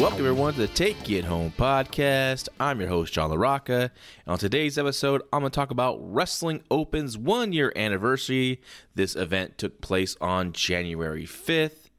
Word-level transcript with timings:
Welcome 0.00 0.20
everyone 0.20 0.54
to 0.54 0.60
the 0.60 0.68
Take 0.68 1.10
It 1.10 1.26
Home 1.26 1.52
podcast. 1.58 2.48
I'm 2.58 2.80
your 2.80 2.88
host 2.88 3.12
John 3.12 3.30
LaRocca, 3.30 3.82
and 3.82 3.92
on 4.26 4.38
today's 4.38 4.78
episode, 4.78 5.20
I'm 5.30 5.40
going 5.40 5.50
to 5.50 5.54
talk 5.54 5.70
about 5.70 5.98
Wrestling 6.00 6.62
Open's 6.70 7.18
one 7.18 7.52
year 7.52 7.70
anniversary. 7.76 8.62
This 8.94 9.14
event 9.14 9.58
took 9.58 9.82
place 9.82 10.16
on 10.18 10.54
January 10.54 11.26
5th, 11.26 11.90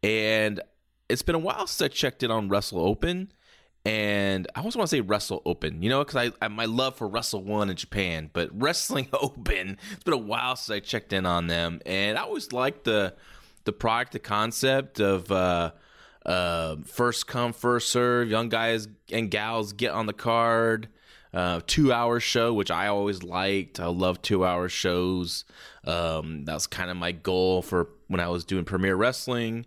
and 0.00 0.60
it's 1.08 1.22
been 1.22 1.34
a 1.34 1.40
while 1.40 1.66
since 1.66 1.82
I 1.82 1.88
checked 1.92 2.22
in 2.22 2.30
on 2.30 2.48
Wrestle 2.48 2.78
Open, 2.78 3.32
and 3.84 4.46
I 4.54 4.60
always 4.60 4.76
want 4.76 4.88
to 4.88 4.96
say 4.96 5.00
Wrestle 5.00 5.42
Open, 5.44 5.82
you 5.82 5.90
know, 5.90 6.04
because 6.04 6.30
I, 6.30 6.30
I 6.40 6.46
my 6.46 6.66
love 6.66 6.94
for 6.94 7.08
Wrestle 7.08 7.42
One 7.42 7.68
in 7.68 7.74
Japan, 7.74 8.30
but 8.32 8.48
Wrestling 8.54 9.08
Open. 9.12 9.76
It's 9.90 10.04
been 10.04 10.14
a 10.14 10.18
while 10.18 10.54
since 10.54 10.76
I 10.76 10.78
checked 10.78 11.12
in 11.12 11.26
on 11.26 11.48
them, 11.48 11.80
and 11.84 12.16
I 12.16 12.22
always 12.22 12.52
liked 12.52 12.84
the 12.84 13.16
the 13.64 13.72
product, 13.72 14.12
the 14.12 14.20
concept 14.20 15.00
of 15.00 15.32
uh, 15.32 15.72
uh, 16.24 16.76
first 16.84 17.26
come, 17.26 17.52
first 17.52 17.90
serve. 17.90 18.28
Young 18.28 18.48
guys 18.48 18.88
and 19.12 19.30
gals 19.30 19.72
get 19.72 19.92
on 19.92 20.06
the 20.06 20.12
card. 20.12 20.88
Uh, 21.32 21.60
two 21.66 21.92
hour 21.92 22.20
show, 22.20 22.54
which 22.54 22.70
I 22.70 22.86
always 22.86 23.24
liked. 23.24 23.80
I 23.80 23.86
love 23.86 24.22
two 24.22 24.44
hour 24.44 24.68
shows. 24.68 25.44
Um, 25.84 26.44
that 26.44 26.54
was 26.54 26.68
kind 26.68 26.90
of 26.90 26.96
my 26.96 27.10
goal 27.10 27.60
for 27.60 27.88
when 28.06 28.20
I 28.20 28.28
was 28.28 28.44
doing 28.44 28.64
Premier 28.64 28.94
Wrestling. 28.94 29.66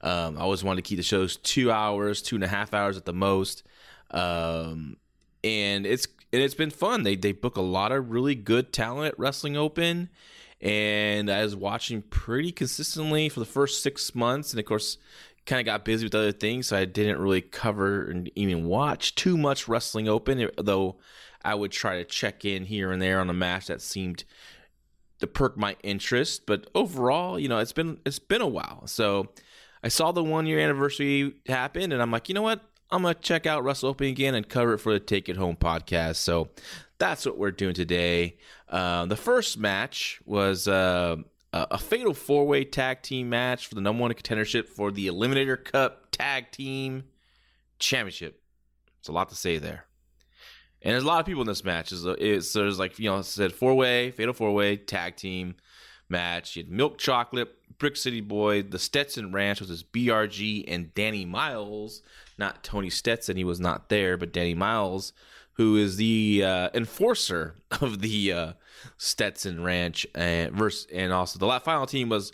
Um, 0.00 0.38
I 0.38 0.42
always 0.42 0.62
wanted 0.62 0.84
to 0.84 0.88
keep 0.88 0.98
the 0.98 1.02
shows 1.02 1.36
two 1.36 1.72
hours, 1.72 2.22
two 2.22 2.36
and 2.36 2.44
a 2.44 2.48
half 2.48 2.72
hours 2.72 2.96
at 2.96 3.04
the 3.04 3.12
most. 3.12 3.64
Um, 4.12 4.96
and 5.42 5.86
it's 5.86 6.06
and 6.32 6.42
it's 6.42 6.54
been 6.54 6.70
fun. 6.70 7.02
They 7.02 7.16
they 7.16 7.32
book 7.32 7.56
a 7.56 7.62
lot 7.62 7.92
of 7.92 8.10
really 8.10 8.34
good 8.34 8.72
talent 8.72 9.08
at 9.08 9.18
Wrestling 9.18 9.56
Open, 9.56 10.10
and 10.60 11.30
I 11.30 11.42
was 11.42 11.56
watching 11.56 12.02
pretty 12.02 12.52
consistently 12.52 13.28
for 13.28 13.40
the 13.40 13.46
first 13.46 13.82
six 13.82 14.14
months, 14.14 14.52
and 14.52 14.60
of 14.60 14.66
course, 14.66 14.98
kind 15.48 15.60
of 15.60 15.66
got 15.66 15.84
busy 15.84 16.04
with 16.04 16.14
other 16.14 16.30
things, 16.30 16.68
so 16.68 16.76
I 16.76 16.84
didn't 16.84 17.18
really 17.18 17.40
cover 17.40 18.04
and 18.04 18.30
even 18.36 18.66
watch 18.66 19.14
too 19.14 19.36
much 19.36 19.66
Wrestling 19.66 20.06
Open. 20.06 20.48
Though 20.58 20.96
I 21.44 21.54
would 21.54 21.72
try 21.72 21.96
to 21.96 22.04
check 22.04 22.44
in 22.44 22.66
here 22.66 22.92
and 22.92 23.00
there 23.00 23.18
on 23.18 23.30
a 23.30 23.34
match 23.34 23.66
that 23.66 23.80
seemed 23.80 24.24
to 25.20 25.26
perk 25.26 25.56
my 25.56 25.74
interest. 25.82 26.44
But 26.46 26.68
overall, 26.74 27.38
you 27.38 27.48
know, 27.48 27.58
it's 27.58 27.72
been 27.72 27.98
it's 28.04 28.18
been 28.18 28.42
a 28.42 28.46
while, 28.46 28.86
so 28.86 29.30
I 29.82 29.88
saw 29.88 30.12
the 30.12 30.22
one 30.22 30.46
year 30.46 30.60
anniversary 30.60 31.34
happen, 31.46 31.92
and 31.92 32.02
I'm 32.02 32.12
like, 32.12 32.28
you 32.28 32.34
know 32.34 32.42
what? 32.42 32.60
I'm 32.90 33.02
gonna 33.02 33.14
check 33.14 33.46
out 33.46 33.64
Wrestle 33.64 33.88
Open 33.88 34.06
again 34.06 34.34
and 34.34 34.48
cover 34.48 34.74
it 34.74 34.78
for 34.78 34.92
the 34.92 35.00
Take 35.00 35.28
It 35.28 35.36
Home 35.36 35.56
podcast. 35.56 36.16
So 36.16 36.50
that's 36.98 37.24
what 37.24 37.38
we're 37.38 37.52
doing 37.52 37.74
today. 37.74 38.36
Uh, 38.68 39.06
the 39.06 39.16
first 39.16 39.58
match 39.58 40.20
was 40.26 40.68
uh, 40.68 41.16
a 41.52 41.78
fatal 41.78 42.14
four 42.14 42.46
way 42.46 42.64
tag 42.64 43.02
team 43.02 43.28
match 43.30 43.66
for 43.66 43.74
the 43.74 43.80
number 43.80 44.02
one 44.02 44.12
contendership 44.12 44.68
for 44.68 44.90
the 44.90 45.06
Eliminator 45.08 45.62
Cup 45.62 46.10
Tag 46.10 46.50
Team 46.50 47.04
Championship. 47.78 48.42
It's 48.98 49.08
a 49.08 49.12
lot 49.12 49.28
to 49.30 49.34
say 49.34 49.58
there. 49.58 49.84
And 50.82 50.92
there's 50.92 51.04
a 51.04 51.06
lot 51.06 51.20
of 51.20 51.26
people 51.26 51.42
in 51.42 51.48
this 51.48 51.64
match. 51.64 51.90
It's, 51.90 52.04
it's 52.04 52.52
there's 52.52 52.78
like 52.78 52.98
you 52.98 53.10
know, 53.10 53.22
said 53.22 53.52
four 53.52 53.74
way, 53.74 54.10
fatal 54.10 54.34
four 54.34 54.52
way 54.52 54.76
tag 54.76 55.16
team 55.16 55.56
match. 56.08 56.56
You 56.56 56.64
had 56.64 56.70
Milk 56.70 56.98
Chocolate, 56.98 57.48
Brick 57.78 57.96
City 57.96 58.20
Boy, 58.20 58.62
the 58.62 58.78
Stetson 58.78 59.32
Ranch 59.32 59.60
was 59.60 59.70
his 59.70 59.82
BRG, 59.82 60.64
and 60.68 60.94
Danny 60.94 61.24
Miles. 61.24 62.02
Not 62.36 62.62
Tony 62.62 62.90
Stetson, 62.90 63.36
he 63.36 63.44
was 63.44 63.58
not 63.58 63.88
there, 63.88 64.16
but 64.16 64.32
Danny 64.32 64.54
Miles 64.54 65.12
who 65.58 65.76
is 65.76 65.96
the 65.96 66.42
uh, 66.44 66.70
enforcer 66.72 67.56
of 67.82 68.00
the 68.00 68.32
uh, 68.32 68.52
Stetson 68.96 69.62
Ranch, 69.62 70.06
and 70.14 70.52
verse, 70.52 70.86
and 70.92 71.12
also 71.12 71.38
the 71.38 71.60
final 71.60 71.86
team 71.86 72.08
was 72.08 72.32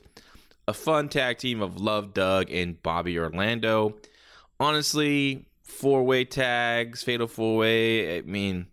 a 0.69 0.73
fun 0.73 1.09
tag 1.09 1.39
team 1.39 1.61
of 1.61 1.81
Love 1.81 2.15
Doug 2.15 2.51
and 2.51 2.81
Bobby 2.83 3.19
Orlando. 3.19 3.97
Honestly, 4.61 5.47
four 5.63 6.05
way 6.05 6.25
tags, 6.25 7.03
fatal 7.03 7.27
four 7.27 7.57
way. 7.57 8.19
I 8.19 8.23
mean, 8.23 8.67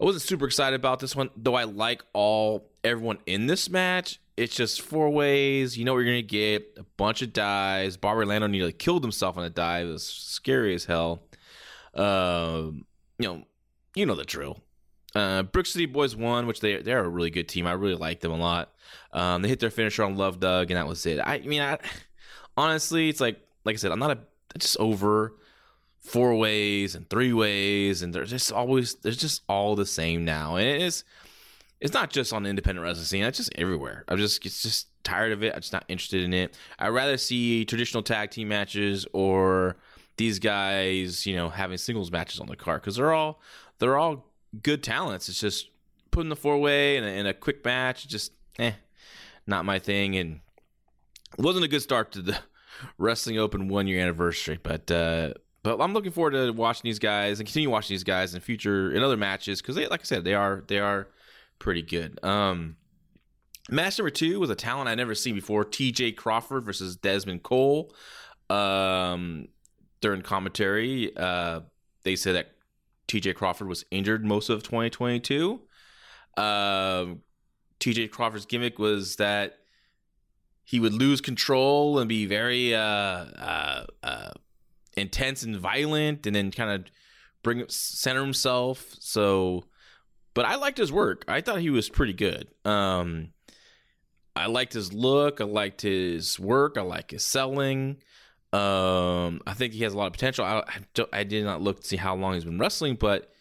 I 0.00 0.04
wasn't 0.04 0.22
super 0.22 0.46
excited 0.46 0.76
about 0.76 1.00
this 1.00 1.14
one, 1.14 1.30
though. 1.36 1.54
I 1.54 1.64
like 1.64 2.02
all 2.12 2.70
everyone 2.82 3.18
in 3.26 3.46
this 3.46 3.68
match. 3.68 4.20
It's 4.36 4.54
just 4.56 4.80
four 4.80 5.10
ways. 5.10 5.76
You 5.76 5.84
know 5.84 5.92
what 5.92 5.98
you're 5.98 6.06
gonna 6.06 6.22
get. 6.22 6.76
A 6.78 6.84
bunch 6.96 7.20
of 7.20 7.32
dives. 7.32 7.96
Bobby 7.96 8.20
Orlando 8.20 8.46
nearly 8.46 8.72
killed 8.72 9.04
himself 9.04 9.36
on 9.36 9.44
a 9.44 9.50
dive. 9.50 9.88
It 9.88 9.92
was 9.92 10.06
scary 10.06 10.74
as 10.74 10.86
hell. 10.86 11.22
Um, 11.94 12.86
you 13.22 13.28
know, 13.28 13.44
you 13.94 14.06
know 14.06 14.14
the 14.14 14.24
drill. 14.24 14.60
Uh, 15.14 15.42
Brick 15.42 15.66
City 15.66 15.86
Boys 15.86 16.14
won, 16.14 16.46
which 16.46 16.60
they 16.60 16.80
they're 16.82 17.04
a 17.04 17.08
really 17.08 17.30
good 17.30 17.48
team. 17.48 17.66
I 17.66 17.72
really 17.72 17.96
like 17.96 18.20
them 18.20 18.32
a 18.32 18.36
lot. 18.36 18.72
Um, 19.12 19.42
they 19.42 19.48
hit 19.48 19.60
their 19.60 19.70
finisher 19.70 20.04
on 20.04 20.16
Love 20.16 20.38
Doug, 20.38 20.70
and 20.70 20.78
that 20.78 20.86
was 20.86 21.04
it. 21.06 21.18
I, 21.18 21.34
I 21.34 21.40
mean, 21.40 21.62
I, 21.62 21.78
honestly, 22.56 23.08
it's 23.08 23.20
like 23.20 23.40
like 23.64 23.74
I 23.74 23.76
said, 23.76 23.92
I'm 23.92 23.98
not 23.98 24.12
a 24.12 24.18
just 24.58 24.76
over 24.78 25.34
four 25.98 26.34
ways 26.34 26.94
and 26.94 27.08
three 27.10 27.32
ways, 27.32 28.02
and 28.02 28.14
they're 28.14 28.24
just 28.24 28.52
always 28.52 28.94
they're 28.96 29.12
just 29.12 29.42
all 29.48 29.76
the 29.76 29.86
same 29.86 30.24
now, 30.24 30.56
and 30.56 30.66
it 30.66 30.82
is. 30.82 31.04
It's 31.80 31.94
not 31.94 32.10
just 32.10 32.34
on 32.34 32.42
the 32.42 32.50
independent 32.50 32.84
wrestling 32.84 33.06
scene; 33.06 33.24
it's 33.24 33.38
just 33.38 33.52
everywhere. 33.56 34.04
I'm 34.08 34.18
just 34.18 34.44
it's 34.44 34.62
just 34.62 34.88
tired 35.02 35.32
of 35.32 35.42
it. 35.42 35.54
I'm 35.54 35.60
just 35.60 35.72
not 35.72 35.84
interested 35.88 36.22
in 36.22 36.34
it. 36.34 36.56
I'd 36.78 36.88
rather 36.88 37.16
see 37.16 37.64
traditional 37.64 38.02
tag 38.02 38.30
team 38.30 38.48
matches 38.48 39.06
or 39.12 39.76
these 40.20 40.38
guys, 40.38 41.24
you 41.24 41.34
know, 41.34 41.48
having 41.48 41.78
singles 41.78 42.12
matches 42.12 42.40
on 42.40 42.46
the 42.46 42.54
card 42.54 42.82
because 42.82 42.96
they're 42.96 43.14
all 43.14 43.40
they're 43.78 43.96
all 43.96 44.26
good 44.62 44.82
talents. 44.82 45.30
It's 45.30 45.40
just 45.40 45.70
putting 46.10 46.28
the 46.28 46.36
four 46.36 46.58
way 46.58 46.98
in, 46.98 47.04
in 47.04 47.26
a, 47.26 47.32
quick 47.32 47.64
match, 47.64 48.06
just 48.06 48.32
eh, 48.58 48.72
not 49.46 49.64
my 49.64 49.78
thing. 49.78 50.16
And 50.16 50.40
it 51.38 51.42
wasn't 51.42 51.64
a 51.64 51.68
good 51.68 51.80
start 51.80 52.12
to 52.12 52.20
the 52.20 52.38
Wrestling 52.98 53.38
Open 53.38 53.68
one 53.68 53.86
year 53.86 53.98
anniversary, 53.98 54.58
but 54.62 54.90
uh, 54.90 55.32
but 55.62 55.80
I'm 55.80 55.94
looking 55.94 56.12
forward 56.12 56.32
to 56.32 56.50
watching 56.50 56.86
these 56.86 56.98
guys 56.98 57.40
and 57.40 57.46
continue 57.46 57.70
watching 57.70 57.94
these 57.94 58.04
guys 58.04 58.34
in 58.34 58.42
future 58.42 58.92
in 58.92 59.02
other 59.02 59.16
matches 59.16 59.62
because 59.62 59.74
they, 59.74 59.88
like 59.88 60.00
I 60.00 60.04
said, 60.04 60.24
they 60.24 60.34
are 60.34 60.64
they 60.66 60.80
are 60.80 61.08
pretty 61.58 61.80
good. 61.80 62.22
Um, 62.22 62.76
match 63.70 63.98
number 63.98 64.10
two 64.10 64.38
was 64.38 64.50
a 64.50 64.54
talent 64.54 64.90
I 64.90 64.94
never 64.96 65.14
seen 65.14 65.34
before: 65.34 65.64
T.J. 65.64 66.12
Crawford 66.12 66.66
versus 66.66 66.96
Desmond 66.96 67.42
Cole. 67.42 67.94
Um, 68.50 69.48
during 70.00 70.22
commentary, 70.22 71.14
uh, 71.16 71.60
they 72.04 72.16
said 72.16 72.34
that 72.34 72.52
TJ 73.08 73.34
Crawford 73.34 73.68
was 73.68 73.84
injured 73.90 74.24
most 74.24 74.48
of 74.48 74.62
2022. 74.62 75.60
Um, 76.36 77.22
TJ 77.80 78.10
Crawford's 78.10 78.46
gimmick 78.46 78.78
was 78.78 79.16
that 79.16 79.58
he 80.64 80.78
would 80.78 80.92
lose 80.92 81.20
control 81.20 81.98
and 81.98 82.08
be 82.08 82.26
very 82.26 82.74
uh, 82.74 82.80
uh, 82.80 83.86
uh, 84.02 84.30
intense 84.96 85.42
and 85.42 85.56
violent, 85.56 86.26
and 86.26 86.36
then 86.36 86.50
kind 86.52 86.70
of 86.70 86.92
bring 87.42 87.64
center 87.68 88.20
himself. 88.20 88.94
So, 89.00 89.64
but 90.32 90.44
I 90.44 90.54
liked 90.54 90.78
his 90.78 90.92
work. 90.92 91.24
I 91.26 91.40
thought 91.40 91.60
he 91.60 91.70
was 91.70 91.88
pretty 91.88 92.12
good. 92.12 92.46
Um, 92.64 93.32
I 94.36 94.46
liked 94.46 94.74
his 94.74 94.92
look. 94.92 95.40
I 95.40 95.44
liked 95.44 95.82
his 95.82 96.38
work. 96.38 96.78
I 96.78 96.82
like 96.82 97.10
his 97.10 97.24
selling. 97.24 97.96
Um, 98.52 99.40
I 99.46 99.54
think 99.54 99.74
he 99.74 99.84
has 99.84 99.94
a 99.94 99.96
lot 99.96 100.06
of 100.06 100.12
potential. 100.12 100.44
I, 100.44 100.64
I, 100.66 101.04
I, 101.12 101.24
did 101.24 101.44
not 101.44 101.62
look 101.62 101.82
to 101.82 101.86
see 101.86 101.96
how 101.96 102.16
long 102.16 102.34
he's 102.34 102.44
been 102.44 102.58
wrestling, 102.58 102.96
but 102.96 103.32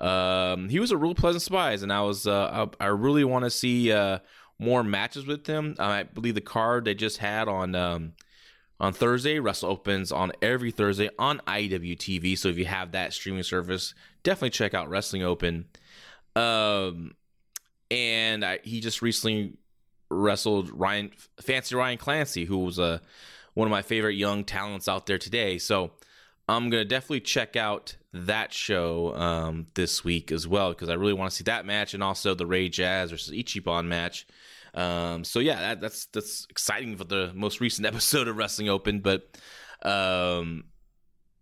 um, 0.00 0.68
he 0.68 0.80
was 0.80 0.90
a 0.90 0.96
real 0.96 1.14
pleasant 1.14 1.42
surprise, 1.42 1.84
and 1.84 1.92
I 1.92 2.00
was 2.02 2.26
uh, 2.26 2.68
I, 2.80 2.86
I 2.86 2.88
really 2.88 3.22
want 3.22 3.44
to 3.44 3.50
see 3.50 3.92
uh, 3.92 4.18
more 4.58 4.82
matches 4.82 5.26
with 5.26 5.46
him. 5.46 5.76
I 5.78 6.02
believe 6.02 6.34
the 6.34 6.40
card 6.40 6.86
they 6.86 6.94
just 6.94 7.18
had 7.18 7.46
on 7.46 7.76
um, 7.76 8.14
on 8.80 8.92
Thursday, 8.92 9.38
Wrestle 9.38 9.70
opens 9.70 10.12
on 10.12 10.32
every 10.40 10.70
Thursday 10.70 11.10
on 11.18 11.40
IWTV. 11.46 12.36
So 12.38 12.48
if 12.48 12.58
you 12.58 12.66
have 12.66 12.92
that 12.92 13.12
streaming 13.12 13.42
service, 13.42 13.94
definitely 14.22 14.50
check 14.50 14.74
out 14.74 14.88
Wrestling 14.88 15.22
Open. 15.22 15.66
Um, 16.36 17.12
and 17.90 18.44
I, 18.44 18.60
he 18.62 18.80
just 18.80 19.02
recently 19.02 19.54
wrestled 20.10 20.70
Ryan 20.70 21.10
Fancy 21.40 21.74
Ryan 21.74 21.98
Clancy, 21.98 22.44
who 22.44 22.58
was 22.58 22.78
a 22.78 23.00
one 23.58 23.66
of 23.66 23.72
my 23.72 23.82
favorite 23.82 24.14
young 24.14 24.44
talents 24.44 24.86
out 24.86 25.06
there 25.06 25.18
today. 25.18 25.58
So 25.58 25.90
I'm 26.48 26.70
gonna 26.70 26.84
definitely 26.84 27.22
check 27.22 27.56
out 27.56 27.96
that 28.12 28.52
show 28.52 29.12
um, 29.16 29.66
this 29.74 30.04
week 30.04 30.30
as 30.30 30.46
well 30.46 30.68
because 30.68 30.88
I 30.88 30.94
really 30.94 31.12
want 31.12 31.32
to 31.32 31.36
see 31.36 31.42
that 31.44 31.66
match 31.66 31.92
and 31.92 32.00
also 32.00 32.36
the 32.36 32.46
Ray 32.46 32.68
Jazz 32.68 33.10
versus 33.10 33.34
Ichiban 33.34 33.86
match. 33.86 34.28
Um, 34.74 35.24
so 35.24 35.40
yeah, 35.40 35.58
that, 35.60 35.80
that's 35.80 36.06
that's 36.06 36.46
exciting 36.48 36.96
for 36.96 37.02
the 37.02 37.32
most 37.34 37.60
recent 37.60 37.84
episode 37.92 38.28
of 38.28 38.36
Wrestling 38.36 38.68
Open. 38.68 39.00
But 39.00 39.36
um, 39.82 40.66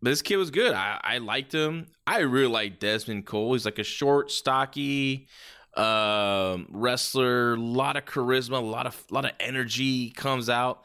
this 0.01 0.23
kid 0.23 0.39
was 0.39 0.51
good. 0.51 0.73
I, 0.73 0.99
I 1.05 1.19
liked 1.19 1.53
him. 1.53 1.89
I 2.07 2.21
really 2.21 2.47
like 2.47 2.79
Desmond 2.79 3.27
Cole. 3.27 3.53
He's 3.53 3.67
like 3.67 3.79
a 3.79 3.85
short, 3.85 4.31
stocky 4.31 5.29
um, 5.77 6.67
wrestler. 6.71 7.53
A 7.53 7.61
lot 7.61 7.99
of 7.99 8.07
charisma, 8.07 8.57
a 8.57 8.65
lot 8.65 8.87
of 8.87 9.05
lot 9.11 9.27
of 9.27 9.33
energy 9.39 10.09
comes 10.09 10.49
out. 10.49 10.83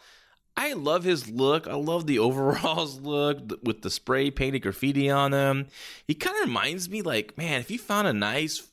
I 0.55 0.73
love 0.73 1.03
his 1.03 1.29
look. 1.29 1.67
I 1.67 1.75
love 1.75 2.07
the 2.07 2.19
overalls 2.19 2.99
look 3.01 3.39
with 3.63 3.81
the 3.81 3.89
spray 3.89 4.31
painted 4.31 4.61
graffiti 4.61 5.09
on 5.09 5.31
them. 5.31 5.67
He 6.05 6.13
kind 6.13 6.35
of 6.37 6.47
reminds 6.47 6.89
me, 6.89 7.01
like, 7.01 7.37
man, 7.37 7.61
if 7.61 7.71
you 7.71 7.79
found 7.79 8.07
a 8.07 8.13
nice 8.13 8.67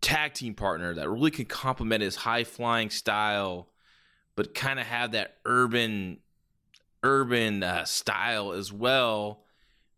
tag 0.00 0.34
team 0.34 0.54
partner 0.54 0.94
that 0.94 1.08
really 1.08 1.30
can 1.30 1.46
complement 1.46 2.02
his 2.02 2.16
high 2.16 2.44
flying 2.44 2.90
style, 2.90 3.68
but 4.36 4.54
kind 4.54 4.78
of 4.78 4.86
have 4.86 5.12
that 5.12 5.38
urban 5.44 6.18
urban 7.02 7.62
uh, 7.62 7.84
style 7.84 8.52
as 8.52 8.72
well, 8.72 9.42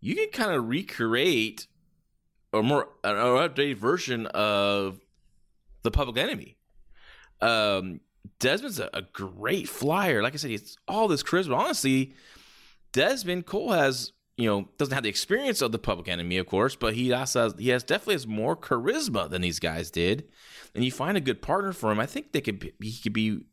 you 0.01 0.15
can 0.15 0.29
kind 0.31 0.53
of 0.53 0.69
recreate 0.69 1.67
a 2.53 2.63
more 2.63 2.89
an 3.05 3.15
updated 3.15 3.77
version 3.77 4.27
of 4.27 5.01
the 5.83 5.91
Public 5.91 6.17
Enemy. 6.17 6.57
Um, 7.41 8.01
Desmond's 8.39 8.81
a, 8.81 8.91
a, 8.93 9.03
great 9.03 9.69
flyer. 9.69 10.23
Like 10.23 10.35
I 10.35 10.37
said, 10.37 10.51
he's 10.51 10.77
all 10.89 11.09
this 11.09 11.23
charisma. 11.23 11.57
Honestly, 11.57 12.15
Desmond 12.93 13.47
Cole 13.47 13.73
has 13.73 14.13
you 14.37 14.49
know 14.49 14.69
doesn't 14.79 14.95
have 14.95 15.03
the 15.03 15.09
experience 15.09 15.63
of 15.63 15.73
the 15.73 15.79
Public 15.79 16.09
Enemy, 16.09 16.39
of 16.39 16.47
course, 16.47 16.77
but 16.77 16.95
he 16.95 17.13
also 17.13 17.45
has, 17.45 17.55
he 17.59 17.69
has 17.71 17.83
definitely 17.83 18.15
has 18.15 18.27
more 18.27 18.57
charisma 18.57 19.29
than 19.29 19.43
these 19.43 19.59
guys 19.59 19.91
did. 19.91 20.29
And 20.75 20.85
you 20.85 20.93
find 20.93 21.17
a 21.17 21.21
good 21.21 21.41
partner 21.43 21.73
for 21.73 21.91
him. 21.91 22.01
I 22.01 22.07
think 22.07 22.33
they 22.33 22.41
could 22.41 22.59
be, 22.59 22.73
he 22.81 23.01
could 23.03 23.13
be 23.13 23.47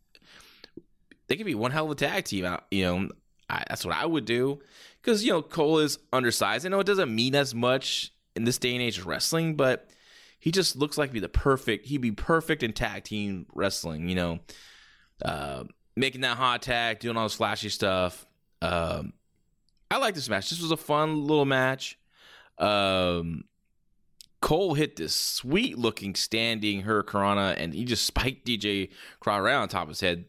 they 1.28 1.36
could 1.36 1.46
be 1.46 1.56
one 1.56 1.72
hell 1.72 1.86
of 1.86 1.92
a 1.92 1.96
tag 1.96 2.26
team. 2.26 2.46
You 2.70 2.84
know, 2.84 3.10
I, 3.50 3.64
that's 3.68 3.86
what 3.86 3.96
I 3.96 4.06
would 4.06 4.26
do 4.26 4.60
because 5.02 5.24
you 5.24 5.32
know 5.32 5.42
Cole 5.42 5.80
is 5.80 6.00
undersized. 6.12 6.66
I 6.66 6.70
know 6.70 6.80
it 6.80 6.88
doesn't 6.88 7.14
mean 7.14 7.36
as 7.36 7.56
much 7.56 8.14
in 8.36 8.44
this 8.46 8.58
day 8.58 8.74
and 8.74 8.82
age 8.82 8.98
of 8.98 9.06
wrestling, 9.06 9.56
but 9.56 9.90
he 10.44 10.52
just 10.52 10.76
looks 10.76 10.98
like 10.98 11.14
be 11.14 11.22
the 11.22 11.30
perfect. 11.30 11.86
He'd 11.86 12.02
be 12.02 12.12
perfect 12.12 12.64
in 12.64 12.74
tag 12.74 13.06
team 13.06 13.46
wrestling. 13.56 14.10
You 14.10 14.16
know, 14.16 14.40
uh, 15.24 15.64
making 15.96 16.20
that 16.20 16.36
hot 16.36 16.62
tag, 16.62 17.00
doing 17.00 17.16
all 17.16 17.24
this 17.24 17.36
flashy 17.36 17.70
stuff. 17.70 18.26
Um, 18.62 19.14
I 19.90 20.00
like 20.00 20.16
this 20.16 20.28
match. 20.28 20.50
This 20.50 20.62
was 20.62 20.72
a 20.72 20.76
fun 20.76 21.26
little 21.26 21.46
match. 21.46 21.98
Um, 22.58 23.46
Cole 24.42 24.74
hit 24.74 24.98
this 24.98 25.16
sweet 25.16 25.78
looking 25.78 26.14
standing 26.14 26.84
hurricanrana 26.84 27.56
and 27.58 27.74
he 27.74 27.86
just 27.86 28.06
spiked 28.06 28.46
TJ 28.46 28.90
Crawford 29.22 29.46
right 29.46 29.56
on 29.56 29.70
top 29.70 29.84
of 29.84 29.90
his 29.90 30.02
head. 30.02 30.26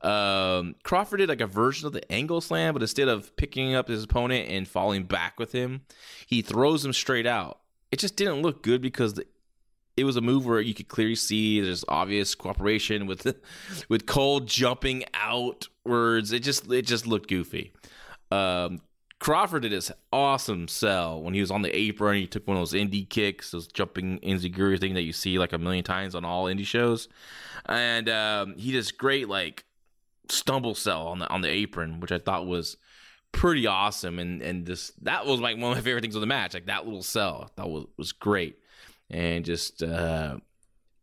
Um, 0.00 0.74
Crawford 0.82 1.18
did 1.18 1.28
like 1.28 1.40
a 1.40 1.46
version 1.46 1.86
of 1.86 1.92
the 1.92 2.10
angle 2.10 2.40
slam, 2.40 2.72
but 2.72 2.82
instead 2.82 3.06
of 3.06 3.36
picking 3.36 3.76
up 3.76 3.86
his 3.86 4.02
opponent 4.02 4.50
and 4.50 4.66
falling 4.66 5.04
back 5.04 5.38
with 5.38 5.52
him, 5.52 5.82
he 6.26 6.42
throws 6.42 6.84
him 6.84 6.92
straight 6.92 7.24
out. 7.24 7.60
It 7.92 8.00
just 8.00 8.16
didn't 8.16 8.42
look 8.42 8.64
good 8.64 8.82
because 8.82 9.14
the, 9.14 9.26
it 9.96 10.04
was 10.04 10.16
a 10.16 10.20
move 10.20 10.46
where 10.46 10.60
you 10.60 10.74
could 10.74 10.88
clearly 10.88 11.14
see 11.14 11.60
there's 11.60 11.84
obvious 11.88 12.34
cooperation 12.34 13.06
with 13.06 13.26
with 13.88 14.06
Cole 14.06 14.40
jumping 14.40 15.04
outwards. 15.14 16.32
It 16.32 16.40
just 16.40 16.70
it 16.70 16.82
just 16.82 17.06
looked 17.06 17.28
goofy. 17.28 17.72
Um, 18.30 18.80
Crawford 19.20 19.62
did 19.62 19.72
his 19.72 19.92
awesome 20.12 20.68
sell 20.68 21.22
when 21.22 21.34
he 21.34 21.40
was 21.40 21.50
on 21.50 21.62
the 21.62 21.74
apron. 21.74 22.16
He 22.16 22.26
took 22.26 22.46
one 22.46 22.56
of 22.56 22.60
those 22.60 22.78
indie 22.78 23.08
kicks, 23.08 23.52
those 23.52 23.68
jumping 23.68 24.18
enziguri 24.20 24.80
thing 24.80 24.94
that 24.94 25.02
you 25.02 25.12
see 25.12 25.38
like 25.38 25.52
a 25.52 25.58
million 25.58 25.84
times 25.84 26.14
on 26.14 26.24
all 26.24 26.44
indie 26.44 26.66
shows, 26.66 27.08
and 27.66 28.08
um, 28.08 28.54
he 28.56 28.72
does 28.72 28.90
great 28.90 29.28
like 29.28 29.64
stumble 30.28 30.74
sell 30.74 31.06
on 31.06 31.20
the 31.20 31.28
on 31.28 31.40
the 31.40 31.48
apron, 31.48 32.00
which 32.00 32.12
I 32.12 32.18
thought 32.18 32.46
was 32.46 32.76
pretty 33.30 33.66
awesome. 33.68 34.18
And 34.18 34.42
and 34.42 34.66
just 34.66 35.04
that 35.04 35.24
was 35.24 35.40
like 35.40 35.56
one 35.56 35.70
of 35.70 35.78
my 35.78 35.82
favorite 35.82 36.02
things 36.02 36.16
of 36.16 36.20
the 36.20 36.26
match, 36.26 36.52
like 36.52 36.66
that 36.66 36.84
little 36.84 37.04
sell. 37.04 37.52
That 37.56 37.68
was 37.68 37.86
was 37.96 38.10
great 38.10 38.58
and 39.10 39.44
just 39.44 39.82
uh, 39.82 40.36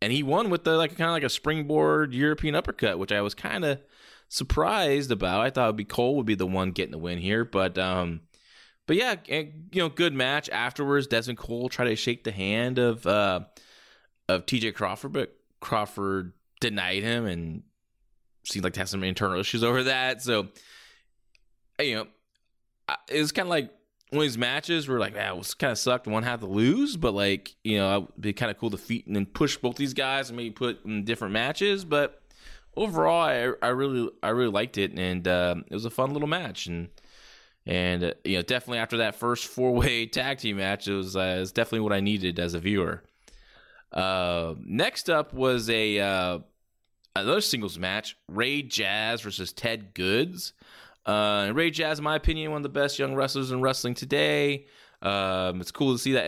and 0.00 0.12
he 0.12 0.22
won 0.22 0.50
with 0.50 0.64
the 0.64 0.76
like 0.76 0.96
kind 0.96 1.10
of 1.10 1.14
like 1.14 1.22
a 1.22 1.28
springboard 1.28 2.14
European 2.14 2.54
uppercut, 2.54 2.98
which 2.98 3.12
I 3.12 3.20
was 3.20 3.34
kind 3.34 3.64
of 3.64 3.80
surprised 4.28 5.10
about. 5.10 5.40
I 5.40 5.50
thought 5.50 5.66
it'd 5.66 5.76
be 5.76 5.84
Cole 5.84 6.16
would 6.16 6.26
be 6.26 6.34
the 6.34 6.46
one 6.46 6.72
getting 6.72 6.92
the 6.92 6.98
win 6.98 7.18
here, 7.18 7.44
but 7.44 7.78
um, 7.78 8.22
but 8.86 8.96
yeah, 8.96 9.14
you 9.26 9.52
know, 9.74 9.88
good 9.88 10.14
match 10.14 10.48
afterwards. 10.50 11.06
Desmond 11.06 11.38
Cole 11.38 11.68
tried 11.68 11.86
to 11.86 11.96
shake 11.96 12.24
the 12.24 12.32
hand 12.32 12.78
of 12.78 13.06
uh 13.06 13.40
of 14.28 14.46
T.J. 14.46 14.72
Crawford, 14.72 15.12
but 15.12 15.36
Crawford 15.60 16.32
denied 16.60 17.02
him 17.02 17.26
and 17.26 17.62
seemed 18.44 18.64
like 18.64 18.72
to 18.74 18.80
have 18.80 18.88
some 18.88 19.04
internal 19.04 19.38
issues 19.38 19.62
over 19.62 19.84
that. 19.84 20.22
So 20.22 20.48
you 21.80 21.94
know, 21.96 22.06
it 23.08 23.20
was 23.20 23.32
kind 23.32 23.46
of 23.46 23.50
like 23.50 23.70
one 24.12 24.18
of 24.18 24.22
these 24.24 24.36
matches 24.36 24.86
where 24.88 24.98
like, 24.98 25.14
man, 25.14 25.32
it 25.32 25.38
was 25.38 25.54
kind 25.54 25.70
of 25.70 25.78
sucked. 25.78 26.06
One 26.06 26.22
had 26.22 26.40
to 26.40 26.46
lose, 26.46 26.98
but 26.98 27.14
like, 27.14 27.54
you 27.64 27.78
know, 27.78 28.08
it'd 28.10 28.20
be 28.20 28.32
kind 28.34 28.50
of 28.50 28.58
cool 28.58 28.68
to 28.70 28.76
feat 28.76 29.06
and 29.06 29.16
then 29.16 29.24
push 29.24 29.56
both 29.56 29.76
these 29.76 29.94
guys 29.94 30.28
and 30.28 30.36
maybe 30.36 30.50
put 30.50 30.84
in 30.84 31.04
different 31.06 31.32
matches. 31.32 31.86
But 31.86 32.20
overall, 32.76 33.22
I, 33.22 33.52
I 33.62 33.68
really, 33.68 34.10
I 34.22 34.28
really 34.28 34.52
liked 34.52 34.76
it, 34.76 34.92
and 34.98 35.26
uh, 35.26 35.54
it 35.66 35.72
was 35.72 35.86
a 35.86 35.90
fun 35.90 36.12
little 36.12 36.28
match. 36.28 36.66
And 36.66 36.90
and 37.64 38.04
uh, 38.04 38.12
you 38.22 38.36
know, 38.36 38.42
definitely 38.42 38.80
after 38.80 38.98
that 38.98 39.14
first 39.14 39.46
four 39.46 39.72
way 39.72 40.04
tag 40.06 40.38
team 40.38 40.58
match, 40.58 40.88
it 40.88 40.94
was, 40.94 41.16
uh, 41.16 41.34
it 41.36 41.40
was 41.40 41.52
definitely 41.52 41.80
what 41.80 41.94
I 41.94 42.00
needed 42.00 42.38
as 42.38 42.52
a 42.52 42.58
viewer. 42.58 43.02
Uh, 43.92 44.56
next 44.62 45.08
up 45.08 45.32
was 45.32 45.70
a 45.70 46.00
uh, 46.00 46.38
another 47.16 47.40
singles 47.40 47.78
match: 47.78 48.18
Ray 48.28 48.60
Jazz 48.60 49.22
versus 49.22 49.54
Ted 49.54 49.94
Goods. 49.94 50.52
Uh, 51.04 51.50
Ray 51.54 51.70
Jazz, 51.70 51.98
in 51.98 52.04
my 52.04 52.16
opinion, 52.16 52.50
one 52.52 52.58
of 52.58 52.62
the 52.62 52.68
best 52.68 52.98
young 52.98 53.14
wrestlers 53.14 53.50
in 53.50 53.60
wrestling 53.60 53.94
today. 53.94 54.66
Um, 55.00 55.60
it's 55.60 55.72
cool 55.72 55.92
to 55.92 55.98
see 55.98 56.12
that 56.12 56.26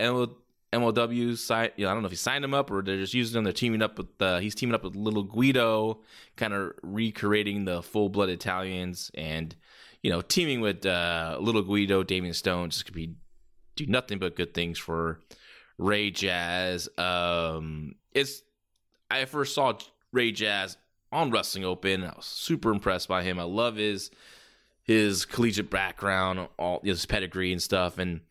MLW 0.73 1.37
signed. 1.37 1.71
You 1.77 1.85
know, 1.85 1.91
I 1.91 1.93
don't 1.93 2.03
know 2.03 2.07
if 2.07 2.11
he 2.11 2.17
signed 2.17 2.43
him 2.43 2.53
up 2.53 2.69
or 2.71 2.81
they're 2.81 2.97
just 2.97 3.13
using 3.13 3.37
him. 3.37 3.43
They're 3.45 3.53
teaming 3.53 3.81
up 3.81 3.97
with. 3.97 4.21
Uh, 4.21 4.39
he's 4.39 4.55
teaming 4.55 4.75
up 4.75 4.83
with 4.83 4.95
Little 4.95 5.23
Guido, 5.23 6.01
kind 6.35 6.53
of 6.53 6.73
recreating 6.83 7.65
the 7.65 7.81
full 7.81 8.09
blood 8.09 8.29
Italians, 8.29 9.11
and 9.15 9.55
you 10.03 10.11
know, 10.11 10.21
teaming 10.21 10.61
with 10.61 10.85
uh, 10.85 11.37
Little 11.39 11.63
Guido, 11.63 12.03
Damian 12.03 12.33
Stone 12.33 12.69
just 12.69 12.85
could 12.85 12.93
be 12.93 13.15
do 13.75 13.85
nothing 13.87 14.19
but 14.19 14.35
good 14.35 14.53
things 14.53 14.77
for 14.77 15.19
Ray 15.77 16.11
Jazz. 16.11 16.89
Um, 16.97 17.95
it's 18.13 18.43
I 19.09 19.25
first 19.25 19.55
saw 19.55 19.73
Ray 20.11 20.31
Jazz 20.31 20.77
on 21.11 21.31
Wrestling 21.31 21.65
Open. 21.65 22.03
I 22.03 22.13
was 22.15 22.25
super 22.25 22.71
impressed 22.71 23.07
by 23.07 23.23
him. 23.23 23.39
I 23.39 23.43
love 23.43 23.77
his 23.77 24.11
his 24.85 25.25
collegiate 25.25 25.69
background, 25.69 26.47
all 26.57 26.81
his 26.83 27.05
pedigree 27.05 27.51
and 27.53 27.61
stuff, 27.61 27.99
and 27.99 28.21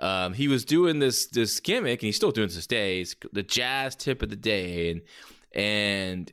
um, 0.00 0.34
he 0.34 0.48
was 0.48 0.64
doing 0.64 1.00
this 1.00 1.26
this 1.28 1.60
gimmick, 1.60 2.02
and 2.02 2.08
he's 2.08 2.16
still 2.16 2.32
doing 2.32 2.48
this 2.48 2.66
day. 2.66 3.00
It's 3.02 3.16
the 3.32 3.44
jazz 3.44 3.96
tip 3.96 4.22
of 4.22 4.30
the 4.30 4.36
day, 4.36 4.90
and 4.90 5.02
and 5.54 6.32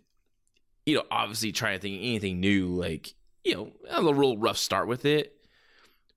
you 0.86 0.96
know, 0.96 1.04
obviously 1.12 1.52
trying 1.52 1.78
to 1.78 1.82
think 1.82 2.00
anything 2.02 2.40
new, 2.42 2.68
like 2.70 3.14
you 3.46 3.56
know, 3.56 3.72
a 3.90 4.02
little 4.02 4.16
real 4.16 4.38
rough 4.38 4.58
start 4.58 4.88
with 4.88 5.06
it, 5.06 5.36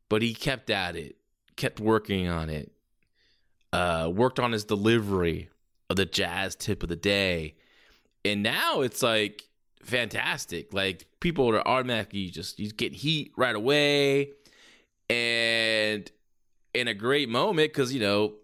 but 0.09 0.23
he 0.23 0.35
kept 0.35 0.71
at 0.71 0.97
it, 0.97 1.17
kept 1.57 1.81
working 1.81 2.29
on 2.29 2.51
it. 2.51 2.73
uh, 3.73 4.11
worked 4.15 4.41
on 4.41 4.53
his 4.53 4.65
delivery 4.65 5.51
of 5.91 5.97
the 5.97 6.07
jazz 6.07 6.55
tip 6.57 6.83
of 6.83 6.89
the 6.89 6.97
day, 6.97 7.57
and 8.25 8.43
now 8.43 8.83
it's 8.83 9.03
like 9.03 9.48
fantastic. 9.83 10.73
Like 10.73 11.07
people 11.21 11.49
are 11.51 11.67
automatically 11.67 12.31
just 12.31 12.59
you 12.59 12.71
get 12.71 12.93
heat 12.93 13.33
right 13.37 13.55
away, 13.55 14.33
and 15.11 16.11
in 16.75 16.89
a 16.89 16.95
great 16.95 17.29
moment 17.29 17.73
because 17.73 17.93
you 17.93 18.01
know 18.01 18.35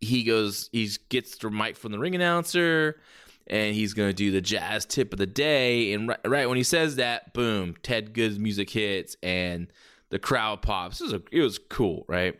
he 0.00 0.24
goes 0.24 0.68
he 0.72 0.88
gets 1.08 1.36
the 1.36 1.50
mic 1.50 1.76
from 1.76 1.92
the 1.92 1.98
ring 1.98 2.14
announcer 2.14 3.00
and 3.46 3.74
he's 3.74 3.94
to 4.08 4.14
do 4.14 4.30
the 4.30 4.40
jazz 4.40 4.86
tip 4.86 5.12
of 5.12 5.18
the 5.18 5.26
day. 5.26 5.92
And 5.92 6.08
right, 6.08 6.20
right, 6.24 6.48
when 6.48 6.56
he 6.56 6.62
says 6.62 6.96
that 6.96 7.34
boom 7.34 7.74
ted 7.82 8.12
good's 8.14 8.38
music 8.38 8.70
hits 8.70 9.16
and 9.22 9.66
the 10.10 10.18
crowd 10.18 10.62
pops. 10.62 11.00
It 11.00 11.04
was, 11.04 11.12
a, 11.14 11.22
it 11.32 11.40
was 11.40 11.58
cool 11.58 12.04
right? 12.08 12.38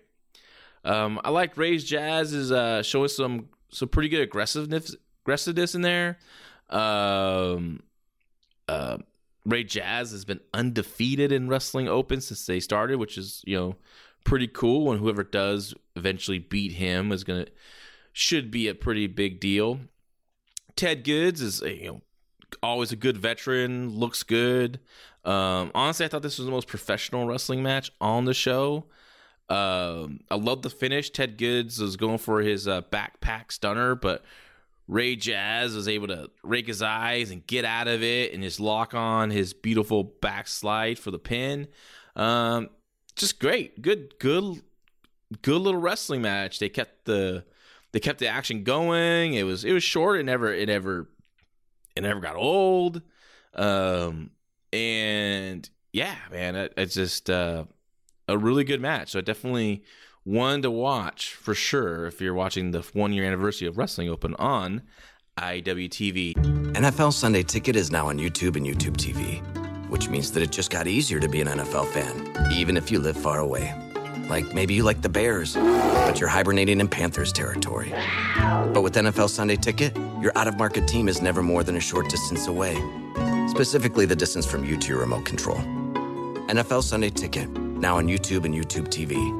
Um, 0.82 1.20
i 1.24 1.30
like 1.30 1.58
ray's 1.58 1.84
jazz 1.84 2.32
is 2.32 2.50
uh, 2.52 2.82
showing 2.82 3.08
some 3.08 3.48
some 3.70 3.88
pretty 3.88 4.08
good 4.08 4.22
aggressiveness 4.22 4.94
aggressiveness 5.24 5.74
in 5.74 5.82
there. 5.82 6.18
Um, 6.70 7.80
uh, 8.70 8.98
ray 9.44 9.64
jazz 9.64 10.10
has 10.12 10.24
been 10.24 10.40
undefeated 10.52 11.32
in 11.32 11.48
wrestling 11.48 11.88
open 11.88 12.20
since 12.20 12.44
they 12.46 12.60
started 12.60 12.98
which 12.98 13.16
is 13.16 13.42
you 13.46 13.56
know 13.56 13.76
pretty 14.24 14.48
cool. 14.48 14.90
And 14.90 15.00
whoever 15.00 15.22
does 15.22 15.74
eventually 15.96 16.38
beat 16.38 16.72
him 16.72 17.12
is 17.12 17.24
gonna 17.24 17.46
should 18.12 18.50
be 18.50 18.68
a 18.68 18.74
pretty 18.74 19.06
big 19.06 19.40
deal. 19.40 19.80
Ted 20.76 21.04
Goods 21.04 21.40
is 21.40 21.60
you 21.60 21.86
know 21.86 22.02
always 22.62 22.92
a 22.92 22.96
good 22.96 23.16
veteran, 23.16 23.90
looks 23.90 24.22
good. 24.22 24.80
Um, 25.24 25.70
honestly, 25.74 26.06
I 26.06 26.08
thought 26.08 26.22
this 26.22 26.38
was 26.38 26.46
the 26.46 26.52
most 26.52 26.68
professional 26.68 27.26
wrestling 27.26 27.62
match 27.62 27.90
on 28.00 28.24
the 28.24 28.34
show. 28.34 28.86
Um, 29.48 30.20
I 30.30 30.36
love 30.36 30.62
the 30.62 30.70
finish. 30.70 31.10
Ted 31.10 31.36
Goods 31.36 31.80
was 31.80 31.96
going 31.96 32.18
for 32.18 32.40
his 32.40 32.68
uh, 32.68 32.82
backpack 32.82 33.52
stunner, 33.52 33.94
but 33.94 34.24
Ray 34.90 35.14
Jazz 35.14 35.76
was 35.76 35.86
able 35.86 36.08
to 36.08 36.30
rake 36.42 36.66
his 36.66 36.82
eyes 36.82 37.30
and 37.30 37.46
get 37.46 37.64
out 37.64 37.86
of 37.86 38.02
it 38.02 38.34
and 38.34 38.42
just 38.42 38.58
lock 38.58 38.92
on 38.92 39.30
his 39.30 39.52
beautiful 39.52 40.02
backslide 40.02 40.98
for 40.98 41.12
the 41.12 41.18
pin. 41.18 41.68
Um, 42.16 42.70
just 43.14 43.38
great. 43.38 43.80
Good, 43.80 44.18
good, 44.18 44.62
good 45.42 45.62
little 45.62 45.80
wrestling 45.80 46.22
match. 46.22 46.58
They 46.58 46.68
kept 46.68 47.04
the 47.04 47.44
they 47.92 48.00
kept 48.00 48.18
the 48.18 48.26
action 48.26 48.64
going. 48.64 49.34
It 49.34 49.44
was 49.44 49.64
it 49.64 49.72
was 49.72 49.84
short. 49.84 50.18
It 50.18 50.24
never 50.24 50.52
it 50.52 50.66
never 50.66 51.08
it 51.94 52.00
never 52.00 52.18
got 52.18 52.34
old. 52.34 53.00
Um, 53.54 54.30
and 54.72 55.70
yeah, 55.92 56.16
man, 56.32 56.56
it, 56.56 56.74
it's 56.76 56.94
just 56.94 57.30
uh, 57.30 57.64
a 58.26 58.36
really 58.36 58.64
good 58.64 58.80
match. 58.80 59.12
So 59.12 59.20
definitely 59.20 59.84
one 60.24 60.62
to 60.62 60.70
watch 60.70 61.34
for 61.34 61.54
sure 61.54 62.06
if 62.06 62.20
you're 62.20 62.34
watching 62.34 62.70
the 62.70 62.80
one 62.92 63.12
year 63.12 63.24
anniversary 63.24 63.68
of 63.68 63.78
Wrestling 63.78 64.08
Open 64.08 64.34
on 64.36 64.82
IWTV. 65.38 66.34
NFL 66.74 67.12
Sunday 67.12 67.42
Ticket 67.42 67.76
is 67.76 67.90
now 67.90 68.08
on 68.08 68.18
YouTube 68.18 68.56
and 68.56 68.66
YouTube 68.66 68.96
TV 68.96 69.42
which 69.90 70.08
means 70.08 70.30
that 70.32 70.42
it 70.42 70.50
just 70.50 70.70
got 70.70 70.86
easier 70.86 71.20
to 71.20 71.28
be 71.28 71.40
an 71.40 71.48
NFL 71.48 71.88
fan, 71.88 72.52
even 72.52 72.76
if 72.76 72.90
you 72.90 73.00
live 73.00 73.16
far 73.16 73.40
away. 73.40 73.74
Like 74.28 74.54
maybe 74.54 74.72
you 74.72 74.84
like 74.84 75.02
the 75.02 75.08
Bears, 75.08 75.54
but 75.54 76.20
you're 76.20 76.28
hibernating 76.28 76.80
in 76.80 76.86
Panthers 76.86 77.32
territory. 77.32 77.92
But 78.72 78.82
with 78.82 78.94
NFL 78.94 79.28
Sunday 79.28 79.56
Ticket, 79.56 79.96
your 80.22 80.30
out 80.38 80.46
of 80.46 80.56
market 80.56 80.86
team 80.86 81.08
is 81.08 81.20
never 81.20 81.42
more 81.42 81.64
than 81.64 81.76
a 81.76 81.80
short 81.80 82.08
distance 82.08 82.46
away. 82.46 82.76
Specifically, 83.48 84.06
the 84.06 84.14
distance 84.14 84.46
from 84.46 84.64
you 84.64 84.76
to 84.76 84.88
your 84.88 85.00
remote 85.00 85.24
control. 85.24 85.58
NFL 86.46 86.84
Sunday 86.84 87.10
Ticket, 87.10 87.50
now 87.50 87.96
on 87.96 88.06
YouTube 88.06 88.44
and 88.44 88.54
YouTube 88.54 88.88
TV. 88.88 89.39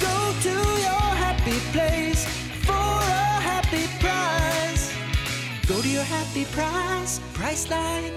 Go 0.00 0.34
to 0.42 0.50
your 0.50 1.06
happy 1.24 1.58
place 1.72 2.26
for 2.64 2.72
a 2.72 3.40
happy 3.40 3.86
price. 4.00 4.92
Go 5.66 5.80
to 5.82 5.88
your 5.88 6.04
happy 6.04 6.44
price, 6.46 7.20
Priceline. 7.34 8.12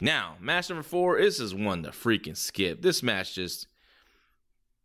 Now, 0.00 0.36
match 0.40 0.68
number 0.68 0.82
four, 0.82 1.18
this 1.18 1.38
is 1.38 1.54
one 1.54 1.84
to 1.84 1.90
freaking 1.90 2.36
skip. 2.36 2.82
This 2.82 3.02
match 3.02 3.36
just 3.36 3.68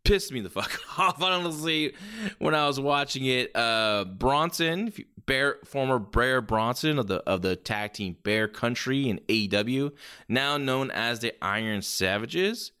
pissed 0.04 0.32
me 0.32 0.40
the 0.40 0.48
fuck 0.58 0.80
off, 0.98 1.22
honestly, 1.22 1.94
when 2.38 2.54
I 2.54 2.66
was 2.66 2.80
watching 2.80 3.26
it. 3.26 3.54
Uh, 3.54 4.04
Bronson, 4.04 4.92
Bear, 5.26 5.58
former 5.64 5.98
Bear 5.98 6.40
Bronson 6.40 6.98
of 6.98 7.08
the 7.08 7.16
of 7.28 7.42
the 7.42 7.56
tag 7.56 7.92
team 7.92 8.16
Bear 8.22 8.48
Country 8.48 9.08
in 9.08 9.18
AEW, 9.28 9.92
now 10.28 10.56
known 10.56 10.90
as 10.90 11.20
the 11.20 11.34
Iron 11.44 11.82
Savages. 11.82 12.72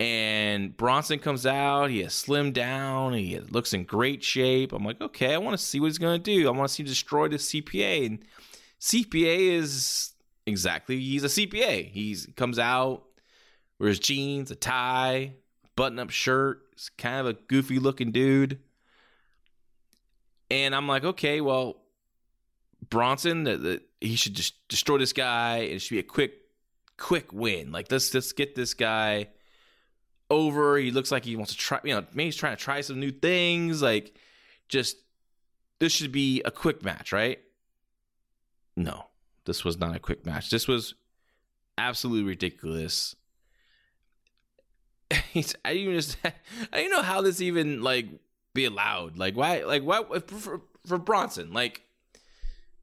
And 0.00 0.76
Bronson 0.76 1.20
comes 1.20 1.46
out. 1.46 1.90
He 1.90 2.02
has 2.02 2.12
slimmed 2.12 2.54
down. 2.54 3.12
He 3.14 3.38
looks 3.38 3.72
in 3.72 3.84
great 3.84 4.24
shape. 4.24 4.72
I'm 4.72 4.84
like, 4.84 5.00
okay, 5.00 5.34
I 5.34 5.38
want 5.38 5.56
to 5.56 5.64
see 5.64 5.78
what 5.78 5.86
he's 5.86 5.98
going 5.98 6.20
to 6.20 6.22
do. 6.22 6.48
I 6.48 6.50
want 6.50 6.68
to 6.68 6.74
see 6.74 6.82
him 6.82 6.88
destroy 6.88 7.28
the 7.28 7.36
CPA. 7.36 8.06
And 8.06 8.18
CPA 8.80 9.52
is 9.52 10.12
exactly. 10.46 10.98
He's 10.98 11.22
a 11.22 11.28
CPA. 11.28 11.90
He 11.90 12.16
comes 12.36 12.58
out, 12.58 13.04
wears 13.78 14.00
jeans, 14.00 14.50
a 14.50 14.56
tie, 14.56 15.34
button 15.76 16.00
up 16.00 16.10
shirt. 16.10 16.62
He's 16.74 16.90
kind 16.98 17.20
of 17.20 17.26
a 17.26 17.34
goofy 17.34 17.78
looking 17.78 18.10
dude. 18.10 18.58
And 20.50 20.74
I'm 20.74 20.88
like, 20.88 21.04
okay, 21.04 21.40
well, 21.40 21.76
Bronson, 22.90 23.44
the, 23.44 23.56
the, 23.56 23.82
he 24.00 24.16
should 24.16 24.34
just 24.34 24.54
destroy 24.68 24.98
this 24.98 25.12
guy. 25.12 25.58
It 25.58 25.80
should 25.80 25.94
be 25.94 26.00
a 26.00 26.02
quick, 26.02 26.34
quick 26.98 27.32
win. 27.32 27.70
Like 27.70 27.90
let's 27.92 28.12
let's 28.12 28.32
get 28.32 28.56
this 28.56 28.74
guy 28.74 29.28
over. 30.30 30.76
He 30.78 30.90
looks 30.90 31.10
like 31.10 31.24
he 31.24 31.36
wants 31.36 31.52
to 31.52 31.58
try. 31.58 31.80
You 31.84 31.94
know, 31.94 32.06
maybe 32.12 32.26
he's 32.26 32.36
trying 32.36 32.56
to 32.56 32.62
try 32.62 32.80
some 32.80 33.00
new 33.00 33.10
things. 33.10 33.82
Like, 33.82 34.14
just 34.68 34.96
this 35.78 35.92
should 35.92 36.12
be 36.12 36.42
a 36.44 36.50
quick 36.50 36.82
match, 36.82 37.12
right? 37.12 37.38
No, 38.76 39.06
this 39.44 39.64
was 39.64 39.78
not 39.78 39.94
a 39.94 40.00
quick 40.00 40.26
match. 40.26 40.50
This 40.50 40.66
was 40.66 40.94
absolutely 41.78 42.24
ridiculous. 42.24 43.16
I 45.10 45.72
even 45.72 45.94
just 45.94 46.16
I 46.24 46.32
don't 46.72 46.90
know 46.90 47.02
how 47.02 47.20
this 47.20 47.40
even 47.40 47.82
like 47.82 48.06
be 48.54 48.64
allowed. 48.64 49.18
Like 49.18 49.36
why? 49.36 49.62
Like 49.62 49.82
why 49.82 50.02
for, 50.26 50.62
for 50.86 50.98
Bronson? 50.98 51.52
Like 51.52 51.82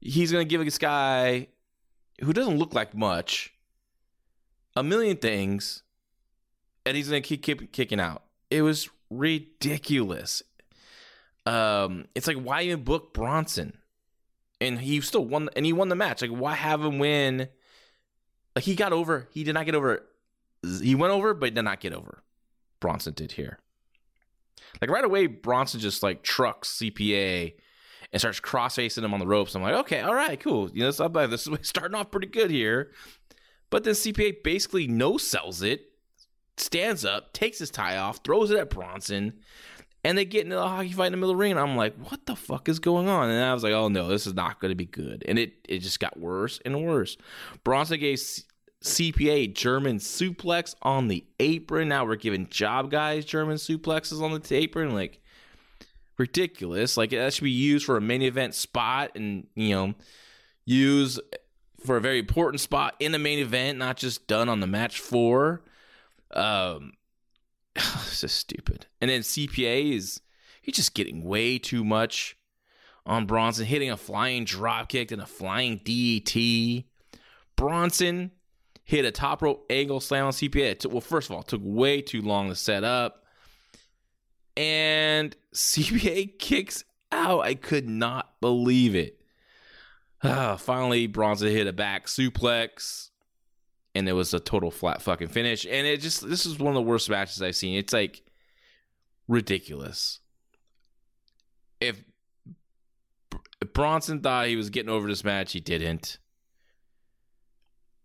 he's 0.00 0.32
gonna 0.32 0.44
give 0.44 0.64
this 0.64 0.78
guy 0.78 1.48
who 2.22 2.32
doesn't 2.32 2.58
look 2.58 2.74
like 2.74 2.94
much 2.94 3.52
a 4.76 4.82
million 4.82 5.16
things, 5.16 5.82
and 6.86 6.96
he's 6.96 7.08
gonna 7.08 7.20
keep, 7.20 7.42
keep 7.42 7.72
kicking 7.72 8.00
out. 8.00 8.22
It 8.50 8.62
was 8.62 8.88
ridiculous. 9.10 10.42
Um, 11.46 12.06
it's 12.14 12.26
like 12.26 12.36
why 12.36 12.62
even 12.62 12.84
book 12.84 13.12
Bronson? 13.12 13.78
and 14.62 14.80
he 14.80 15.00
still 15.00 15.24
won 15.24 15.48
and 15.56 15.66
he 15.66 15.72
won 15.72 15.88
the 15.88 15.96
match. 15.96 16.22
Like 16.22 16.30
why 16.30 16.54
have 16.54 16.82
him 16.82 16.98
win? 16.98 17.48
Like 18.54 18.64
he 18.64 18.74
got 18.74 18.92
over. 18.92 19.28
He 19.32 19.44
did 19.44 19.54
not 19.54 19.66
get 19.66 19.74
over. 19.74 20.04
He 20.80 20.94
went 20.94 21.12
over, 21.12 21.34
but 21.34 21.54
did 21.54 21.62
not 21.62 21.80
get 21.80 21.92
over. 21.92 22.22
Bronson 22.80 23.14
did 23.14 23.32
here. 23.32 23.58
Like 24.80 24.90
right 24.90 25.04
away, 25.04 25.26
Bronson 25.26 25.80
just 25.80 26.02
like 26.02 26.22
trucks 26.22 26.78
CPA 26.78 27.54
and 28.12 28.20
starts 28.20 28.40
cross 28.40 28.76
facing 28.76 29.04
him 29.04 29.12
on 29.12 29.20
the 29.20 29.26
ropes. 29.26 29.54
I'm 29.54 29.62
like, 29.62 29.74
okay, 29.74 30.00
all 30.00 30.14
right, 30.14 30.38
cool. 30.38 30.70
You 30.70 30.84
know, 30.84 31.26
this 31.26 31.46
is 31.46 31.58
starting 31.62 31.96
off 31.96 32.10
pretty 32.10 32.28
good 32.28 32.50
here. 32.50 32.92
But 33.70 33.84
then 33.84 33.94
CPA 33.94 34.42
basically 34.44 34.86
no 34.86 35.18
sells 35.18 35.62
it, 35.62 35.91
stands 36.62 37.04
up, 37.04 37.32
takes 37.32 37.58
his 37.58 37.70
tie 37.70 37.96
off, 37.96 38.20
throws 38.24 38.50
it 38.50 38.58
at 38.58 38.70
Bronson, 38.70 39.34
and 40.04 40.18
they 40.18 40.24
get 40.24 40.44
into 40.44 40.60
a 40.60 40.66
hockey 40.66 40.92
fight 40.92 41.06
in 41.06 41.12
the 41.12 41.16
middle 41.16 41.30
of 41.30 41.36
the 41.36 41.40
ring, 41.40 41.52
and 41.52 41.60
I'm 41.60 41.76
like, 41.76 41.96
what 42.10 42.26
the 42.26 42.34
fuck 42.34 42.68
is 42.68 42.78
going 42.78 43.08
on? 43.08 43.30
And 43.30 43.44
I 43.44 43.54
was 43.54 43.62
like, 43.62 43.72
oh 43.72 43.88
no, 43.88 44.08
this 44.08 44.26
is 44.26 44.34
not 44.34 44.60
going 44.60 44.70
to 44.70 44.76
be 44.76 44.86
good. 44.86 45.24
And 45.28 45.38
it 45.38 45.54
it 45.68 45.78
just 45.78 46.00
got 46.00 46.18
worse 46.18 46.60
and 46.64 46.84
worse. 46.84 47.16
Bronson 47.64 48.00
gave 48.00 48.18
CPA 48.82 49.54
German 49.54 49.98
suplex 49.98 50.74
on 50.82 51.08
the 51.08 51.24
apron. 51.38 51.88
Now 51.88 52.04
we're 52.04 52.16
giving 52.16 52.48
job 52.48 52.90
guys 52.90 53.24
German 53.24 53.56
suplexes 53.56 54.20
on 54.20 54.38
the 54.38 54.54
apron, 54.56 54.92
like 54.92 55.20
ridiculous. 56.18 56.96
Like 56.96 57.10
that 57.10 57.32
should 57.32 57.44
be 57.44 57.50
used 57.50 57.86
for 57.86 57.96
a 57.96 58.00
main 58.00 58.22
event 58.22 58.54
spot, 58.54 59.12
and 59.14 59.46
you 59.54 59.70
know, 59.70 59.94
use 60.64 61.20
for 61.84 61.96
a 61.96 62.00
very 62.00 62.18
important 62.18 62.60
spot 62.60 62.94
in 62.98 63.12
the 63.12 63.18
main 63.18 63.38
event, 63.38 63.78
not 63.78 63.96
just 63.96 64.26
done 64.26 64.48
on 64.48 64.60
the 64.60 64.66
match 64.66 64.98
floor. 65.00 65.62
Um, 66.34 66.92
it's 67.76 68.20
just 68.20 68.36
stupid. 68.36 68.86
And 69.00 69.10
then 69.10 69.20
CPA 69.20 69.94
is 69.94 70.20
he's 70.60 70.76
just 70.76 70.94
getting 70.94 71.24
way 71.24 71.58
too 71.58 71.84
much 71.84 72.36
on 73.04 73.26
Bronson, 73.26 73.66
hitting 73.66 73.90
a 73.90 73.96
flying 73.96 74.44
dropkick 74.44 75.10
and 75.12 75.20
a 75.20 75.26
flying 75.26 75.78
DDT. 75.80 76.84
Bronson 77.56 78.30
hit 78.84 79.04
a 79.04 79.10
top 79.10 79.42
rope 79.42 79.66
angle 79.70 80.00
slam 80.00 80.26
on 80.26 80.32
CPA. 80.32 80.78
Took, 80.78 80.92
well, 80.92 81.00
first 81.00 81.30
of 81.30 81.36
all, 81.36 81.42
took 81.42 81.60
way 81.64 82.00
too 82.00 82.22
long 82.22 82.48
to 82.48 82.54
set 82.54 82.84
up. 82.84 83.24
And 84.56 85.36
CPA 85.54 86.38
kicks 86.38 86.84
out. 87.10 87.40
I 87.40 87.54
could 87.54 87.88
not 87.88 88.40
believe 88.40 88.94
it. 88.94 89.20
Uh, 90.22 90.56
finally, 90.58 91.06
Bronson 91.06 91.48
hit 91.48 91.66
a 91.66 91.72
back 91.72 92.06
suplex, 92.06 93.10
and 93.94 94.08
it 94.08 94.12
was 94.12 94.32
a 94.34 94.40
total 94.40 94.70
flat 94.70 95.02
fucking 95.02 95.28
finish. 95.28 95.64
And 95.64 95.86
it 95.86 96.00
just 96.00 96.28
this 96.28 96.46
is 96.46 96.58
one 96.58 96.68
of 96.68 96.74
the 96.74 96.88
worst 96.88 97.10
matches 97.10 97.42
I've 97.42 97.56
seen. 97.56 97.76
It's 97.76 97.92
like 97.92 98.22
ridiculous. 99.28 100.20
If, 101.80 102.02
Bronson 103.74 104.20
thought 104.20 104.46
he 104.46 104.56
was 104.56 104.70
getting 104.70 104.90
over 104.90 105.08
this 105.08 105.24
match, 105.24 105.52
he 105.52 105.60
didn't. 105.60 106.18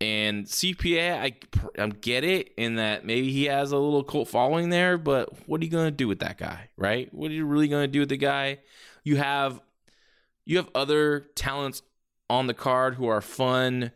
And 0.00 0.46
CPA, 0.46 1.18
I 1.18 1.36
I 1.82 1.88
get 1.88 2.22
it 2.22 2.52
in 2.56 2.76
that 2.76 3.04
maybe 3.04 3.32
he 3.32 3.46
has 3.46 3.72
a 3.72 3.76
little 3.76 4.04
cult 4.04 4.28
following 4.28 4.70
there, 4.70 4.96
but 4.96 5.48
what 5.48 5.60
are 5.60 5.64
you 5.64 5.70
gonna 5.70 5.90
do 5.90 6.06
with 6.06 6.20
that 6.20 6.38
guy, 6.38 6.70
right? 6.76 7.12
What 7.12 7.30
are 7.30 7.34
you 7.34 7.46
really 7.46 7.66
gonna 7.66 7.88
do 7.88 8.00
with 8.00 8.08
the 8.08 8.16
guy? 8.16 8.58
You 9.02 9.16
have 9.16 9.60
you 10.44 10.56
have 10.56 10.68
other 10.74 11.26
talents 11.34 11.82
on 12.30 12.46
the 12.46 12.54
card 12.54 12.94
who 12.94 13.08
are 13.08 13.20
fun 13.20 13.90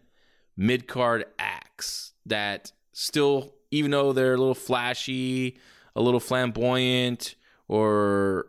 mid 0.57 0.87
card 0.87 1.25
acts 1.39 2.13
that 2.27 2.73
still, 2.93 3.55
even 3.71 3.91
though 3.91 4.13
they're 4.13 4.35
a 4.35 4.39
little 4.39 4.55
flashy, 4.55 5.59
a 5.97 6.03
little 6.03 6.21
flamboyant, 6.21 7.35
or 7.69 8.47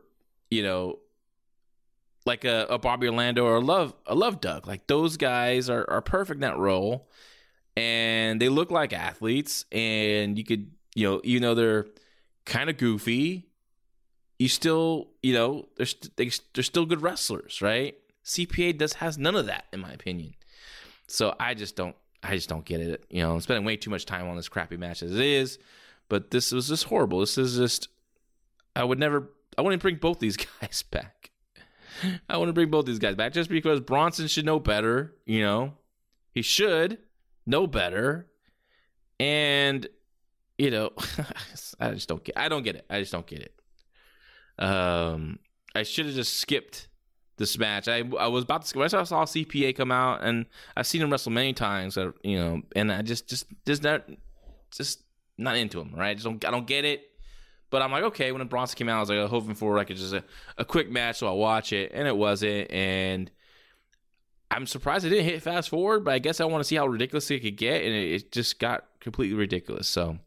you 0.49 0.63
know, 0.63 0.99
like 2.25 2.45
a, 2.45 2.67
a 2.69 2.77
Bobby 2.77 3.07
Orlando 3.07 3.45
or 3.45 3.55
a 3.55 3.61
Love 3.61 3.93
a 4.05 4.15
Love 4.15 4.41
Doug, 4.41 4.67
like 4.67 4.87
those 4.87 5.17
guys 5.17 5.69
are 5.69 5.89
are 5.89 6.01
perfect 6.01 6.37
in 6.37 6.41
that 6.41 6.57
role, 6.57 7.09
and 7.75 8.41
they 8.41 8.49
look 8.49 8.71
like 8.71 8.93
athletes, 8.93 9.65
and 9.71 10.37
you 10.37 10.43
could 10.43 10.71
you 10.95 11.09
know 11.09 11.21
even 11.23 11.41
though 11.41 11.55
they're 11.55 11.85
kind 12.45 12.69
of 12.69 12.77
goofy, 12.77 13.47
you 14.39 14.47
still 14.47 15.09
you 15.21 15.33
know 15.33 15.65
they're 15.77 15.85
st- 15.85 16.15
they, 16.17 16.31
they're 16.53 16.63
still 16.63 16.85
good 16.85 17.01
wrestlers, 17.01 17.61
right? 17.61 17.95
CPA 18.25 18.77
does 18.77 18.93
has 18.93 19.17
none 19.17 19.35
of 19.35 19.45
that 19.47 19.65
in 19.73 19.79
my 19.79 19.91
opinion. 19.91 20.33
So 21.13 21.35
I 21.39 21.53
just 21.53 21.75
don't 21.75 21.95
I 22.23 22.33
just 22.33 22.49
don't 22.49 22.65
get 22.65 22.81
it. 22.81 23.05
You 23.11 23.21
know, 23.21 23.33
I'm 23.33 23.41
spending 23.41 23.65
way 23.65 23.77
too 23.77 23.91
much 23.91 24.07
time 24.07 24.27
on 24.27 24.35
this 24.35 24.49
crappy 24.49 24.77
match 24.77 25.03
as 25.03 25.13
it 25.13 25.21
is. 25.21 25.59
But 26.09 26.31
this 26.31 26.51
was 26.51 26.69
just 26.69 26.85
horrible. 26.85 27.19
This 27.19 27.37
is 27.37 27.55
just 27.55 27.87
I 28.75 28.83
would 28.83 28.97
never 28.97 29.29
I 29.55 29.61
wouldn't 29.61 29.83
bring 29.83 29.97
both 29.97 30.17
these 30.17 30.37
guys 30.61 30.81
back. 30.81 31.29
I 32.27 32.37
want 32.37 32.49
to 32.49 32.53
bring 32.53 32.71
both 32.71 32.87
these 32.87 32.97
guys 32.97 33.13
back 33.13 33.31
just 33.33 33.47
because 33.47 33.79
Bronson 33.79 34.27
should 34.27 34.45
know 34.45 34.59
better, 34.59 35.13
you 35.27 35.43
know. 35.43 35.73
He 36.31 36.41
should 36.41 36.97
know 37.45 37.67
better. 37.67 38.25
And 39.19 39.85
you 40.57 40.71
know, 40.71 40.93
I 41.79 41.91
just 41.91 42.09
don't 42.09 42.23
get 42.23 42.39
I 42.39 42.49
don't 42.49 42.63
get 42.63 42.75
it. 42.75 42.87
I 42.89 42.99
just 42.99 43.11
don't 43.11 43.27
get 43.27 43.39
it. 43.39 43.53
Um 44.57 45.37
I 45.75 45.83
should 45.83 46.07
have 46.07 46.15
just 46.15 46.39
skipped 46.39 46.87
this 47.37 47.57
match. 47.57 47.87
I 47.87 48.03
I 48.19 48.27
was 48.27 48.43
about 48.43 48.65
to 48.65 48.77
when 48.77 48.85
I 48.85 48.87
saw 48.87 49.25
CPA 49.25 49.75
come 49.75 49.91
out, 49.91 50.23
and 50.23 50.45
I've 50.75 50.87
seen 50.87 51.01
him 51.01 51.11
wrestle 51.11 51.31
many 51.31 51.53
times. 51.53 51.97
Uh, 51.97 52.11
you 52.23 52.37
know, 52.37 52.61
and 52.75 52.91
I 52.91 53.01
just 53.01 53.27
just 53.27 53.45
just 53.65 53.83
not 53.83 54.07
just 54.71 55.03
not 55.37 55.57
into 55.57 55.79
him. 55.79 55.93
Right? 55.95 56.09
I 56.09 56.13
just 56.13 56.25
don't 56.25 56.43
I 56.45 56.51
don't 56.51 56.67
get 56.67 56.85
it. 56.85 57.09
But 57.69 57.81
I'm 57.81 57.91
like, 57.91 58.03
okay. 58.03 58.31
When 58.31 58.45
Bronson 58.47 58.77
came 58.77 58.87
out, 58.87 58.97
I 58.97 58.99
was 58.99 59.09
like 59.09 59.29
hoping 59.29 59.55
for 59.55 59.75
like 59.75 59.87
just 59.87 60.13
a, 60.13 60.23
a 60.59 60.65
quick 60.65 60.91
match, 60.91 61.17
so 61.17 61.27
I'll 61.27 61.37
watch 61.37 61.73
it, 61.73 61.91
and 61.91 62.07
it 62.07 62.15
wasn't. 62.15 62.69
And 62.71 63.31
I'm 64.51 64.67
surprised 64.67 65.05
it 65.05 65.09
didn't 65.09 65.25
hit 65.25 65.41
fast 65.41 65.69
forward, 65.69 66.05
but 66.05 66.13
I 66.13 66.19
guess 66.19 66.39
I 66.39 66.45
want 66.45 66.61
to 66.61 66.67
see 66.67 66.75
how 66.75 66.85
ridiculous 66.85 67.31
it 67.31 67.39
could 67.39 67.57
get, 67.57 67.83
and 67.83 67.91
it, 67.91 68.11
it 68.11 68.31
just 68.31 68.59
got 68.59 68.85
completely 68.99 69.35
ridiculous. 69.35 69.87
So 69.87 70.19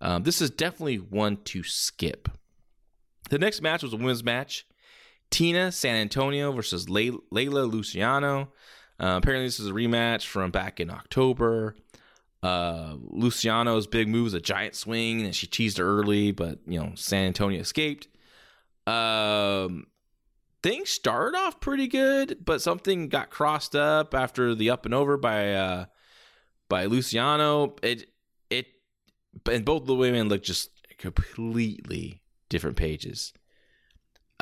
um, 0.00 0.22
this 0.22 0.40
is 0.40 0.48
definitely 0.48 0.96
one 0.96 1.36
to 1.44 1.62
skip. 1.62 2.30
The 3.28 3.38
next 3.38 3.60
match 3.60 3.82
was 3.82 3.92
a 3.92 3.96
women's 3.96 4.24
match. 4.24 4.66
Tina 5.32 5.72
San 5.72 5.96
Antonio 5.96 6.52
versus 6.52 6.86
Layla 6.86 7.70
Luciano. 7.70 8.52
Uh, 9.00 9.16
apparently, 9.16 9.46
this 9.46 9.58
is 9.58 9.66
a 9.66 9.72
rematch 9.72 10.26
from 10.26 10.52
back 10.52 10.78
in 10.78 10.90
October. 10.90 11.74
Uh, 12.42 12.96
Luciano's 13.00 13.86
big 13.86 14.08
move 14.08 14.24
was 14.24 14.34
a 14.34 14.40
giant 14.40 14.76
swing, 14.76 15.24
and 15.24 15.34
she 15.34 15.46
teased 15.46 15.78
her 15.78 15.86
early, 15.86 16.32
but 16.32 16.58
you 16.66 16.78
know 16.78 16.92
San 16.94 17.24
Antonio 17.26 17.60
escaped. 17.60 18.08
Um, 18.86 19.86
things 20.62 20.90
started 20.90 21.36
off 21.36 21.60
pretty 21.60 21.88
good, 21.88 22.44
but 22.44 22.60
something 22.60 23.08
got 23.08 23.30
crossed 23.30 23.74
up 23.74 24.14
after 24.14 24.54
the 24.54 24.70
up 24.70 24.84
and 24.84 24.94
over 24.94 25.16
by 25.16 25.54
uh, 25.54 25.84
by 26.68 26.84
Luciano. 26.84 27.74
It 27.82 28.10
it 28.50 28.66
and 29.50 29.64
both 29.64 29.86
the 29.86 29.94
women 29.94 30.28
looked 30.28 30.44
just 30.44 30.70
completely 30.98 32.20
different 32.50 32.76
pages 32.76 33.32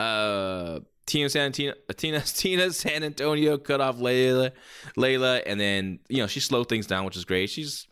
uh 0.00 0.80
Tina 1.10 1.28
San 1.28 1.52
Tina, 1.52 1.74
Tina 2.20 2.70
San 2.72 3.02
Antonio 3.02 3.58
cut 3.58 3.80
off 3.80 3.96
Layla 3.96 4.52
Layla 4.96 5.42
and 5.44 5.60
then 5.60 5.98
you 6.08 6.18
know 6.18 6.26
she 6.26 6.40
slowed 6.40 6.68
things 6.68 6.86
down 6.86 7.04
which 7.04 7.16
is 7.16 7.24
great. 7.24 7.50
She's 7.50 7.86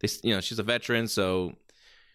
they 0.00 0.08
you 0.22 0.34
know 0.34 0.40
she's 0.40 0.58
a 0.58 0.62
veteran 0.62 1.08
so 1.08 1.52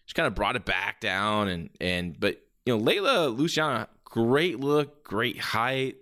she 0.06 0.14
kind 0.14 0.26
of 0.26 0.34
brought 0.34 0.56
it 0.56 0.64
back 0.64 1.00
down 1.00 1.48
and 1.48 1.70
and 1.80 2.18
but 2.18 2.40
you 2.64 2.76
know 2.76 2.82
Layla 2.82 3.36
Luciana 3.36 3.88
great 4.04 4.58
look 4.58 5.04
great 5.04 5.38
height 5.38 5.96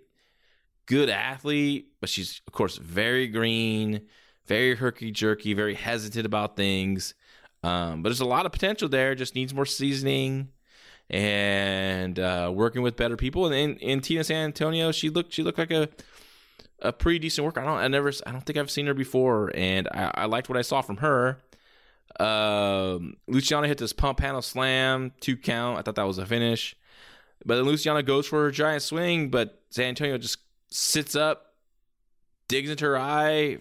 good 0.85 1.09
athlete 1.09 1.89
but 1.99 2.09
she's 2.09 2.41
of 2.47 2.53
course 2.53 2.77
very 2.77 3.27
green 3.27 4.01
very 4.45 4.75
herky 4.75 5.11
jerky 5.11 5.53
very 5.53 5.75
hesitant 5.75 6.25
about 6.25 6.55
things. 6.55 7.13
Um, 7.63 8.01
but 8.01 8.09
there's 8.09 8.21
a 8.21 8.25
lot 8.25 8.47
of 8.47 8.51
potential 8.51 8.89
there 8.89 9.13
just 9.13 9.35
needs 9.35 9.53
more 9.53 9.67
seasoning 9.67 10.49
and 11.11 12.17
uh, 12.17 12.49
working 12.53 12.81
with 12.81 12.95
better 12.95 13.17
people. 13.17 13.45
And 13.45 13.53
in, 13.53 13.75
in 13.77 14.01
Tina 14.01 14.23
San 14.23 14.45
Antonio, 14.45 14.91
she 14.91 15.09
looked 15.09 15.33
she 15.33 15.43
looked 15.43 15.59
like 15.59 15.71
a 15.71 15.89
a 16.79 16.91
pretty 16.91 17.19
decent 17.19 17.45
worker. 17.45 17.59
I 17.59 17.65
don't 17.65 17.77
I 17.77 17.87
never 17.87 18.11
I 18.25 18.31
don't 18.31 18.45
think 18.45 18.57
I've 18.57 18.71
seen 18.71 18.87
her 18.87 18.93
before, 18.93 19.51
and 19.53 19.87
I, 19.89 20.11
I 20.15 20.25
liked 20.25 20.49
what 20.49 20.57
I 20.57 20.63
saw 20.63 20.81
from 20.81 20.97
her. 20.97 21.37
Um, 22.19 23.17
Luciana 23.27 23.67
hit 23.67 23.77
this 23.77 23.93
pump 23.93 24.19
handle 24.19 24.41
slam, 24.41 25.11
two 25.19 25.37
count. 25.37 25.77
I 25.77 25.81
thought 25.81 25.95
that 25.95 26.07
was 26.07 26.17
a 26.17 26.25
finish. 26.25 26.75
But 27.45 27.55
then 27.55 27.65
Luciana 27.65 28.03
goes 28.03 28.27
for 28.27 28.43
her 28.43 28.51
giant 28.51 28.83
swing, 28.83 29.29
but 29.29 29.61
San 29.69 29.85
Antonio 29.85 30.17
just 30.17 30.37
sits 30.69 31.15
up, 31.15 31.55
digs 32.47 32.69
into 32.69 32.85
her 32.85 32.97
eye 32.97 33.57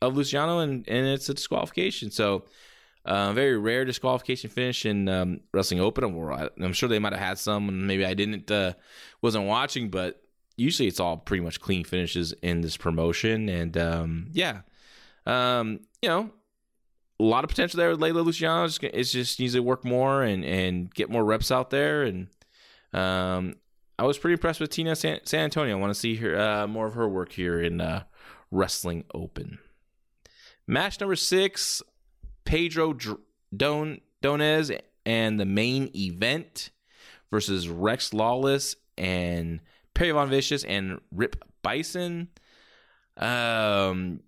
of 0.00 0.16
Luciano, 0.16 0.60
and, 0.60 0.88
and 0.88 1.06
it's 1.08 1.28
a 1.28 1.34
disqualification. 1.34 2.10
So 2.10 2.44
uh, 3.04 3.32
very 3.32 3.56
rare 3.58 3.84
disqualification 3.84 4.50
finish 4.50 4.84
in 4.84 5.08
um, 5.08 5.40
Wrestling 5.52 5.80
Open. 5.80 6.04
I'm 6.62 6.72
sure 6.72 6.88
they 6.88 6.98
might 6.98 7.12
have 7.12 7.22
had 7.22 7.38
some, 7.38 7.68
and 7.68 7.86
maybe 7.86 8.04
I 8.04 8.14
didn't 8.14 8.50
uh, 8.50 8.74
wasn't 9.22 9.46
watching, 9.46 9.90
but 9.90 10.22
usually 10.56 10.88
it's 10.88 11.00
all 11.00 11.16
pretty 11.16 11.42
much 11.42 11.60
clean 11.60 11.84
finishes 11.84 12.32
in 12.42 12.60
this 12.60 12.76
promotion. 12.76 13.48
And 13.48 13.76
um, 13.78 14.28
yeah, 14.32 14.60
um, 15.26 15.80
you 16.02 16.08
know, 16.08 16.30
a 17.18 17.24
lot 17.24 17.44
of 17.44 17.50
potential 17.50 17.78
there 17.78 17.90
with 17.90 18.00
Layla 18.00 18.24
Luciano. 18.24 18.64
It's 18.64 18.78
just, 18.78 18.94
it's 18.94 19.12
just 19.12 19.40
needs 19.40 19.54
to 19.54 19.60
work 19.60 19.84
more 19.84 20.22
and 20.22 20.44
and 20.44 20.92
get 20.94 21.10
more 21.10 21.24
reps 21.24 21.50
out 21.50 21.70
there. 21.70 22.02
And 22.02 22.28
um, 22.92 23.56
I 23.98 24.04
was 24.04 24.18
pretty 24.18 24.34
impressed 24.34 24.60
with 24.60 24.70
Tina 24.70 24.96
San, 24.96 25.20
San 25.24 25.44
Antonio. 25.44 25.76
I 25.76 25.80
want 25.80 25.92
to 25.92 25.98
see 25.98 26.16
her 26.16 26.38
uh, 26.38 26.66
more 26.66 26.86
of 26.86 26.94
her 26.94 27.08
work 27.08 27.32
here 27.32 27.60
in 27.60 27.80
uh, 27.80 28.04
Wrestling 28.50 29.04
Open. 29.14 29.58
Match 30.66 31.00
number 31.00 31.16
six 31.16 31.82
Pedro 32.44 32.96
Don 33.56 34.00
Dones 34.22 34.70
and 35.06 35.40
the 35.40 35.46
main 35.46 35.90
event 35.94 36.70
versus 37.30 37.68
Rex 37.68 38.12
Lawless 38.12 38.76
and 38.98 39.60
Perry 39.94 40.10
Von 40.12 40.28
Vicious 40.28 40.64
and 40.64 41.00
Rip 41.12 41.36
Byson. 41.64 42.28
Um, 43.16 44.20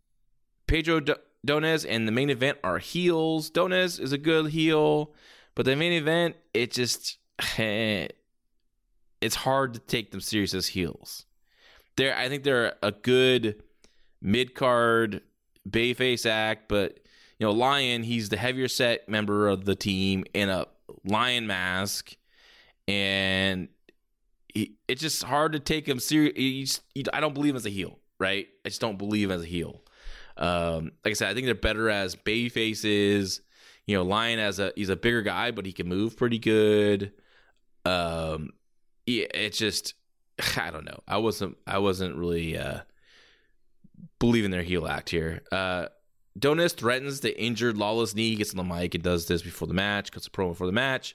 Pedro 0.67 1.01
D- 1.01 1.15
Dones 1.45 1.85
and 1.85 2.07
the 2.07 2.13
main 2.13 2.31
event 2.31 2.59
are 2.63 2.79
heels. 2.79 3.51
Dones 3.51 3.99
is 3.99 4.13
a 4.13 4.19
good 4.19 4.51
heel, 4.51 5.13
but 5.55 5.67
the 5.67 5.77
main 5.77 5.93
event 5.93 6.37
it 6.55 6.71
just 6.73 7.19
it's 7.59 9.37
hard 9.37 9.75
to 9.75 9.81
take 9.81 10.11
them 10.11 10.21
serious 10.21 10.55
as 10.55 10.69
heels. 10.69 11.27
They're 11.97 12.17
I 12.17 12.29
think 12.29 12.45
they're 12.45 12.75
a 12.83 12.93
good 12.93 13.63
mid 14.21 14.55
card 14.55 15.23
bayface 15.69 16.27
act, 16.27 16.69
but 16.69 17.01
you 17.43 17.49
know, 17.49 17.55
Lion, 17.55 18.05
he's 18.05 18.29
the 18.29 18.37
heavier 18.37 18.69
set 18.69 19.09
member 19.09 19.49
of 19.49 19.65
the 19.65 19.75
team 19.75 20.23
in 20.33 20.49
a 20.49 20.65
lion 21.05 21.49
mask, 21.49 22.17
and 22.87 23.67
he, 24.47 24.77
it's 24.87 25.01
just 25.01 25.25
hard 25.25 25.51
to 25.55 25.59
take 25.59 25.89
him 25.89 25.99
serious. 25.99 26.83
I 27.13 27.19
don't 27.19 27.35
believe 27.35 27.51
him 27.51 27.57
as 27.57 27.67
a 27.67 27.71
heel, 27.71 27.99
right? 28.21 28.47
I 28.65 28.69
just 28.69 28.81
don't 28.81 28.97
believe 28.97 29.29
him 29.29 29.35
as 29.35 29.43
a 29.43 29.47
heel. 29.47 29.83
Um, 30.37 30.93
like 31.05 31.11
I 31.11 31.13
said, 31.15 31.31
I 31.31 31.35
think 31.35 31.47
they're 31.47 31.57
better 31.57 31.91
as 31.91 32.15
baby 32.15 32.49
faces. 32.49 33.41
You 33.89 33.97
know, 33.97 34.05
Lion 34.05 34.39
as 34.39 34.61
a 34.61 34.73
he's 34.77 34.89
a 34.89 34.95
bigger 34.95 35.23
guy, 35.23 35.51
but 35.51 35.67
he 35.67 35.73
can 35.73 35.89
move 35.89 36.17
pretty 36.17 36.39
good. 36.39 37.11
Um, 37.85 38.51
yeah, 39.05 39.27
it's 39.35 39.59
just 39.59 39.95
I 40.57 40.71
don't 40.71 40.85
know. 40.85 41.01
I 41.09 41.17
wasn't 41.17 41.57
I 41.67 41.79
wasn't 41.79 42.15
really 42.15 42.57
uh 42.57 42.83
believing 44.21 44.53
their 44.53 44.63
heel 44.63 44.87
act 44.87 45.11
here. 45.11 45.43
Uh 45.51 45.89
Dones 46.39 46.73
threatens 46.73 47.21
the 47.21 47.39
injured 47.41 47.77
Lawless 47.77 48.15
knee, 48.15 48.31
He 48.31 48.37
gets 48.37 48.55
on 48.55 48.57
the 48.57 48.75
mic 48.75 48.95
and 48.95 49.05
does 49.05 49.27
this 49.27 49.43
before 49.43 49.69
the 49.69 49.75
match, 49.75 50.11
cuts 50.13 50.27
a 50.27 50.31
promo 50.31 50.51
before 50.51 50.67
the 50.67 50.73
match. 50.73 51.15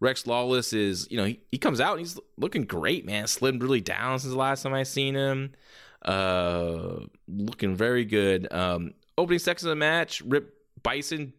Rex 0.00 0.26
Lawless 0.26 0.72
is, 0.72 1.08
you 1.10 1.16
know, 1.16 1.24
he, 1.24 1.40
he 1.50 1.58
comes 1.58 1.80
out 1.80 1.92
and 1.92 2.00
he's 2.00 2.18
looking 2.36 2.64
great, 2.64 3.06
man. 3.06 3.24
Slimmed 3.24 3.62
really 3.62 3.80
down 3.80 4.18
since 4.18 4.32
the 4.32 4.38
last 4.38 4.62
time 4.62 4.74
I 4.74 4.82
seen 4.82 5.14
him. 5.14 5.52
Uh 6.04 7.06
looking 7.26 7.74
very 7.74 8.04
good. 8.04 8.52
Um 8.52 8.92
opening 9.16 9.38
seconds 9.38 9.64
of 9.64 9.70
the 9.70 9.76
match, 9.76 10.20
Rip 10.20 10.54
Byson 10.82 11.32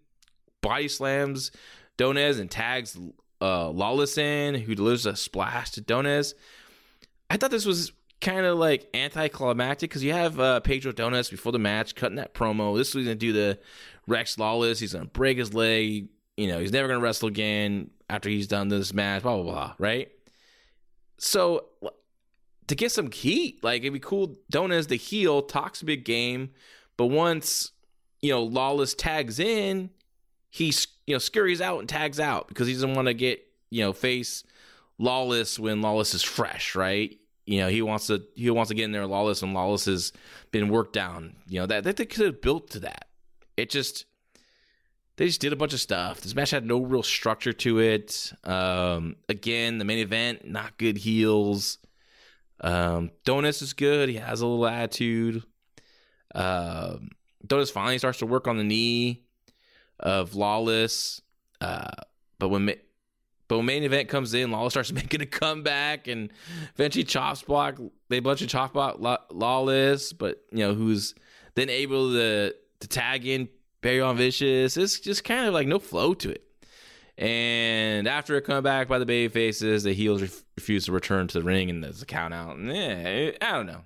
body 0.62 0.88
slams 0.88 1.52
Dones 1.98 2.40
and 2.40 2.50
tags 2.50 2.98
uh 3.42 3.70
Lawless 3.70 4.18
in, 4.18 4.56
who 4.56 4.74
delivers 4.74 5.06
a 5.06 5.16
splash 5.16 5.72
to 5.72 5.82
Dones. 5.82 6.34
I 7.30 7.38
thought 7.38 7.52
this 7.52 7.66
was 7.66 7.92
kind 8.22 8.46
of 8.46 8.58
like 8.58 8.90
anticlimactic 8.94 9.90
because 9.90 10.04
you 10.04 10.14
have 10.14 10.40
uh, 10.40 10.60
Pedro 10.62 10.92
Dones 10.92 11.30
before 11.30 11.52
the 11.52 11.60
match 11.60 11.96
cutting 11.96 12.18
that 12.18 12.34
promo. 12.34 12.78
This 12.78 12.96
was 12.96 13.06
gonna 13.06 13.16
do 13.16 13.34
the 13.34 13.60
Rex 14.08 14.38
Lawless. 14.38 14.80
He's 14.80 14.94
gonna 14.94 15.06
break 15.06 15.38
his 15.38 15.54
leg. 15.54 16.08
You 16.38 16.48
know, 16.48 16.60
he's 16.60 16.72
never 16.72 16.88
gonna 16.88 17.00
wrestle 17.00 17.28
again 17.28 17.92
after 18.10 18.30
he's 18.30 18.48
done 18.48 18.68
this 18.68 18.94
match. 18.94 19.24
Blah 19.24 19.42
blah 19.42 19.52
blah. 19.52 19.74
Right. 19.78 20.12
So 21.18 21.66
to 22.68 22.76
get 22.76 22.92
some 22.92 23.12
heat, 23.12 23.64
like 23.64 23.82
it'd 23.82 23.94
be 23.94 24.00
cool. 24.00 24.36
Dones 24.50 24.88
the 24.88 24.96
heel 24.96 25.42
talks 25.42 25.82
a 25.82 25.86
big 25.86 26.06
game, 26.06 26.52
but 26.98 27.08
once 27.08 27.72
you 28.22 28.32
know 28.32 28.44
Lawless 28.44 28.94
tags 28.94 29.40
in, 29.40 29.90
he's 30.50 30.88
you 31.06 31.16
know 31.16 31.20
scurries 31.20 31.62
out 31.62 31.80
and 31.80 31.90
tags 31.90 32.20
out 32.20 32.48
because 32.48 32.68
he 32.68 32.74
doesn't 32.74 32.96
want 32.96 33.08
to 33.08 33.14
get 33.14 33.46
you 33.70 33.84
know 33.84 33.94
face 33.94 34.44
Lawless 34.98 35.60
when 35.60 35.82
Lawless 35.82 36.14
is 36.14 36.24
fresh, 36.24 36.76
right? 36.76 37.20
You 37.46 37.60
know, 37.60 37.68
he 37.70 37.82
wants 37.82 38.08
to 38.08 38.24
he 38.36 38.50
wants 38.50 38.70
to 38.70 38.76
get 38.76 38.86
in 38.86 38.92
there 38.92 39.06
Lawless 39.06 39.42
and 39.42 39.54
Lawless 39.54 39.86
has 39.86 40.12
been 40.52 40.70
worked 40.70 40.94
down. 40.94 41.36
You 41.48 41.62
know, 41.62 41.66
that, 41.68 41.84
that 41.84 41.98
they 41.98 42.06
could 42.06 42.26
have 42.26 42.42
built 42.42 42.72
to 42.72 42.80
that. 42.82 43.08
It 43.56 43.70
just 43.70 44.06
they 45.18 45.28
just 45.28 45.42
did 45.42 45.54
a 45.54 45.56
bunch 45.56 45.74
of 45.74 45.80
stuff. 45.80 46.22
This 46.22 46.36
match 46.36 46.52
had 46.52 46.66
no 46.66 46.82
real 46.82 47.04
structure 47.04 47.54
to 47.54 47.80
it. 47.80 48.34
Um, 48.44 49.16
again, 49.30 49.78
the 49.78 49.86
main 49.86 50.00
event, 50.00 50.48
not 50.48 50.78
good 50.78 50.98
heels. 50.98 51.78
Um, 52.62 53.12
Dones 53.24 53.62
is 53.62 53.74
good. 53.74 54.10
He 54.10 54.16
has 54.16 54.42
a 54.42 54.48
little 54.48 54.68
attitude. 54.68 55.44
Um, 56.34 57.10
Dones 57.46 57.70
finally 57.70 57.98
starts 57.98 58.20
to 58.20 58.26
work 58.26 58.48
on 58.48 58.58
the 58.58 58.64
knee 58.64 59.24
of 60.00 60.36
Lawless. 60.36 61.22
Uh, 61.62 61.92
but 62.40 62.50
when 62.50 62.74
but 63.48 63.58
when 63.58 63.66
main 63.66 63.84
event 63.84 64.10
comes 64.10 64.34
in, 64.34 64.52
Lawless 64.52 64.74
starts 64.74 64.92
making 64.94 65.22
a 65.22 65.26
comeback, 65.26 66.08
and 66.08 66.32
eventually 66.74 67.04
chops 67.04 67.42
block. 67.42 67.80
They 68.10 68.20
bunch 68.20 68.42
of 68.42 68.48
chop 68.48 68.74
block 68.74 68.98
Lawless, 69.32 70.14
but 70.14 70.44
you 70.52 70.60
know 70.60 70.74
who's 70.74 71.16
then 71.56 71.70
able 71.70 72.12
to 72.14 72.54
to 72.80 72.88
tag 72.88 73.26
in 73.26 73.50
Perry 73.82 74.00
Von 74.00 74.18
Vicious. 74.18 74.78
It's 74.78 75.00
just 75.00 75.24
kind 75.24 75.48
of 75.48 75.54
like 75.54 75.68
no 75.68 75.80
flow 75.80 76.14
to 76.16 76.32
it. 76.32 76.42
And 77.18 78.08
after 78.08 78.36
a 78.36 78.42
comeback 78.42 78.90
by 78.90 79.00
the 79.00 79.06
baby 79.06 79.32
faces, 79.32 79.84
the 79.84 79.94
heels 79.94 80.22
ref- 80.22 80.44
refuse 80.58 80.86
to 80.86 80.92
return 80.92 81.28
to 81.28 81.40
the 81.40 81.46
ring, 81.46 81.70
and 81.70 81.84
there's 81.84 82.02
a 82.02 82.06
count 82.06 82.34
out. 82.34 82.58
And 82.58 82.76
yeah, 82.76 83.32
I 83.42 83.52
don't 83.54 83.68
know. 83.68 83.84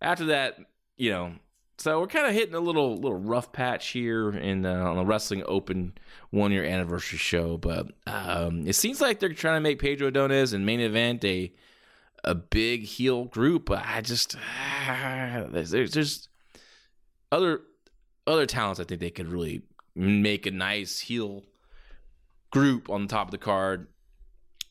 After 0.00 0.26
that, 0.26 0.58
you 0.96 1.10
know, 1.10 1.32
so 1.78 2.00
we're 2.00 2.08
kind 2.08 2.26
of 2.26 2.34
hitting 2.34 2.56
a 2.56 2.60
little 2.60 2.96
little 2.96 3.18
rough 3.18 3.52
patch 3.52 3.88
here 3.90 4.30
in 4.30 4.66
uh, 4.66 4.84
on 4.84 4.96
the 4.96 5.04
Wrestling 5.04 5.44
Open 5.46 5.96
one 6.30 6.50
year 6.50 6.64
anniversary 6.64 7.18
show, 7.18 7.56
but 7.56 7.86
um, 8.06 8.66
it 8.66 8.74
seems 8.74 9.00
like 9.00 9.20
they're 9.20 9.32
trying 9.32 9.56
to 9.56 9.60
make 9.60 9.78
Pedro 9.78 10.10
Dones 10.10 10.52
and 10.52 10.66
main 10.66 10.80
event 10.80 11.24
a 11.24 11.52
a 12.24 12.34
big 12.34 12.82
heel 12.82 13.26
group. 13.26 13.70
I 13.70 14.00
just 14.00 14.34
there's, 15.50 15.70
there's 15.70 16.28
other 17.30 17.60
other 18.26 18.46
talents 18.46 18.80
I 18.80 18.84
think 18.84 19.00
they 19.00 19.10
could 19.10 19.28
really 19.28 19.62
make 19.94 20.46
a 20.46 20.50
nice 20.50 20.98
heel 20.98 21.44
group 22.50 22.90
on 22.90 23.02
the 23.02 23.08
top 23.08 23.28
of 23.28 23.30
the 23.30 23.38
card, 23.38 23.86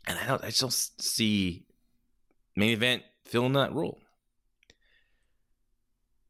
and 0.06 0.20
I 0.20 0.28
don't 0.28 0.43
I 0.43 0.48
just 0.48 0.60
don't 0.60 0.74
see 0.74 1.65
main 2.58 2.72
event 2.72 3.04
filling 3.24 3.54
that 3.54 3.74
role. 3.74 4.02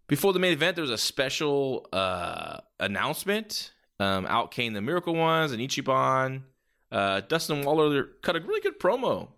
Before 0.08 0.32
the 0.32 0.40
main 0.40 0.54
event, 0.54 0.76
there 0.76 0.84
was 0.84 0.92
a 0.92 0.98
special 0.98 1.88
uh, 1.92 2.60
announcement. 2.80 3.72
Um, 4.00 4.26
out 4.28 4.52
came 4.52 4.74
the 4.74 4.82
Miracle 4.82 5.14
Ones 5.16 5.52
and 5.52 5.62
Ichiban. 5.62 6.44
Uh, 6.92 7.22
Dustin 7.22 7.64
Waller 7.64 8.06
cut 8.22 8.36
a 8.36 8.40
really 8.40 8.62
good 8.62 8.80
promo. 8.80 9.30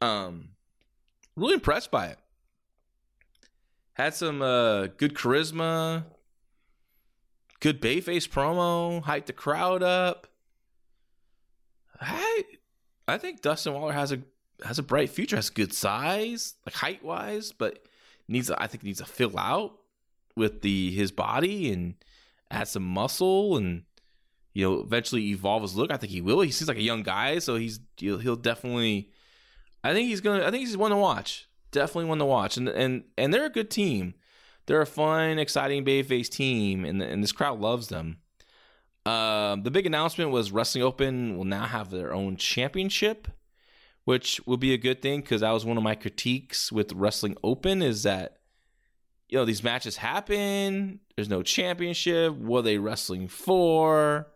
Um, 0.00 0.48
really 1.36 1.54
impressed 1.54 1.90
by 1.90 2.08
it. 2.08 2.18
Had 3.92 4.14
some 4.14 4.42
uh, 4.42 4.86
good 4.86 5.14
charisma, 5.14 6.04
good 7.60 7.80
bayface 7.80 8.28
promo, 8.28 9.04
hyped 9.04 9.26
the 9.26 9.32
crowd 9.32 9.84
up. 9.84 10.26
I 12.00 12.42
I 13.06 13.18
think 13.18 13.40
Dustin 13.40 13.72
Waller 13.74 13.92
has 13.92 14.10
a 14.10 14.18
has 14.64 14.80
a 14.80 14.82
bright 14.82 15.10
future. 15.10 15.36
Has 15.36 15.50
good 15.50 15.72
size, 15.72 16.54
like 16.66 16.74
height 16.74 17.04
wise, 17.04 17.52
but 17.52 17.86
needs 18.26 18.50
I 18.50 18.66
think 18.66 18.82
needs 18.82 18.98
to 18.98 19.04
fill 19.04 19.38
out 19.38 19.78
with 20.36 20.62
the 20.62 20.90
his 20.92 21.12
body 21.12 21.72
and 21.72 21.94
add 22.50 22.68
some 22.68 22.84
muscle 22.84 23.56
and 23.56 23.84
you 24.52 24.68
know 24.68 24.80
eventually 24.80 25.28
evolve 25.30 25.62
his 25.62 25.76
look. 25.76 25.92
I 25.92 25.96
think 25.96 26.12
he 26.12 26.20
will. 26.20 26.40
He 26.40 26.50
seems 26.50 26.68
like 26.68 26.78
a 26.78 26.82
young 26.82 27.02
guy, 27.02 27.38
so 27.38 27.56
he's 27.56 27.80
he'll, 27.96 28.18
he'll 28.18 28.36
definitely. 28.36 29.10
I 29.82 29.92
think 29.92 30.08
he's 30.08 30.20
gonna. 30.20 30.44
I 30.44 30.50
think 30.50 30.66
he's 30.66 30.76
one 30.76 30.90
to 30.90 30.96
watch. 30.96 31.48
Definitely 31.70 32.06
one 32.06 32.18
to 32.18 32.24
watch, 32.24 32.56
and 32.56 32.68
and 32.68 33.04
and 33.18 33.32
they're 33.32 33.46
a 33.46 33.50
good 33.50 33.70
team. 33.70 34.14
They're 34.66 34.80
a 34.80 34.86
fun, 34.86 35.38
exciting 35.38 35.84
babyface 35.84 36.28
team, 36.28 36.84
and 36.84 37.02
and 37.02 37.22
this 37.22 37.32
crowd 37.32 37.60
loves 37.60 37.88
them. 37.88 38.18
Uh, 39.04 39.56
the 39.56 39.70
big 39.70 39.84
announcement 39.84 40.30
was 40.30 40.50
Wrestling 40.50 40.82
Open 40.82 41.36
will 41.36 41.44
now 41.44 41.66
have 41.66 41.90
their 41.90 42.14
own 42.14 42.36
championship, 42.36 43.28
which 44.04 44.40
will 44.46 44.56
be 44.56 44.72
a 44.72 44.78
good 44.78 45.02
thing 45.02 45.20
because 45.20 45.42
that 45.42 45.50
was 45.50 45.66
one 45.66 45.76
of 45.76 45.82
my 45.82 45.94
critiques 45.94 46.72
with 46.72 46.92
Wrestling 46.92 47.36
Open 47.44 47.82
is 47.82 48.04
that 48.04 48.38
you 49.34 49.40
know, 49.40 49.44
these 49.44 49.64
matches 49.64 49.96
happen. 49.96 51.00
There's 51.16 51.28
no 51.28 51.42
championship. 51.42 52.36
What 52.36 52.60
are 52.60 52.62
they 52.62 52.78
wrestling 52.78 53.26
for? 53.26 54.28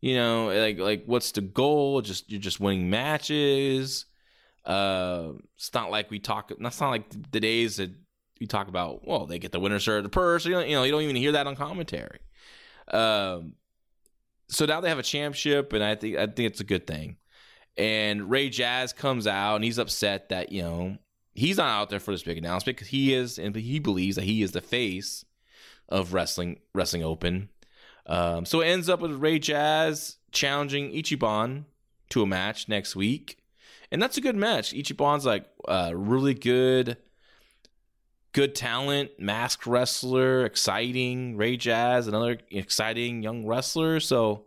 You 0.00 0.16
know, 0.16 0.46
like 0.48 0.80
like 0.80 1.04
what's 1.06 1.30
the 1.30 1.42
goal? 1.42 2.00
Just 2.00 2.28
you're 2.28 2.40
just 2.40 2.58
winning 2.58 2.90
matches. 2.90 4.06
Uh, 4.64 5.34
it's 5.54 5.72
not 5.72 5.92
like 5.92 6.10
we 6.10 6.18
talk. 6.18 6.50
That's 6.58 6.80
not 6.80 6.90
like 6.90 7.08
the 7.30 7.38
days 7.38 7.76
that 7.76 7.92
we 8.40 8.48
talk 8.48 8.66
about. 8.66 9.06
Well, 9.06 9.26
they 9.26 9.38
get 9.38 9.52
the 9.52 9.60
winner 9.60 9.78
shirt, 9.78 10.02
the 10.02 10.08
purse. 10.08 10.44
You 10.44 10.54
know, 10.54 10.60
you 10.60 10.74
know, 10.74 10.82
you 10.82 10.90
don't 10.90 11.02
even 11.02 11.14
hear 11.14 11.30
that 11.32 11.46
on 11.46 11.54
commentary. 11.54 12.18
Um, 12.88 13.52
so 14.48 14.66
now 14.66 14.80
they 14.80 14.88
have 14.88 14.98
a 14.98 15.04
championship, 15.04 15.72
and 15.72 15.84
I 15.84 15.94
think 15.94 16.16
I 16.16 16.26
think 16.26 16.50
it's 16.50 16.60
a 16.60 16.64
good 16.64 16.84
thing. 16.84 17.18
And 17.76 18.28
Ray 18.28 18.48
Jazz 18.48 18.92
comes 18.92 19.28
out, 19.28 19.54
and 19.54 19.62
he's 19.62 19.78
upset 19.78 20.30
that 20.30 20.50
you 20.50 20.62
know 20.62 20.98
he's 21.34 21.56
not 21.56 21.68
out 21.68 21.90
there 21.90 22.00
for 22.00 22.12
this 22.12 22.22
big 22.22 22.38
announcement 22.38 22.76
because 22.76 22.88
he 22.88 23.14
is, 23.14 23.38
and 23.38 23.54
he 23.54 23.78
believes 23.78 24.16
that 24.16 24.24
he 24.24 24.42
is 24.42 24.52
the 24.52 24.60
face 24.60 25.24
of 25.88 26.12
wrestling 26.12 26.60
wrestling 26.74 27.02
open. 27.02 27.48
Um, 28.06 28.44
so 28.44 28.60
it 28.60 28.66
ends 28.66 28.88
up 28.88 29.00
with 29.00 29.12
Ray 29.12 29.38
Jazz 29.38 30.16
challenging 30.32 30.90
Ichiban 30.92 31.64
to 32.10 32.22
a 32.22 32.26
match 32.26 32.68
next 32.68 32.96
week, 32.96 33.38
and 33.90 34.02
that's 34.02 34.16
a 34.16 34.20
good 34.20 34.36
match. 34.36 34.72
Ichiban's 34.72 35.26
like 35.26 35.46
uh, 35.68 35.92
really 35.94 36.34
good, 36.34 36.96
good 38.32 38.54
talent, 38.54 39.10
masked 39.18 39.66
wrestler, 39.66 40.44
exciting. 40.44 41.36
Ray 41.36 41.56
Jazz, 41.56 42.08
another 42.08 42.38
exciting 42.50 43.22
young 43.22 43.46
wrestler. 43.46 44.00
So 44.00 44.46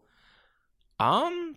I'm 0.99 1.55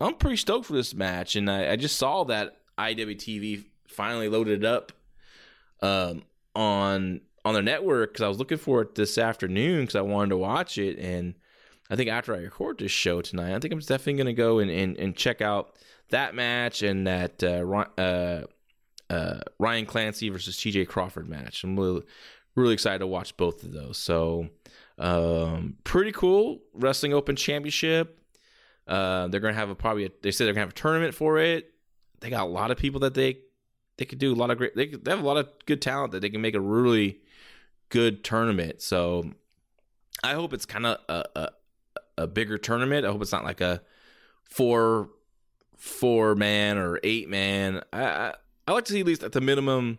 I'm 0.00 0.14
pretty 0.14 0.36
stoked 0.36 0.66
for 0.66 0.74
this 0.74 0.94
match, 0.94 1.36
and 1.36 1.50
I, 1.50 1.72
I 1.72 1.76
just 1.76 1.96
saw 1.96 2.24
that 2.24 2.58
IWTV 2.78 3.66
finally 3.94 4.28
loaded 4.28 4.64
it 4.64 4.66
up 4.66 4.92
um, 5.80 6.22
on 6.54 7.20
on 7.44 7.54
their 7.54 7.62
network 7.62 8.12
because 8.12 8.24
I 8.24 8.28
was 8.28 8.38
looking 8.38 8.58
for 8.58 8.82
it 8.82 8.94
this 8.94 9.18
afternoon 9.18 9.82
because 9.82 9.96
I 9.96 10.00
wanted 10.00 10.30
to 10.30 10.38
watch 10.38 10.78
it. 10.78 10.98
And 10.98 11.34
I 11.90 11.96
think 11.96 12.08
after 12.08 12.34
I 12.34 12.38
record 12.38 12.78
this 12.78 12.90
show 12.90 13.20
tonight, 13.20 13.54
I 13.54 13.58
think 13.58 13.72
I'm 13.72 13.80
definitely 13.80 14.14
going 14.14 14.26
to 14.26 14.32
go 14.32 14.58
and, 14.60 14.70
and, 14.70 14.96
and, 14.96 15.14
check 15.14 15.42
out 15.42 15.76
that 16.08 16.34
match 16.34 16.82
and 16.82 17.06
that 17.06 17.42
uh, 17.42 18.00
uh, 18.00 18.44
uh, 19.10 19.40
Ryan 19.58 19.84
Clancy 19.84 20.30
versus 20.30 20.56
TJ 20.56 20.88
Crawford 20.88 21.28
match. 21.28 21.64
I'm 21.64 21.78
really, 21.78 22.02
really 22.54 22.72
excited 22.72 23.00
to 23.00 23.06
watch 23.06 23.36
both 23.36 23.62
of 23.62 23.72
those. 23.72 23.98
So, 23.98 24.48
um, 24.98 25.76
pretty 25.84 26.12
cool. 26.12 26.60
Wrestling 26.72 27.12
Open 27.12 27.36
Championship. 27.36 28.20
Uh, 28.86 29.28
they're 29.28 29.40
going 29.40 29.54
to 29.54 29.60
have 29.60 29.70
a 29.70 29.74
probably, 29.74 30.06
a, 30.06 30.10
they 30.22 30.30
said 30.30 30.46
they're 30.46 30.54
going 30.54 30.66
to 30.66 30.68
have 30.68 30.76
a 30.78 30.80
tournament 30.80 31.14
for 31.14 31.38
it. 31.38 31.72
They 32.20 32.30
got 32.30 32.44
a 32.44 32.50
lot 32.50 32.70
of 32.70 32.78
people 32.78 33.00
that 33.00 33.12
they 33.12 33.38
they 33.96 34.04
could 34.04 34.18
do 34.18 34.32
a 34.32 34.36
lot 34.36 34.50
of 34.50 34.58
great. 34.58 34.74
They, 34.74 34.86
they 34.86 35.10
have 35.10 35.22
a 35.22 35.26
lot 35.26 35.36
of 35.36 35.48
good 35.66 35.80
talent 35.80 36.12
that 36.12 36.20
they 36.20 36.30
can 36.30 36.40
make 36.40 36.54
a 36.54 36.60
really 36.60 37.20
good 37.88 38.24
tournament. 38.24 38.82
So 38.82 39.30
I 40.22 40.34
hope 40.34 40.52
it's 40.52 40.66
kind 40.66 40.86
of 40.86 40.98
a, 41.08 41.24
a, 41.36 41.48
a 42.18 42.26
bigger 42.26 42.58
tournament. 42.58 43.06
I 43.06 43.10
hope 43.10 43.22
it's 43.22 43.32
not 43.32 43.44
like 43.44 43.60
a 43.60 43.82
four 44.44 45.10
four 45.76 46.34
man 46.34 46.78
or 46.78 46.98
eight 47.02 47.28
man. 47.28 47.82
I, 47.92 48.04
I 48.04 48.34
I 48.66 48.72
like 48.72 48.84
to 48.86 48.92
see 48.92 49.00
at 49.00 49.06
least 49.06 49.22
at 49.22 49.32
the 49.32 49.40
minimum 49.40 49.98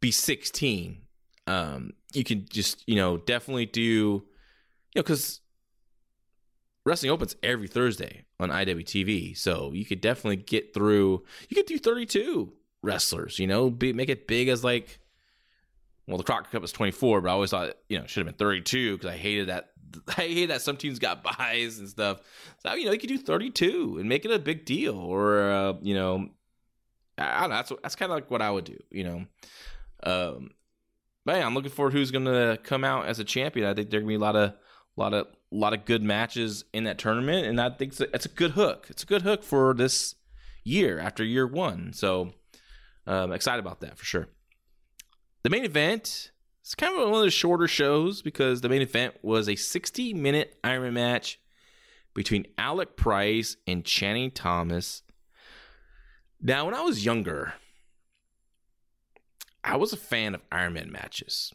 be 0.00 0.10
16. 0.10 0.98
Um, 1.46 1.94
you 2.12 2.24
can 2.24 2.46
just 2.48 2.86
you 2.86 2.96
know 2.96 3.16
definitely 3.16 3.66
do 3.66 3.80
you 3.80 4.22
know 4.94 5.02
because 5.02 5.40
Wrestling 6.84 7.10
Opens 7.10 7.36
every 7.42 7.68
Thursday 7.68 8.24
on 8.38 8.50
IWTV, 8.50 9.36
so 9.36 9.72
you 9.72 9.84
could 9.84 10.00
definitely 10.00 10.36
get 10.36 10.72
through. 10.72 11.24
You 11.48 11.56
could 11.56 11.66
do 11.66 11.78
32 11.78 12.52
wrestlers. 12.82 13.38
You 13.38 13.46
know, 13.46 13.70
be, 13.70 13.92
make 13.92 14.08
it 14.08 14.26
big 14.26 14.48
as 14.48 14.64
like. 14.64 14.98
Well, 16.06 16.18
the 16.18 16.24
Crockett 16.24 16.50
Cup 16.50 16.62
was 16.62 16.72
24, 16.72 17.20
but 17.20 17.28
I 17.28 17.32
always 17.32 17.50
thought 17.50 17.74
you 17.88 17.98
know 17.98 18.06
should 18.06 18.26
have 18.26 18.36
been 18.36 18.46
32 18.46 18.96
because 18.96 19.10
I 19.10 19.16
hated 19.16 19.48
that. 19.48 19.70
I 20.08 20.22
hated 20.22 20.50
that 20.50 20.62
some 20.62 20.76
teams 20.76 20.98
got 20.98 21.22
buys 21.38 21.78
and 21.78 21.88
stuff. 21.88 22.20
So 22.58 22.74
you 22.74 22.86
know 22.86 22.92
you 22.92 22.98
could 22.98 23.08
do 23.08 23.18
32 23.18 23.98
and 24.00 24.08
make 24.08 24.24
it 24.24 24.30
a 24.30 24.38
big 24.38 24.64
deal, 24.64 24.96
or 24.96 25.50
uh, 25.50 25.74
you 25.82 25.94
know, 25.94 26.28
I 27.18 27.40
don't 27.40 27.50
know. 27.50 27.56
That's 27.56 27.72
that's 27.82 27.96
kind 27.96 28.10
of 28.10 28.16
like 28.16 28.30
what 28.30 28.42
I 28.42 28.50
would 28.50 28.64
do. 28.64 28.78
You 28.90 29.04
know, 29.04 29.26
um, 30.02 30.50
but 31.24 31.36
yeah, 31.36 31.46
I'm 31.46 31.54
looking 31.54 31.70
forward 31.70 31.92
who's 31.92 32.10
going 32.10 32.24
to 32.24 32.58
come 32.62 32.82
out 32.82 33.06
as 33.06 33.18
a 33.18 33.24
champion. 33.24 33.66
I 33.66 33.74
think 33.74 33.90
there 33.90 34.00
gonna 34.00 34.08
be 34.08 34.14
a 34.14 34.18
lot 34.18 34.36
of 34.36 34.54
lot 34.96 35.14
of 35.14 35.26
a 35.52 35.56
lot 35.56 35.72
of 35.72 35.84
good 35.84 36.02
matches 36.02 36.64
in 36.72 36.84
that 36.84 36.98
tournament, 36.98 37.46
and 37.46 37.60
I 37.60 37.70
think 37.70 37.92
it's 37.92 38.00
a, 38.00 38.14
it's 38.14 38.26
a 38.26 38.30
good 38.30 38.52
hook. 38.52 38.86
It's 38.88 39.02
a 39.02 39.06
good 39.06 39.22
hook 39.22 39.42
for 39.42 39.74
this 39.74 40.14
year 40.62 40.98
after 40.98 41.24
year 41.24 41.46
one. 41.46 41.92
So 41.92 42.32
um, 43.06 43.32
excited 43.32 43.60
about 43.60 43.80
that 43.80 43.98
for 43.98 44.04
sure. 44.04 44.28
The 45.42 45.50
main 45.50 45.64
event 45.64 46.30
it's 46.70 46.74
kind 46.76 46.94
of 46.94 47.08
one 47.08 47.18
of 47.18 47.24
the 47.24 47.30
shorter 47.30 47.66
shows 47.66 48.22
because 48.22 48.60
the 48.60 48.68
main 48.68 48.82
event 48.82 49.14
was 49.22 49.48
a 49.48 49.56
60 49.56 50.14
minute 50.14 50.56
Iron 50.62 50.94
match 50.94 51.40
between 52.14 52.46
Alec 52.58 52.96
Price 52.96 53.56
and 53.66 53.84
Channing 53.84 54.30
Thomas. 54.30 55.02
Now, 56.40 56.66
when 56.66 56.74
I 56.74 56.82
was 56.82 57.04
younger, 57.04 57.54
I 59.64 59.76
was 59.76 59.92
a 59.92 59.96
fan 59.96 60.34
of 60.34 60.42
Iron 60.52 60.74
Man 60.74 60.92
matches. 60.92 61.52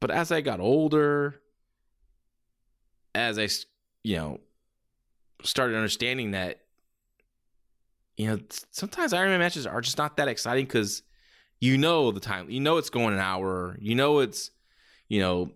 But 0.00 0.10
as 0.10 0.30
I 0.30 0.42
got 0.42 0.60
older, 0.60 1.40
as 3.14 3.38
I, 3.38 3.48
you 4.04 4.16
know, 4.16 4.40
started 5.42 5.76
understanding 5.76 6.32
that, 6.32 6.60
you 8.16 8.28
know, 8.28 8.38
sometimes 8.70 9.12
Ironman 9.12 9.38
matches 9.38 9.66
are 9.66 9.80
just 9.80 9.98
not 9.98 10.16
that 10.16 10.28
exciting 10.28 10.64
because 10.64 11.02
you 11.60 11.78
know 11.78 12.10
the 12.10 12.20
time, 12.20 12.50
you 12.50 12.60
know 12.60 12.76
it's 12.76 12.90
going 12.90 13.14
an 13.14 13.20
hour, 13.20 13.76
you 13.80 13.94
know 13.94 14.20
it's, 14.20 14.50
you 15.08 15.20
know, 15.20 15.52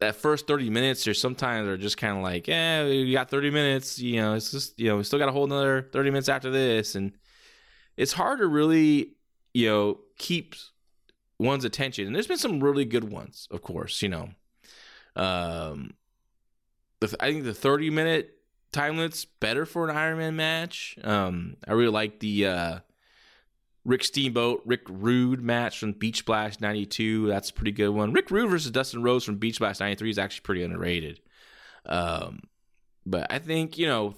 that 0.00 0.16
first 0.16 0.46
30 0.46 0.70
minutes 0.70 1.06
or 1.06 1.14
sometimes 1.14 1.68
are 1.68 1.76
just 1.76 1.96
kind 1.96 2.16
of 2.16 2.22
like, 2.22 2.48
eh, 2.48 2.84
we 2.84 3.12
got 3.12 3.30
30 3.30 3.50
minutes, 3.50 3.98
you 3.98 4.20
know, 4.20 4.34
it's 4.34 4.50
just, 4.50 4.78
you 4.78 4.88
know, 4.88 4.96
we 4.96 5.04
still 5.04 5.18
got 5.18 5.28
a 5.28 5.32
whole 5.32 5.44
another 5.44 5.88
30 5.92 6.10
minutes 6.10 6.28
after 6.28 6.50
this. 6.50 6.94
And 6.94 7.12
it's 7.96 8.12
hard 8.12 8.40
to 8.40 8.46
really, 8.46 9.14
you 9.52 9.68
know, 9.68 10.00
keep 10.18 10.54
one's 11.38 11.64
attention. 11.64 12.06
And 12.06 12.14
there's 12.14 12.26
been 12.26 12.38
some 12.38 12.62
really 12.62 12.84
good 12.84 13.10
ones, 13.10 13.48
of 13.50 13.62
course, 13.62 14.02
you 14.02 14.08
know. 14.08 14.28
Um, 15.16 15.94
the, 17.00 17.14
I 17.20 17.32
think 17.32 17.44
the 17.44 17.54
30 17.54 17.90
minute 17.90 18.36
time 18.74 18.96
limit's 18.96 19.24
better 19.24 19.64
for 19.64 19.88
an 19.88 19.94
Ironman 19.94 20.34
match. 20.34 20.98
Um, 21.02 21.56
I 21.66 21.72
really 21.72 21.92
like 21.92 22.20
the 22.20 22.46
uh, 22.46 22.78
Rick 23.84 24.04
Steamboat, 24.04 24.62
Rick 24.66 24.82
Rude 24.88 25.40
match 25.40 25.78
from 25.78 25.92
Beach 25.92 26.26
Blast 26.26 26.60
92. 26.60 27.28
That's 27.28 27.50
a 27.50 27.52
pretty 27.54 27.72
good 27.72 27.90
one. 27.90 28.12
Rick 28.12 28.30
Rude 28.30 28.50
versus 28.50 28.70
Dustin 28.70 29.02
Rhodes 29.02 29.24
from 29.24 29.36
Beach 29.36 29.58
Blast 29.58 29.80
93 29.80 30.10
is 30.10 30.18
actually 30.18 30.42
pretty 30.42 30.62
underrated. 30.62 31.20
Um, 31.86 32.40
but 33.06 33.30
I 33.30 33.38
think, 33.38 33.78
you 33.78 33.86
know, 33.86 34.16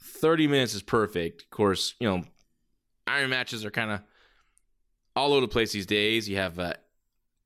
30 0.00 0.46
minutes 0.46 0.74
is 0.74 0.82
perfect. 0.82 1.42
Of 1.42 1.50
course, 1.50 1.94
you 1.98 2.08
know, 2.08 2.22
Iron 3.06 3.30
matches 3.30 3.64
are 3.64 3.70
kind 3.70 3.90
of 3.90 4.00
all 5.16 5.32
over 5.32 5.42
the 5.42 5.48
place 5.48 5.72
these 5.72 5.86
days. 5.86 6.28
You 6.28 6.36
have 6.36 6.58
uh, 6.58 6.74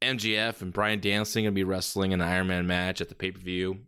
MJF 0.03 0.63
and 0.63 0.73
Bryan 0.73 1.01
Danielson 1.01 1.43
going 1.43 1.55
to 1.55 1.59
be 1.59 1.65
wrestling 1.65 2.13
an 2.13 2.21
Iron 2.21 2.47
Man 2.47 2.67
match 2.67 3.01
at 3.01 3.09
the 3.09 3.15
pay 3.15 3.33
per 3.33 3.41
view 3.41 3.81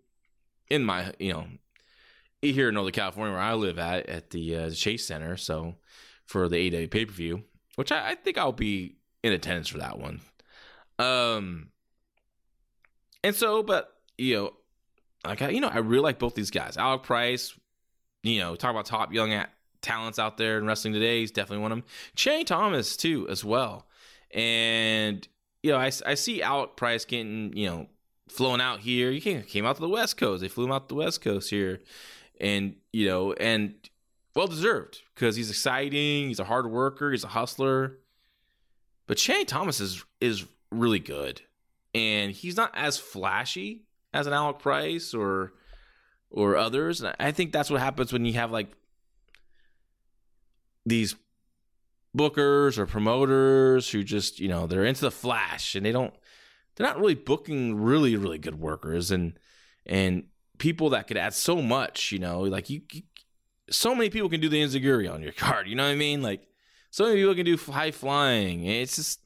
in 0.71 0.85
my, 0.85 1.13
you 1.19 1.33
know, 1.33 1.47
here 2.41 2.69
in 2.69 2.75
Northern 2.75 2.93
California 2.93 3.33
where 3.33 3.43
I 3.43 3.55
live 3.55 3.79
at, 3.79 4.09
at 4.09 4.31
the 4.31 4.57
uh, 4.57 4.71
Chase 4.71 5.07
Center. 5.07 5.37
So 5.37 5.75
for 6.25 6.49
the 6.49 6.71
AEW 6.71 6.91
pay 6.91 7.05
per 7.05 7.13
view, 7.13 7.43
which 7.77 7.93
I, 7.93 8.11
I, 8.11 8.15
think 8.15 8.39
I'll 8.39 8.53
be 8.53 8.97
in 9.23 9.33
attendance 9.33 9.69
for 9.69 9.79
that 9.79 9.99
one. 9.99 10.21
Um, 10.99 11.69
and 13.23 13.35
so, 13.35 13.63
but 13.63 13.93
you 14.17 14.37
know, 14.37 14.53
like 15.27 15.43
I, 15.43 15.51
you 15.51 15.61
know, 15.61 15.69
I 15.69 15.79
really 15.79 16.03
like 16.03 16.19
both 16.19 16.35
these 16.35 16.51
guys. 16.51 16.77
Alec 16.77 17.03
Price, 17.03 17.55
you 18.23 18.41
know, 18.41 18.55
talk 18.55 18.71
about 18.71 18.87
top 18.87 19.13
young 19.13 19.33
at 19.33 19.51
talents 19.83 20.19
out 20.19 20.37
there 20.37 20.59
in 20.59 20.67
wrestling 20.67 20.95
today. 20.95 21.21
He's 21.21 21.31
definitely 21.31 21.63
one 21.63 21.73
of 21.73 21.79
them. 21.79 21.85
Channing 22.15 22.47
Thomas 22.47 22.97
too, 22.97 23.29
as 23.29 23.45
well. 23.45 23.87
And 24.33 25.27
you 25.63 25.73
know, 25.73 25.79
I, 25.79 25.91
I 26.07 26.15
see 26.15 26.43
Alec 26.43 26.77
Price 26.77 27.05
getting 27.05 27.57
you 27.57 27.69
know 27.69 27.87
flown 28.31 28.61
out 28.61 28.81
here. 28.81 29.11
He 29.11 29.21
came, 29.21 29.43
came 29.43 29.67
out 29.67 29.77
to 29.77 29.83
the 29.83 29.89
West 29.89 30.17
Coast. 30.17 30.41
They 30.41 30.49
flew 30.49 30.65
him 30.65 30.73
out 30.73 30.89
to 30.89 30.95
the 30.95 30.99
West 31.01 31.21
Coast 31.21 31.51
here, 31.51 31.81
and 32.41 32.77
you 32.93 33.07
know, 33.09 33.33
and 33.35 33.75
well 34.35 34.47
deserved 34.47 35.01
because 35.15 35.37
he's 35.37 35.51
exciting. 35.51 36.29
He's 36.29 36.41
a 36.41 36.45
hard 36.45 36.71
worker. 36.71 37.11
He's 37.11 37.25
a 37.25 37.29
hustler. 37.29 37.99
But 39.07 39.19
Shane 39.19 39.47
Thomas 39.47 39.81
is 39.81 40.05
is 40.21 40.47
really 40.71 41.01
good, 41.01 41.43
and 41.95 42.33
he's 42.33 42.57
not 42.57 42.71
as 42.75 42.99
flashy 42.99 43.85
as 44.15 44.27
an 44.27 44.33
Alec 44.33 44.59
Price 44.59 45.15
or 45.15 45.53
or 46.31 46.57
others. 46.57 47.01
And 47.01 47.15
I 47.19 47.33
think 47.33 47.53
that's 47.53 47.71
what 47.71 47.81
happens 47.81 48.13
when 48.13 48.25
you 48.25 48.35
have 48.35 48.53
like 48.53 48.73
these 50.87 51.15
bookers 52.17 52.79
or 52.79 52.87
promoters 52.87 53.91
who 53.91 54.03
just 54.03 54.41
you 54.41 54.49
know 54.49 54.67
they're 54.67 54.85
into 54.85 55.03
the 55.03 55.11
flash 55.11 55.75
and 55.75 55.85
they 55.85 55.93
don't 55.93 56.15
they're 56.81 56.89
not 56.89 56.99
really 56.99 57.15
booking 57.15 57.81
really 57.81 58.17
really 58.17 58.39
good 58.39 58.59
workers 58.59 59.11
and 59.11 59.39
and 59.85 60.25
people 60.57 60.91
that 60.91 61.07
could 61.07 61.17
add 61.17 61.35
so 61.35 61.61
much 61.61 62.13
you 62.13 62.19
know 62.19 62.41
like 62.41 62.71
you, 62.71 62.81
you 62.93 63.03
so 63.71 63.95
many 63.95 64.11
people 64.11 64.29
can 64.29 64.41
do 64.41 64.49
the 64.49 64.61
enziguri 64.61 65.13
on 65.13 65.23
your 65.23 65.33
card. 65.37 65.69
You 65.69 65.77
know 65.77 65.85
what 65.85 65.93
I 65.93 65.97
mean? 65.97 66.23
Like 66.23 66.47
so 66.91 67.05
many 67.05 67.17
people 67.17 67.35
can 67.35 67.47
do 67.47 67.57
high 67.57 67.93
flying. 67.93 68.67
It's 68.67 68.97
just 68.97 69.21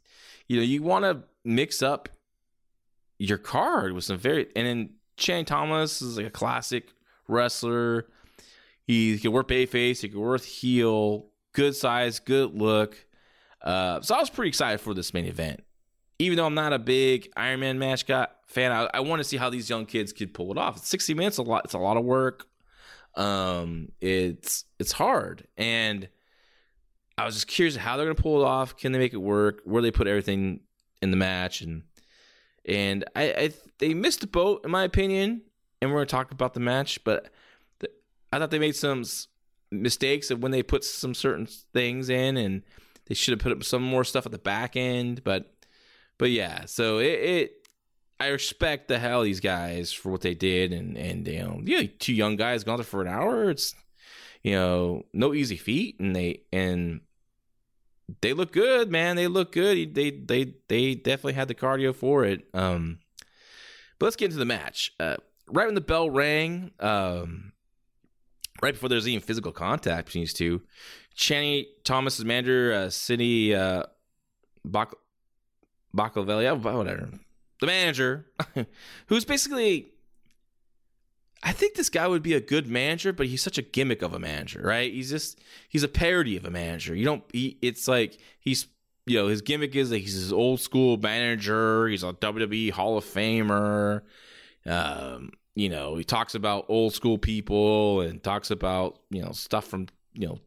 you 0.47 0.59
know 0.59 0.63
you 0.63 0.83
want 0.83 1.05
to 1.05 1.23
mix 1.45 1.83
up 1.83 2.09
your 3.19 3.39
card 3.39 3.93
with 3.93 4.05
some 4.05 4.19
very 4.19 4.47
and 4.55 4.67
then 4.67 4.91
Channing 5.17 5.45
Thomas 5.45 6.03
is 6.03 6.17
like 6.17 6.27
a 6.27 6.31
classic 6.31 6.93
wrestler. 7.29 8.07
He 8.87 9.19
can 9.19 9.33
work 9.33 9.49
bay 9.49 9.67
face. 9.67 10.03
He 10.03 10.09
can 10.09 10.21
work 10.21 10.43
heel. 10.43 11.27
Good 11.53 11.75
size, 11.75 12.19
good 12.19 12.55
look. 12.55 13.07
Uh, 13.63 14.03
so 14.03 14.15
I 14.15 14.21
was 14.21 14.29
pretty 14.29 14.49
excited 14.49 14.81
for 14.81 14.93
this 14.93 15.15
main 15.15 15.25
event. 15.25 15.64
Even 16.19 16.37
though 16.37 16.47
I'm 16.47 16.55
not 16.55 16.73
a 16.73 16.79
big 16.79 17.31
Iron 17.37 17.61
Man 17.61 17.79
guy, 18.07 18.29
fan, 18.47 18.73
I, 18.73 18.89
I 18.95 19.01
want 19.01 19.21
to 19.21 19.25
see 19.25 19.37
how 19.37 19.51
these 19.51 19.69
young 19.69 19.85
kids 19.85 20.13
could 20.13 20.33
pull 20.33 20.53
it 20.53 20.59
off. 20.59 20.77
It's 20.77 20.89
60 20.89 21.15
minutes, 21.15 21.39
a 21.39 21.43
lot. 21.43 21.65
It's 21.65 21.75
a 21.75 21.79
lot 21.79 21.97
of 21.97 22.05
work 22.05 22.47
um, 23.17 23.93
it's 24.01 24.65
it's 24.79 24.93
hard, 24.93 25.47
and 25.57 26.09
I 27.17 27.25
was 27.25 27.35
just 27.35 27.47
curious 27.47 27.77
how 27.77 27.97
they're 27.97 28.07
gonna 28.07 28.15
pull 28.17 28.43
it 28.43 28.47
off. 28.47 28.77
Can 28.77 28.93
they 28.93 28.99
make 28.99 29.13
it 29.13 29.19
work? 29.19 29.61
Where 29.65 29.83
they 29.83 29.91
put 29.91 30.07
everything 30.07 30.61
in 31.01 31.11
the 31.11 31.17
match, 31.17 31.61
and 31.61 31.83
and 32.65 33.05
I, 33.15 33.23
I 33.33 33.53
they 33.79 33.95
missed 33.95 34.21
the 34.21 34.27
boat 34.27 34.63
in 34.65 34.71
my 34.71 34.85
opinion. 34.85 35.43
And 35.81 35.93
we're 35.93 35.99
gonna 35.99 36.07
talk 36.07 36.33
about 36.33 36.55
the 36.55 36.61
match, 36.61 37.05
but 37.05 37.31
the, 37.81 37.91
I 38.33 38.39
thought 38.39 38.51
they 38.51 38.59
made 38.59 38.75
some 38.75 39.05
mistakes 39.71 40.31
of 40.31 40.43
when 40.43 40.51
they 40.51 40.63
put 40.63 40.83
some 40.83 41.15
certain 41.15 41.47
things 41.75 42.09
in, 42.09 42.37
and 42.37 42.63
they 43.07 43.15
should 43.15 43.33
have 43.33 43.41
put 43.41 43.53
up 43.53 43.63
some 43.63 43.83
more 43.83 44.03
stuff 44.03 44.25
at 44.25 44.33
the 44.33 44.39
back 44.39 44.77
end. 44.77 45.23
But 45.25 45.54
but 46.19 46.31
yeah, 46.31 46.65
so 46.67 46.99
it, 46.99 47.07
it 47.07 47.69
I 48.21 48.29
respect 48.29 48.89
the 48.89 48.99
hell 48.99 49.23
these 49.23 49.41
guys 49.41 49.93
for 49.93 50.11
what 50.11 50.21
they 50.21 50.35
did, 50.35 50.73
and 50.73 50.97
and 50.97 51.27
you 51.27 51.41
know, 51.41 51.61
yeah, 51.65 51.83
two 51.99 52.15
young 52.15 52.37
guys 52.37 52.65
gone 52.65 52.77
there 52.77 52.85
for 52.85 53.03
an 53.03 53.09
hour. 53.09 53.51
It's 53.51 53.75
you 54.43 54.53
know, 54.53 55.05
no 55.13 55.35
easy 55.35 55.57
feat, 55.57 55.99
and 55.99 56.15
they 56.15 56.43
and 56.53 57.01
they 58.21 58.33
look 58.33 58.53
good, 58.53 58.91
man. 58.91 59.17
They 59.17 59.27
look 59.27 59.53
good. 59.53 59.95
They 59.95 60.11
they 60.11 60.55
they 60.69 60.95
definitely 60.95 61.33
had 61.35 61.49
the 61.49 61.55
cardio 61.55 61.95
for 61.95 62.25
it. 62.25 62.47
Um, 62.55 62.99
but 63.99 64.07
let's 64.07 64.17
get 64.17 64.27
into 64.27 64.39
the 64.39 64.45
match. 64.45 64.93
Uh, 65.01 65.17
right 65.49 65.67
when 65.67 65.75
the 65.75 65.81
bell 65.81 66.11
rang, 66.11 66.73
um, 66.81 67.53
right 68.63 68.75
before 68.75 68.89
there's 68.89 69.09
even 69.09 69.23
physical 69.23 69.53
contact 69.53 70.07
between 70.07 70.23
these 70.23 70.35
two, 70.35 70.63
Channing 71.15 71.65
Thomas's 71.85 72.25
manager, 72.25 72.73
uh, 72.73 72.91
Sidney 72.91 73.55
uh, 73.55 73.85
Bac- 75.95 76.17
whatever 76.17 77.09
the 77.61 77.67
manager, 77.67 78.27
who's 79.07 79.25
basically 79.25 79.89
I 81.43 81.53
think 81.53 81.75
this 81.75 81.91
guy 81.91 82.09
would 82.09 82.23
be 82.23 82.33
a 82.33 82.41
good 82.41 82.67
manager, 82.67 83.13
but 83.13 83.27
he's 83.27 83.43
such 83.43 83.59
a 83.59 83.63
gimmick 83.63 84.01
of 84.01 84.15
a 84.15 84.19
manager, 84.19 84.63
right? 84.65 84.93
He's 84.93 85.11
just 85.11 85.39
he's 85.69 85.83
a 85.83 85.89
parody 85.89 86.37
of 86.37 86.45
a 86.45 86.51
manager. 86.51 86.95
You 86.95 87.05
don't 87.05 87.23
he, 87.33 87.59
it's 87.61 87.87
like 87.87 88.19
he's 88.41 88.67
you 89.07 89.19
know, 89.19 89.29
his 89.29 89.43
gimmick 89.43 89.77
is 89.77 89.91
that 89.91 89.99
he's 89.99 90.15
his 90.15 90.33
old 90.33 90.61
school 90.61 90.97
manager, 90.97 91.89
he's 91.89 92.03
a 92.03 92.15
WWE 92.15 92.71
Hall 92.71 92.97
of 92.97 93.05
Famer. 93.05 94.01
Um, 94.65 95.33
you 95.55 95.69
know, 95.69 95.97
he 95.97 96.05
talks 96.05 96.35
about 96.35 96.67
old 96.69 96.95
school 96.95 97.19
people 97.19 98.01
and 98.01 98.23
talks 98.23 98.51
about, 98.51 98.99
you 99.11 99.23
know, 99.23 99.33
stuff 99.33 99.67
from, 99.67 99.89
you 100.15 100.27
know, 100.27 100.39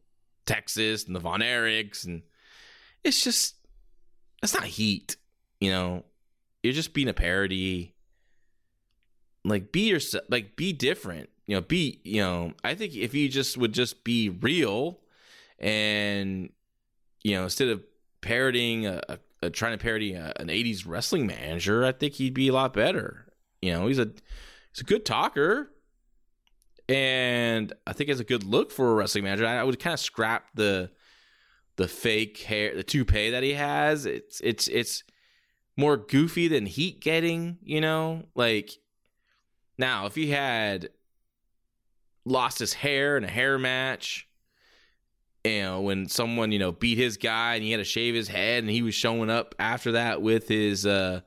Texas 0.44 1.04
and 1.04 1.14
the 1.14 1.20
Von 1.20 1.40
Erichs, 1.40 2.04
and 2.04 2.22
it's 3.04 3.22
just 3.22 3.54
it's 4.42 4.54
not 4.54 4.64
heat, 4.64 5.16
you 5.60 5.70
know. 5.70 6.04
You're 6.62 6.72
just 6.72 6.92
being 6.92 7.08
a 7.08 7.14
parody. 7.14 7.94
Like 9.44 9.72
be 9.72 9.88
yourself, 9.88 10.24
like 10.28 10.56
be 10.56 10.72
different, 10.72 11.30
you 11.46 11.54
know. 11.54 11.60
Be 11.60 12.00
you 12.04 12.20
know. 12.20 12.52
I 12.64 12.74
think 12.74 12.94
if 12.94 13.14
you 13.14 13.28
just 13.28 13.56
would 13.56 13.72
just 13.72 14.04
be 14.04 14.28
real, 14.28 15.00
and 15.58 16.50
you 17.22 17.36
know, 17.36 17.44
instead 17.44 17.68
of 17.68 17.82
parodying 18.20 18.86
a, 18.86 19.00
a, 19.08 19.18
a 19.42 19.50
trying 19.50 19.78
to 19.78 19.82
parody 19.82 20.14
a, 20.14 20.32
an 20.36 20.48
'80s 20.48 20.84
wrestling 20.86 21.26
manager, 21.26 21.84
I 21.84 21.92
think 21.92 22.14
he'd 22.14 22.34
be 22.34 22.48
a 22.48 22.52
lot 22.52 22.72
better. 22.74 23.32
You 23.62 23.72
know, 23.72 23.86
he's 23.86 23.98
a 23.98 24.08
he's 24.72 24.80
a 24.80 24.84
good 24.84 25.06
talker 25.06 25.70
and 26.88 27.72
I 27.86 27.92
think 27.92 28.08
it's 28.08 28.20
a 28.20 28.24
good 28.24 28.44
look 28.44 28.70
for 28.70 28.90
a 28.90 28.94
wrestling 28.94 29.24
manager. 29.24 29.46
I, 29.46 29.58
I 29.58 29.64
would 29.64 29.78
kind 29.78 29.94
of 29.94 30.00
scrap 30.00 30.46
the 30.54 30.90
the 31.76 31.86
fake 31.86 32.38
hair, 32.38 32.74
the 32.74 32.82
toupee 32.82 33.30
that 33.30 33.42
he 33.42 33.52
has. 33.52 34.06
It's 34.06 34.40
it's 34.40 34.68
it's 34.68 35.04
more 35.78 35.96
goofy 35.96 36.48
than 36.48 36.66
heat 36.66 37.00
getting, 37.00 37.56
you 37.62 37.80
know? 37.80 38.24
Like 38.34 38.72
now, 39.78 40.06
if 40.06 40.16
he 40.16 40.28
had 40.28 40.90
lost 42.24 42.58
his 42.58 42.74
hair 42.74 43.16
in 43.16 43.22
a 43.22 43.28
hair 43.28 43.58
match, 43.58 44.28
you 45.44 45.62
know, 45.62 45.80
when 45.80 46.08
someone, 46.08 46.50
you 46.50 46.58
know, 46.58 46.72
beat 46.72 46.98
his 46.98 47.16
guy 47.16 47.54
and 47.54 47.62
he 47.62 47.70
had 47.70 47.78
to 47.78 47.84
shave 47.84 48.14
his 48.14 48.26
head 48.26 48.64
and 48.64 48.70
he 48.70 48.82
was 48.82 48.94
showing 48.94 49.30
up 49.30 49.54
after 49.60 49.92
that 49.92 50.20
with 50.20 50.48
his 50.48 50.84
uh 50.84 51.20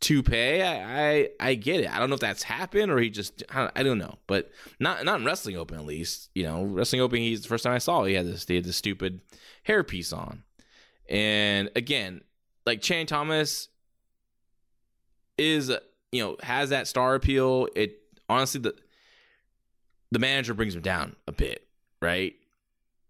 toupee. 0.00 0.62
I, 0.62 1.10
I 1.10 1.28
I 1.38 1.54
get 1.54 1.80
it. 1.80 1.94
I 1.94 1.98
don't 1.98 2.08
know 2.08 2.14
if 2.14 2.20
that's 2.20 2.42
happened 2.42 2.90
or 2.90 2.98
he 2.98 3.10
just 3.10 3.42
I, 3.50 3.70
I 3.76 3.82
don't 3.82 3.98
know, 3.98 4.16
but 4.26 4.50
not 4.80 5.04
not 5.04 5.20
in 5.20 5.26
wrestling 5.26 5.58
open 5.58 5.76
at 5.76 5.84
least. 5.84 6.30
You 6.34 6.44
know, 6.44 6.64
wrestling 6.64 7.02
open. 7.02 7.18
He's 7.18 7.42
the 7.42 7.48
first 7.48 7.62
time 7.62 7.74
I 7.74 7.78
saw 7.78 8.04
he 8.04 8.14
had 8.14 8.26
this 8.26 8.46
he 8.46 8.54
had 8.54 8.64
this 8.64 8.76
stupid 8.76 9.20
hairpiece 9.66 10.16
on, 10.16 10.44
and 11.10 11.70
again, 11.76 12.22
like 12.64 12.80
Channing 12.80 13.06
Thomas 13.06 13.68
is 15.38 15.72
you 16.12 16.22
know 16.22 16.36
has 16.42 16.70
that 16.70 16.86
star 16.86 17.14
appeal. 17.14 17.68
It 17.74 18.00
honestly 18.28 18.60
the 18.60 18.74
the 20.10 20.18
manager 20.18 20.54
brings 20.54 20.74
him 20.74 20.82
down 20.82 21.16
a 21.26 21.32
bit, 21.32 21.66
right? 22.00 22.34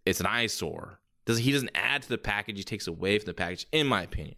It's 0.04 0.20
an 0.20 0.26
eyesore. 0.26 1.00
Does 1.26 1.38
he 1.38 1.52
doesn't 1.52 1.70
add 1.74 2.02
to 2.02 2.08
the 2.08 2.18
package? 2.18 2.58
He 2.58 2.64
takes 2.64 2.86
away 2.86 3.18
from 3.18 3.26
the 3.26 3.34
package, 3.34 3.66
in 3.72 3.86
my 3.86 4.02
opinion. 4.02 4.36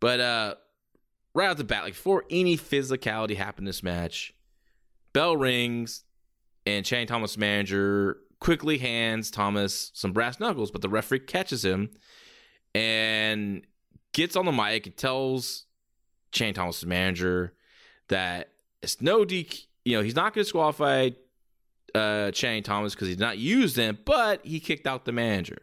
But 0.00 0.20
uh 0.20 0.54
right 1.34 1.50
off 1.50 1.56
the 1.56 1.64
bat, 1.64 1.84
like 1.84 1.92
before 1.92 2.24
any 2.30 2.56
physicality 2.56 3.36
happened 3.36 3.66
this 3.66 3.82
match, 3.82 4.34
bell 5.12 5.36
rings, 5.36 6.04
and 6.64 6.84
Channing 6.84 7.06
Thomas 7.06 7.36
manager 7.36 8.18
quickly 8.40 8.78
hands 8.78 9.30
Thomas 9.30 9.90
some 9.94 10.12
brass 10.12 10.40
knuckles, 10.40 10.70
but 10.70 10.82
the 10.82 10.88
referee 10.88 11.20
catches 11.20 11.64
him 11.64 11.90
and 12.74 13.66
gets 14.12 14.36
on 14.36 14.44
the 14.44 14.52
mic 14.52 14.86
and 14.86 14.96
tells 14.96 15.66
Channing 16.36 16.54
Thomas 16.54 16.84
manager 16.84 17.52
that 18.08 18.50
it's 18.82 19.00
no 19.00 19.24
DQ. 19.24 19.66
You 19.84 19.96
know, 19.96 20.02
he's 20.02 20.14
not 20.14 20.34
going 20.34 20.34
to 20.34 20.40
disqualify 20.44 21.10
uh, 21.94 22.30
Channing 22.32 22.62
Thomas 22.62 22.94
because 22.94 23.08
he's 23.08 23.18
not 23.18 23.38
used 23.38 23.76
them, 23.76 23.98
but 24.04 24.44
he 24.44 24.60
kicked 24.60 24.86
out 24.86 25.04
the 25.04 25.12
manager. 25.12 25.58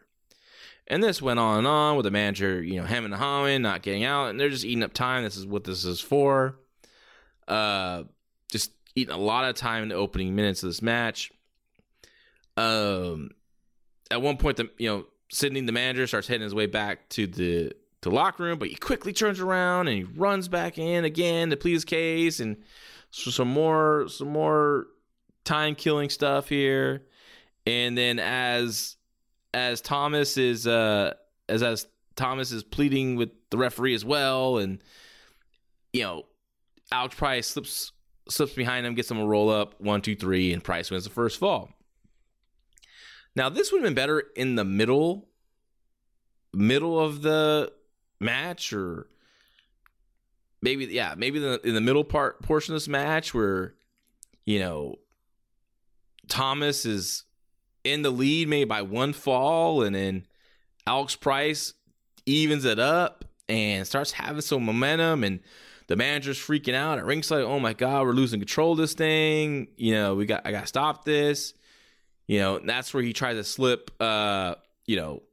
And 0.88 1.01
this 1.01 1.21
went 1.21 1.39
on 1.39 1.59
and 1.59 1.67
on 1.67 1.95
with 1.95 2.03
the 2.03 2.12
manager, 2.12 2.62
you 2.62 2.79
know, 2.79 2.86
hemming 2.86 3.13
and 3.13 3.21
hawing, 3.21 3.62
not 3.62 3.83
getting 3.83 4.03
out, 4.03 4.29
and 4.29 4.39
they're 4.39 4.49
just 4.49 4.65
eating 4.65 4.83
up 4.83 4.93
time. 4.93 5.23
This 5.23 5.38
is 5.38 5.45
what 5.45 5.63
this 5.63 5.86
is 5.86 6.01
for. 6.01 6.55
Uh, 7.47 8.03
just 8.49 8.71
eating 8.95 9.13
a 9.13 9.17
lot 9.17 9.45
of 9.45 9.55
time 9.55 9.83
in 9.83 9.89
the 9.89 9.95
opening 9.95 10.36
minutes 10.36 10.63
of 10.63 10.69
this 10.69 10.81
match. 10.81 11.31
Um, 12.57 13.31
at 14.12 14.21
one 14.21 14.38
point, 14.38 14.57
the 14.57 14.69
you 14.77 14.89
know, 14.89 15.05
Sydney, 15.31 15.62
the 15.62 15.71
manager, 15.71 16.05
starts 16.05 16.27
heading 16.27 16.43
his 16.43 16.53
way 16.53 16.65
back 16.65 17.07
to 17.09 17.27
the 17.27 17.73
to 18.03 18.09
locker 18.09 18.43
room, 18.43 18.59
but 18.59 18.67
he 18.67 18.75
quickly 18.75 19.11
turns 19.11 19.39
around 19.39 19.87
and 19.87 19.97
he 19.97 20.03
runs 20.03 20.47
back 20.47 20.77
in 20.77 21.05
again 21.05 21.49
to 21.49 21.57
plead 21.57 21.73
his 21.73 21.85
case, 21.85 22.39
and 22.39 22.57
so 23.11 23.31
some 23.31 23.47
more 23.47 24.05
some 24.07 24.29
more 24.29 24.87
time 25.43 25.75
killing 25.75 26.09
stuff 26.09 26.47
here. 26.47 27.03
And 27.65 27.97
then 27.97 28.19
as 28.19 28.97
as 29.53 29.81
Thomas 29.81 30.37
is 30.37 30.67
uh 30.67 31.13
as 31.49 31.63
as 31.63 31.87
Thomas 32.15 32.51
is 32.51 32.63
pleading 32.63 33.15
with 33.15 33.29
the 33.49 33.57
referee 33.57 33.95
as 33.95 34.05
well, 34.05 34.57
and 34.57 34.83
you 35.93 36.03
know, 36.03 36.25
Alec 36.91 37.15
Price 37.15 37.47
slips 37.47 37.91
slips 38.29 38.53
behind 38.53 38.85
him, 38.85 38.95
gets 38.95 39.11
him 39.11 39.19
a 39.19 39.25
roll 39.25 39.49
up, 39.49 39.79
one, 39.81 40.01
two, 40.01 40.15
three, 40.15 40.53
and 40.53 40.63
Price 40.63 40.91
wins 40.91 41.03
the 41.03 41.09
first 41.09 41.39
fall. 41.39 41.69
Now 43.35 43.49
this 43.49 43.71
would 43.71 43.79
have 43.79 43.87
been 43.87 43.95
better 43.95 44.23
in 44.35 44.55
the 44.55 44.65
middle 44.65 45.29
middle 46.53 46.99
of 46.99 47.21
the 47.21 47.71
match 48.23 48.73
or 48.73 49.07
maybe 50.62 50.86
yeah, 50.86 51.13
maybe 51.15 51.39
the, 51.39 51.59
in 51.67 51.75
the 51.75 51.81
middle 51.81 52.03
part 52.03 52.41
portion 52.41 52.73
of 52.73 52.77
this 52.77 52.88
match 52.88 53.33
where 53.33 53.75
you 54.45 54.59
know 54.59 54.95
Thomas 56.27 56.86
is 56.86 57.25
in 57.83 58.01
the 58.01 58.09
lead 58.09 58.47
maybe 58.47 58.65
by 58.65 58.81
one 58.81 59.13
fall, 59.13 59.83
and 59.83 59.95
then 59.95 60.25
Alec 60.88 61.19
Price 61.19 61.73
evens 62.25 62.65
it 62.65 62.79
up 62.79 63.25
and 63.49 63.86
starts 63.86 64.13
having 64.13 64.41
some 64.41 64.63
momentum, 64.65 65.23
and 65.23 65.41
the 65.88 65.95
manager's 65.95 66.39
freaking 66.39 66.75
out 66.75 66.97
at 66.97 67.05
ringside. 67.05 67.43
Oh 67.43 67.59
my 67.59 67.73
god, 67.73 68.05
we're 68.05 68.13
losing 68.13 68.39
control 68.39 68.71
of 68.71 68.77
this 68.77 68.93
thing. 68.93 69.67
You 69.75 69.93
know, 69.93 70.15
we 70.15 70.25
got 70.25 70.45
I 70.45 70.51
got 70.51 70.62
to 70.62 70.67
stop 70.67 71.05
this. 71.05 71.53
You 72.25 72.39
know, 72.39 72.59
that's 72.59 72.93
where 72.93 73.03
he 73.03 73.12
tries 73.12 73.36
to 73.36 73.43
slip. 73.43 73.91
Uh, 73.99 74.55
you 74.86 74.95
know, 74.95 75.23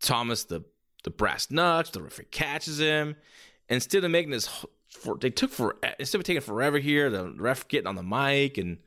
Thomas 0.00 0.44
the 0.44 0.62
the 1.02 1.10
brass 1.10 1.50
nuts. 1.50 1.90
The 1.90 2.02
referee 2.02 2.26
catches 2.30 2.78
him. 2.78 3.16
Instead 3.68 4.04
of 4.04 4.10
making 4.10 4.32
this, 4.32 4.48
for, 4.88 5.16
they 5.16 5.30
took 5.30 5.50
for 5.50 5.76
instead 5.98 6.18
of 6.18 6.24
taking 6.24 6.42
forever 6.42 6.78
here. 6.78 7.10
The 7.10 7.32
ref 7.36 7.68
getting 7.68 7.86
on 7.86 7.96
the 7.96 8.02
mic 8.02 8.58
and 8.58 8.78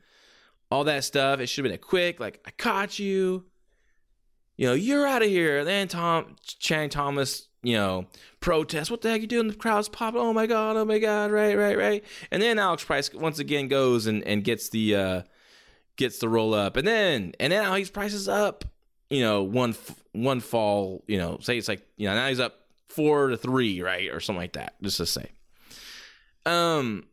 all 0.70 0.84
that 0.84 1.04
stuff. 1.04 1.40
It 1.40 1.46
should 1.46 1.64
have 1.64 1.70
been 1.70 1.78
a 1.78 1.78
quick, 1.78 2.20
like, 2.20 2.40
I 2.46 2.50
caught 2.50 2.98
you. 2.98 3.44
You 4.56 4.68
know, 4.68 4.74
you're 4.74 5.06
out 5.06 5.22
of 5.22 5.28
here. 5.28 5.58
And 5.58 5.68
then 5.68 5.88
Tom 5.88 6.36
Channing 6.42 6.88
Thomas, 6.88 7.48
you 7.62 7.74
know, 7.74 8.06
protest. 8.40 8.90
What 8.90 9.02
the 9.02 9.10
heck 9.10 9.20
you 9.20 9.26
doing? 9.26 9.48
The 9.48 9.54
crowd's 9.54 9.88
popping. 9.88 10.20
Oh 10.20 10.32
my 10.32 10.46
god, 10.46 10.76
oh 10.76 10.84
my 10.84 10.98
god, 10.98 11.30
right, 11.30 11.56
right, 11.56 11.76
right. 11.76 12.04
And 12.30 12.40
then 12.40 12.58
Alec 12.58 12.80
Price 12.80 13.12
once 13.12 13.38
again 13.38 13.68
goes 13.68 14.06
and, 14.06 14.22
and 14.22 14.44
gets 14.44 14.70
the 14.70 14.94
uh 14.94 15.22
gets 15.96 16.18
the 16.18 16.28
roll 16.28 16.54
up. 16.54 16.76
And 16.76 16.86
then 16.86 17.34
and 17.38 17.52
then 17.52 17.62
Alec 17.64 17.92
Price 17.92 18.14
is 18.14 18.28
up, 18.28 18.64
you 19.10 19.20
know, 19.20 19.42
one 19.42 19.74
one 20.12 20.40
fall, 20.40 21.04
you 21.06 21.18
know, 21.18 21.38
say 21.40 21.58
it's 21.58 21.68
like, 21.68 21.86
you 21.96 22.08
know, 22.08 22.14
now 22.14 22.28
he's 22.28 22.40
up 22.40 22.54
four 22.88 23.28
to 23.28 23.36
three, 23.36 23.82
right? 23.82 24.10
Or 24.10 24.20
something 24.20 24.40
like 24.40 24.54
that, 24.54 24.74
just 24.82 24.96
to 24.98 25.06
say. 25.06 25.30
Um 26.44 27.04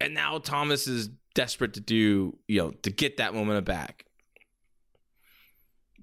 and 0.00 0.14
now 0.14 0.38
Thomas 0.38 0.86
is 0.86 1.08
desperate 1.34 1.74
to 1.74 1.80
do, 1.80 2.36
you 2.48 2.60
know, 2.60 2.70
to 2.82 2.90
get 2.90 3.18
that 3.18 3.34
momentum 3.34 3.64
back. 3.64 4.06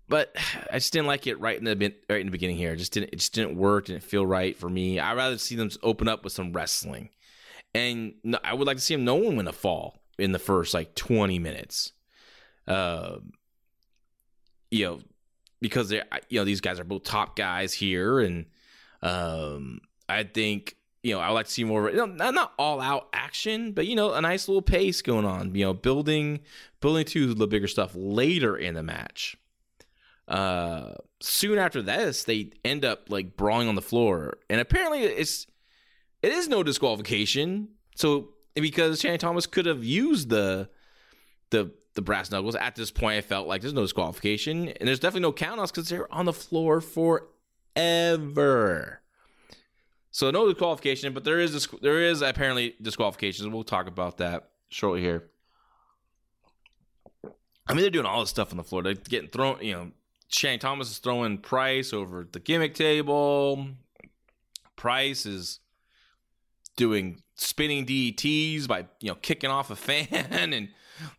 But 0.07 0.35
I 0.69 0.75
just 0.75 0.91
didn't 0.91 1.07
like 1.07 1.25
it 1.25 1.39
right 1.39 1.57
in 1.57 1.63
the 1.63 1.93
right 2.09 2.19
in 2.19 2.27
the 2.27 2.31
beginning 2.31 2.57
here. 2.57 2.73
It 2.73 2.77
just 2.77 2.91
didn't 2.91 3.11
it 3.13 3.17
just 3.17 3.33
didn't 3.33 3.55
work. 3.55 3.85
Didn't 3.85 4.03
feel 4.03 4.25
right 4.25 4.57
for 4.57 4.69
me. 4.69 4.99
I'd 4.99 5.15
rather 5.15 5.37
see 5.37 5.55
them 5.55 5.69
open 5.83 6.09
up 6.09 6.25
with 6.25 6.33
some 6.33 6.51
wrestling, 6.51 7.09
and 7.73 8.13
I 8.43 8.53
would 8.53 8.67
like 8.67 8.75
to 8.75 8.83
see 8.83 8.93
him 8.93 9.05
no 9.05 9.15
one 9.15 9.37
win 9.37 9.47
a 9.47 9.53
fall 9.53 10.01
in 10.19 10.33
the 10.33 10.39
first 10.39 10.73
like 10.73 10.95
twenty 10.95 11.39
minutes. 11.39 11.93
Uh, 12.67 13.19
you 14.71 14.85
know, 14.85 14.99
because 15.59 15.89
they 15.89 16.01
you 16.29 16.39
know 16.39 16.45
these 16.45 16.61
guys 16.61 16.79
are 16.79 16.83
both 16.83 17.03
top 17.03 17.35
guys 17.35 17.73
here, 17.73 18.19
and 18.19 18.45
um, 19.03 19.81
I 20.09 20.23
think 20.23 20.75
you 21.03 21.15
know, 21.15 21.19
I 21.19 21.29
like 21.29 21.47
to 21.47 21.51
see 21.51 21.63
more, 21.63 21.89
you 21.89 21.97
know, 21.97 22.05
not, 22.05 22.33
not 22.33 22.53
all 22.59 22.79
out 22.79 23.09
action, 23.11 23.71
but 23.71 23.87
you 23.87 23.95
know, 23.95 24.13
a 24.13 24.21
nice 24.21 24.47
little 24.47 24.61
pace 24.61 25.01
going 25.01 25.25
on. 25.25 25.55
You 25.55 25.65
know, 25.65 25.73
building 25.73 26.41
building 26.79 27.05
to 27.05 27.33
the 27.33 27.47
bigger 27.47 27.67
stuff 27.67 27.91
later 27.95 28.55
in 28.55 28.75
the 28.75 28.83
match. 28.83 29.35
Uh, 30.27 30.93
soon 31.19 31.57
after 31.57 31.81
this, 31.81 32.23
they 32.23 32.51
end 32.63 32.85
up 32.85 33.09
like 33.09 33.35
brawling 33.35 33.67
on 33.67 33.75
the 33.75 33.81
floor, 33.81 34.37
and 34.49 34.61
apparently 34.61 35.01
it's 35.01 35.47
it 36.21 36.31
is 36.31 36.47
no 36.47 36.61
disqualification. 36.61 37.69
So 37.95 38.29
because 38.53 39.01
Channing 39.01 39.19
Thomas 39.19 39.47
could 39.47 39.65
have 39.65 39.83
used 39.83 40.29
the 40.29 40.69
the 41.49 41.71
the 41.93 42.01
brass 42.01 42.31
knuckles 42.31 42.55
at 42.55 42.75
this 42.75 42.91
point, 42.91 43.17
I 43.17 43.21
felt 43.21 43.47
like 43.47 43.61
there's 43.61 43.73
no 43.73 43.81
disqualification, 43.81 44.69
and 44.69 44.87
there's 44.87 44.99
definitely 44.99 45.21
no 45.21 45.33
count 45.33 45.59
outs 45.59 45.71
because 45.71 45.89
they're 45.89 46.11
on 46.13 46.25
the 46.25 46.33
floor 46.33 46.81
forever. 46.81 47.27
So 50.11 50.29
no 50.29 50.47
disqualification, 50.47 51.13
but 51.13 51.23
there 51.23 51.39
is 51.39 51.67
there 51.81 52.01
is 52.01 52.21
apparently 52.21 52.75
disqualifications. 52.81 53.47
We'll 53.47 53.63
talk 53.63 53.87
about 53.87 54.17
that 54.17 54.49
shortly 54.69 55.01
here. 55.01 55.29
I 57.67 57.73
mean, 57.73 57.81
they're 57.81 57.89
doing 57.89 58.05
all 58.05 58.19
this 58.19 58.29
stuff 58.29 58.51
on 58.51 58.57
the 58.57 58.63
floor. 58.63 58.83
They're 58.83 58.93
getting 58.93 59.29
thrown. 59.29 59.59
You 59.61 59.73
know, 59.73 59.91
Channing 60.27 60.59
Thomas 60.59 60.91
is 60.91 60.97
throwing 60.97 61.37
Price 61.37 61.93
over 61.93 62.27
the 62.29 62.39
gimmick 62.39 62.73
table. 62.73 63.67
Price 64.75 65.25
is 65.25 65.59
doing 66.75 67.21
spinning 67.41 67.85
DDTs 67.85 68.67
by 68.67 68.85
you 68.99 69.09
know 69.09 69.15
kicking 69.15 69.49
off 69.49 69.71
a 69.71 69.75
fan, 69.75 70.07
and 70.11 70.69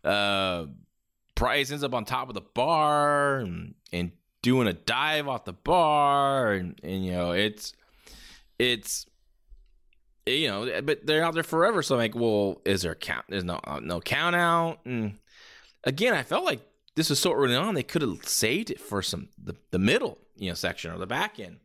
uh, 0.03 0.65
Price 1.35 1.71
ends 1.71 1.83
up 1.83 1.93
on 1.93 2.05
top 2.05 2.29
of 2.29 2.35
the 2.35 2.41
bar 2.41 3.39
and, 3.39 3.75
and 3.91 4.11
doing 4.41 4.67
a 4.67 4.73
dive 4.73 5.27
off 5.27 5.45
the 5.45 5.53
bar, 5.53 6.53
and, 6.53 6.79
and 6.83 7.05
you 7.05 7.11
know 7.11 7.31
it's 7.31 7.73
it's 8.59 9.05
you 10.25 10.47
know, 10.47 10.81
but 10.81 11.05
they're 11.05 11.23
out 11.23 11.33
there 11.33 11.43
forever. 11.43 11.81
So 11.81 11.95
I'm 11.95 11.99
like, 11.99 12.15
well, 12.15 12.61
is 12.65 12.83
there 12.83 12.93
a 12.93 12.95
count? 12.95 13.25
There's 13.29 13.43
no 13.43 13.59
uh, 13.63 13.79
no 13.81 13.99
count 13.99 14.35
out. 14.35 14.79
And 14.85 15.17
again, 15.83 16.13
I 16.13 16.23
felt 16.23 16.45
like 16.45 16.61
this 16.95 17.09
was 17.09 17.19
so 17.19 17.33
early 17.33 17.55
on. 17.55 17.75
They 17.75 17.83
could 17.83 18.01
have 18.01 18.25
saved 18.27 18.71
it 18.71 18.79
for 18.79 19.01
some 19.01 19.29
the, 19.37 19.55
the 19.71 19.79
middle, 19.79 20.17
you 20.37 20.49
know, 20.49 20.55
section 20.55 20.91
or 20.91 20.97
the 20.97 21.07
back 21.07 21.39
end, 21.39 21.59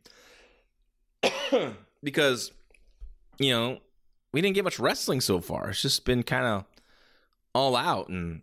because 2.03 2.51
you 3.37 3.51
know 3.51 3.79
we 4.31 4.41
didn't 4.41 4.55
get 4.55 4.63
much 4.63 4.79
wrestling 4.79 5.21
so 5.21 5.41
far. 5.41 5.69
It's 5.69 5.81
just 5.81 6.05
been 6.05 6.23
kind 6.23 6.45
of 6.45 6.65
all 7.53 7.75
out, 7.75 8.09
and 8.09 8.41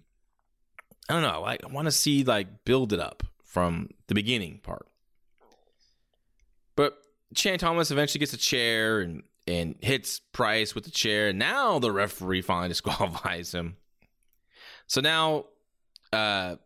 I 1.09 1.15
don't 1.15 1.23
know. 1.23 1.45
I, 1.45 1.59
want 1.71 1.87
to 1.87 1.93
see 1.93 2.25
like 2.25 2.65
build 2.65 2.93
it 2.93 3.01
up 3.01 3.23
from 3.45 3.91
the 4.09 4.15
beginning 4.15 4.61
part. 4.63 4.89
But 6.75 6.99
Channing 7.35 7.59
Thomas 7.59 7.91
eventually 7.91 8.21
gets 8.21 8.33
a 8.33 8.39
chair 8.39 9.01
and 9.01 9.23
and 9.47 9.77
hits 9.81 10.21
Price 10.33 10.75
with 10.75 10.85
the 10.85 10.91
chair. 10.91 11.29
And 11.29 11.39
now 11.39 11.79
the 11.79 11.93
referee 11.93 12.43
finally 12.43 12.69
disqualifies 12.71 13.53
him. 13.53 13.77
So 14.87 15.01
now 15.01 15.47
uh, 16.13 16.57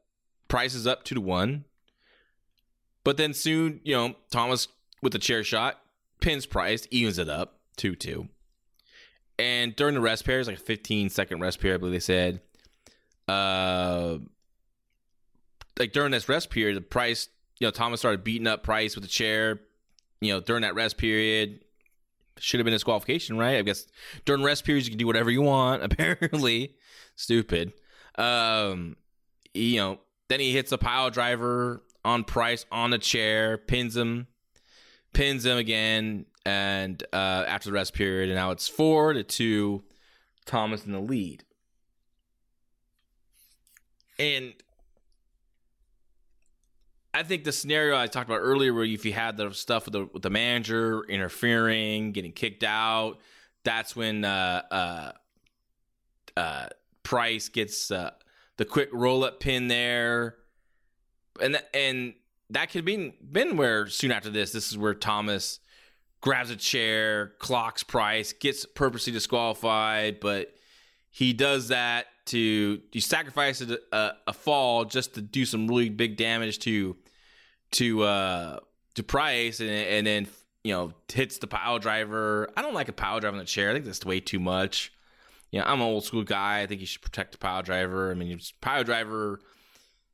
Price 0.49 0.75
is 0.75 0.87
up 0.87 1.05
two 1.05 1.15
to 1.15 1.21
one. 1.21 1.65
But 3.05 3.17
then 3.17 3.33
soon, 3.33 3.81
you 3.83 3.95
know, 3.95 4.15
Thomas 4.31 4.69
with 5.03 5.13
the 5.13 5.19
chair 5.19 5.45
shot 5.45 5.81
pins 6.21 6.47
Price, 6.47 6.87
evens 6.91 7.19
it 7.19 7.29
up 7.29 7.61
two 7.77 7.95
two. 7.95 8.29
And 9.41 9.75
during 9.75 9.95
the 9.95 10.03
rest 10.03 10.27
period, 10.27 10.41
it's 10.41 10.49
like 10.49 10.59
a 10.59 10.61
15 10.61 11.09
second 11.09 11.41
rest 11.41 11.61
period, 11.61 11.77
I 11.77 11.79
believe 11.79 11.95
they 11.95 12.01
said. 12.01 12.43
Uh, 13.27 14.19
like 15.79 15.93
during 15.93 16.11
this 16.11 16.29
rest 16.29 16.51
period, 16.51 16.77
the 16.77 16.83
Price, 16.83 17.29
you 17.59 17.67
know, 17.67 17.71
Thomas 17.71 18.01
started 18.01 18.23
beating 18.23 18.47
up 18.47 18.63
Price 18.63 18.95
with 18.95 19.03
the 19.03 19.09
chair. 19.09 19.59
You 20.21 20.35
know, 20.35 20.41
during 20.41 20.61
that 20.61 20.75
rest 20.75 20.99
period, 20.99 21.61
should 22.39 22.61
have 22.61 22.67
been 22.67 22.75
disqualification, 22.75 23.39
right? 23.39 23.57
I 23.57 23.63
guess 23.63 23.87
during 24.27 24.43
rest 24.43 24.67
periods 24.67 24.87
you 24.87 24.91
can 24.91 24.99
do 24.99 25.07
whatever 25.07 25.31
you 25.31 25.41
want. 25.41 25.83
Apparently, 25.91 26.75
stupid. 27.17 27.73
Um, 28.17 28.97
you 29.55 29.79
know, 29.79 30.01
then 30.29 30.41
he 30.41 30.53
hits 30.53 30.71
a 30.71 30.79
pile 30.79 31.09
driver 31.09 31.83
on 32.05 32.25
Price 32.25 32.67
on 32.71 32.91
the 32.91 32.99
chair, 32.99 33.57
pins 33.57 33.97
him, 33.97 34.27
pins 35.15 35.47
him 35.47 35.57
again, 35.57 36.27
and 36.45 37.03
uh, 37.13 37.45
after 37.47 37.69
the 37.69 37.75
rest 37.75 37.95
period, 37.95 38.31
and 38.31 38.37
now 38.37 38.51
it's 38.51 38.69
four 38.69 39.13
to 39.13 39.23
two, 39.23 39.83
Thomas 40.47 40.85
in 40.85 40.93
the 40.93 41.01
lead. 41.01 41.45
And 44.19 44.53
I 47.13 47.23
think 47.23 47.45
the 47.45 47.53
scenario 47.53 47.97
I 47.97 48.07
talked 48.07 48.29
about 48.29 48.41
earlier, 48.41 48.73
where 48.73 48.85
if 48.85 49.05
you 49.05 49.13
had 49.13 49.37
the 49.37 49.53
stuff 49.53 49.87
with 49.87 49.93
the 49.93 50.09
with 50.13 50.23
the 50.23 50.31
manager 50.31 51.05
interfering, 51.09 52.13
getting 52.13 52.33
kicked 52.33 52.65
out, 52.65 53.19
that's 53.65 53.97
when 53.97 54.25
uh, 54.25 54.63
uh, 54.71 55.13
uh, 56.37 56.67
Price 57.03 57.49
gets 57.49 57.91
uh, 57.91 58.13
the 58.57 58.65
quick 58.65 58.91
roll 58.93 59.25
up 59.25 59.41
pin 59.41 59.69
there, 59.69 60.37
and 61.41 61.55
th- 61.55 61.67
and 61.75 62.15
that 62.51 62.71
could 62.71 62.85
be 62.85 63.15
been 63.21 63.57
where 63.57 63.87
soon 63.87 64.13
after 64.13 64.31
this, 64.31 64.53
this 64.53 64.71
is 64.71 64.79
where 64.79 64.95
Thomas 64.95 65.61
grabs 66.21 66.51
a 66.51 66.57
chair, 66.57 67.33
clocks 67.39 67.83
Price, 67.83 68.33
gets 68.33 68.67
purposely 68.67 69.13
disqualified, 69.13 70.21
but 70.21 70.55
he 71.11 71.33
does 71.33 71.69
that 71.69 72.07
to 72.27 72.81
you 72.93 73.01
sacrifice 73.01 73.61
a, 73.61 74.13
a, 74.27 74.33
fall 74.33 74.85
just 74.85 75.15
to 75.15 75.21
do 75.21 75.45
some 75.45 75.67
really 75.67 75.89
big 75.89 76.17
damage 76.17 76.61
to 76.61 76.97
to 77.73 78.03
uh 78.03 78.61
to 78.95 79.03
Price 79.03 79.61
and 79.61 79.71
and 79.71 80.07
then 80.07 80.27
you 80.63 80.73
know 80.73 80.93
hits 81.13 81.39
the 81.39 81.47
power 81.47 81.79
driver. 81.79 82.49
I 82.57 82.63
don't 82.63 82.75
like 82.75 82.89
a 82.89 82.93
power 82.93 83.21
driver 83.21 83.37
on 83.37 83.41
the 83.41 83.47
chair. 83.47 83.71
I 83.71 83.73
think 83.73 83.85
that's 83.85 84.05
way 84.05 84.21
too 84.21 84.39
much. 84.39 84.93
You 85.51 85.59
know, 85.59 85.67
I'm 85.67 85.81
an 85.81 85.87
old 85.87 86.05
school 86.05 86.23
guy. 86.23 86.61
I 86.61 86.67
think 86.67 86.81
you 86.81 86.87
should 86.87 87.03
protect 87.03 87.33
the 87.33 87.39
power 87.39 87.63
driver. 87.63 88.11
I 88.11 88.15
mean, 88.15 88.39
power 88.61 88.85
driver 88.85 89.41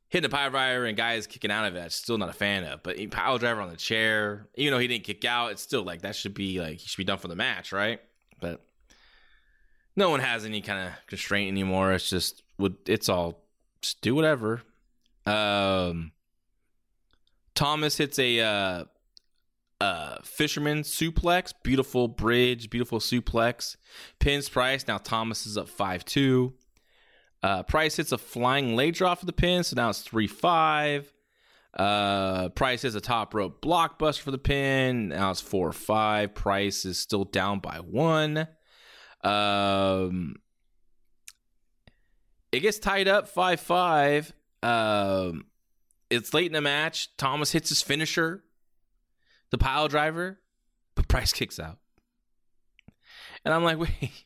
hitting 0.09 0.25
a 0.25 0.29
power 0.29 0.49
driver 0.49 0.85
and 0.85 0.97
guys 0.97 1.27
kicking 1.27 1.51
out 1.51 1.65
of 1.65 1.75
it. 1.75 1.81
I'm 1.81 1.89
still 1.89 2.17
not 2.17 2.29
a 2.29 2.33
fan 2.33 2.63
of. 2.63 2.83
But 2.83 2.97
power 3.11 3.37
driver 3.37 3.61
on 3.61 3.69
the 3.69 3.75
chair, 3.77 4.47
even 4.55 4.73
though 4.73 4.79
he 4.79 4.87
didn't 4.87 5.03
kick 5.03 5.25
out, 5.25 5.51
it's 5.51 5.61
still 5.61 5.83
like 5.83 6.01
that 6.01 6.15
should 6.15 6.33
be 6.33 6.59
like 6.59 6.79
he 6.79 6.87
should 6.87 6.97
be 6.97 7.03
done 7.03 7.17
for 7.17 7.27
the 7.27 7.35
match, 7.35 7.71
right? 7.71 7.99
But 8.39 8.63
no 9.95 10.09
one 10.09 10.19
has 10.19 10.45
any 10.45 10.61
kind 10.61 10.87
of 10.87 11.07
constraint 11.07 11.49
anymore. 11.49 11.93
It's 11.93 12.09
just 12.09 12.43
it's 12.85 13.09
all 13.09 13.43
just 13.81 14.01
do 14.01 14.15
whatever. 14.15 14.61
Um, 15.25 16.11
Thomas 17.53 17.97
hits 17.97 18.17
a 18.19 18.39
uh, 18.39 18.85
uh, 19.81 20.17
fisherman 20.23 20.83
suplex, 20.83 21.53
beautiful 21.63 22.07
bridge, 22.07 22.69
beautiful 22.69 22.99
suplex. 22.99 23.75
Pins 24.19 24.47
Price. 24.47 24.87
Now 24.87 24.99
Thomas 24.99 25.45
is 25.45 25.57
up 25.57 25.67
five 25.67 26.05
two. 26.05 26.53
Uh, 27.43 27.63
Price 27.63 27.95
hits 27.95 28.11
a 28.11 28.17
flying 28.17 28.75
leg 28.75 28.95
drop 28.95 29.19
for 29.19 29.25
the 29.25 29.33
pin, 29.33 29.63
so 29.63 29.75
now 29.75 29.89
it's 29.89 30.01
three 30.01 30.27
five. 30.27 31.11
Uh, 31.73 32.49
Price 32.49 32.81
hits 32.81 32.95
a 32.95 33.01
top 33.01 33.33
rope 33.33 33.61
blockbuster 33.61 34.21
for 34.21 34.31
the 34.31 34.37
pin. 34.37 35.09
Now 35.09 35.31
it's 35.31 35.41
four 35.41 35.71
five. 35.71 36.33
Price 36.33 36.85
is 36.85 36.97
still 36.97 37.25
down 37.25 37.59
by 37.59 37.77
one. 37.77 38.47
Um, 39.23 40.35
it 42.51 42.61
gets 42.61 42.79
tied 42.79 43.07
up 43.07 43.27
5 43.27 43.59
5. 43.59 44.33
Um, 44.63 45.45
it's 46.09 46.33
late 46.33 46.47
in 46.47 46.53
the 46.53 46.61
match. 46.61 47.15
Thomas 47.17 47.51
hits 47.51 47.69
his 47.69 47.81
finisher, 47.81 48.43
the 49.51 49.57
pile 49.57 49.87
driver, 49.87 50.39
but 50.95 51.07
Price 51.07 51.33
kicks 51.33 51.59
out. 51.59 51.77
And 53.43 53.53
I'm 53.53 53.63
like, 53.63 53.79
wait. 54.01 54.25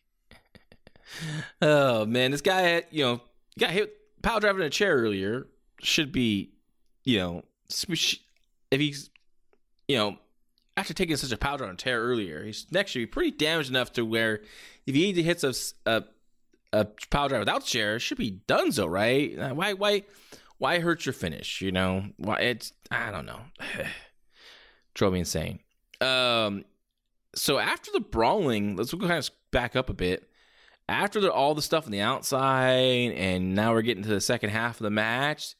Oh, 1.61 2.05
man. 2.05 2.31
This 2.31 2.41
guy, 2.41 2.83
you 2.91 3.03
know, 3.03 3.21
got 3.59 3.71
hit 3.71 3.95
pile 4.21 4.39
driver 4.39 4.59
in 4.59 4.65
a 4.65 4.69
chair 4.69 4.95
earlier. 4.95 5.47
Should 5.81 6.11
be, 6.11 6.51
you 7.03 7.17
know, 7.17 7.43
if 7.69 8.79
he's, 8.79 9.09
you 9.87 9.97
know, 9.97 10.17
after 10.77 10.93
taking 10.93 11.15
such 11.17 11.31
a 11.31 11.37
powder 11.37 11.65
on 11.65 11.77
tear 11.77 12.01
earlier, 12.01 12.43
he's 12.43 12.65
next 12.71 12.91
should 12.91 12.99
be 12.99 13.05
pretty 13.05 13.31
damaged 13.31 13.69
enough 13.69 13.91
to 13.93 14.05
where 14.05 14.41
if 14.85 14.95
he 14.95 15.13
hits 15.21 15.43
a 15.43 15.53
a, 15.85 16.03
a 16.73 16.85
power 17.09 17.29
drive 17.29 17.41
without 17.41 17.65
chair, 17.65 17.99
should 17.99 18.17
be 18.17 18.41
done 18.47 18.69
donezo, 18.69 18.89
right? 18.89 19.37
Uh, 19.37 19.53
why 19.53 19.73
why 19.73 20.03
why 20.57 20.79
hurt 20.79 21.05
your 21.05 21.13
finish? 21.13 21.61
You 21.61 21.71
know 21.71 22.05
why 22.17 22.39
it's 22.39 22.73
I 22.89 23.11
don't 23.11 23.25
know. 23.25 23.41
Drove 24.93 25.13
me 25.13 25.19
insane. 25.19 25.59
Um, 25.99 26.65
so 27.35 27.59
after 27.59 27.91
the 27.91 27.99
brawling, 27.99 28.75
let's 28.75 28.93
go 28.93 29.07
kind 29.07 29.13
of 29.13 29.29
back 29.51 29.75
up 29.75 29.89
a 29.89 29.93
bit. 29.93 30.30
After 30.91 31.21
the, 31.21 31.31
all 31.31 31.55
the 31.55 31.61
stuff 31.61 31.85
on 31.85 31.91
the 31.91 32.01
outside, 32.01 33.13
and 33.13 33.55
now 33.55 33.71
we're 33.71 33.81
getting 33.81 34.03
to 34.03 34.09
the 34.09 34.19
second 34.19 34.49
half 34.49 34.75
of 34.75 34.83
the 34.83 34.89
match. 34.89 35.55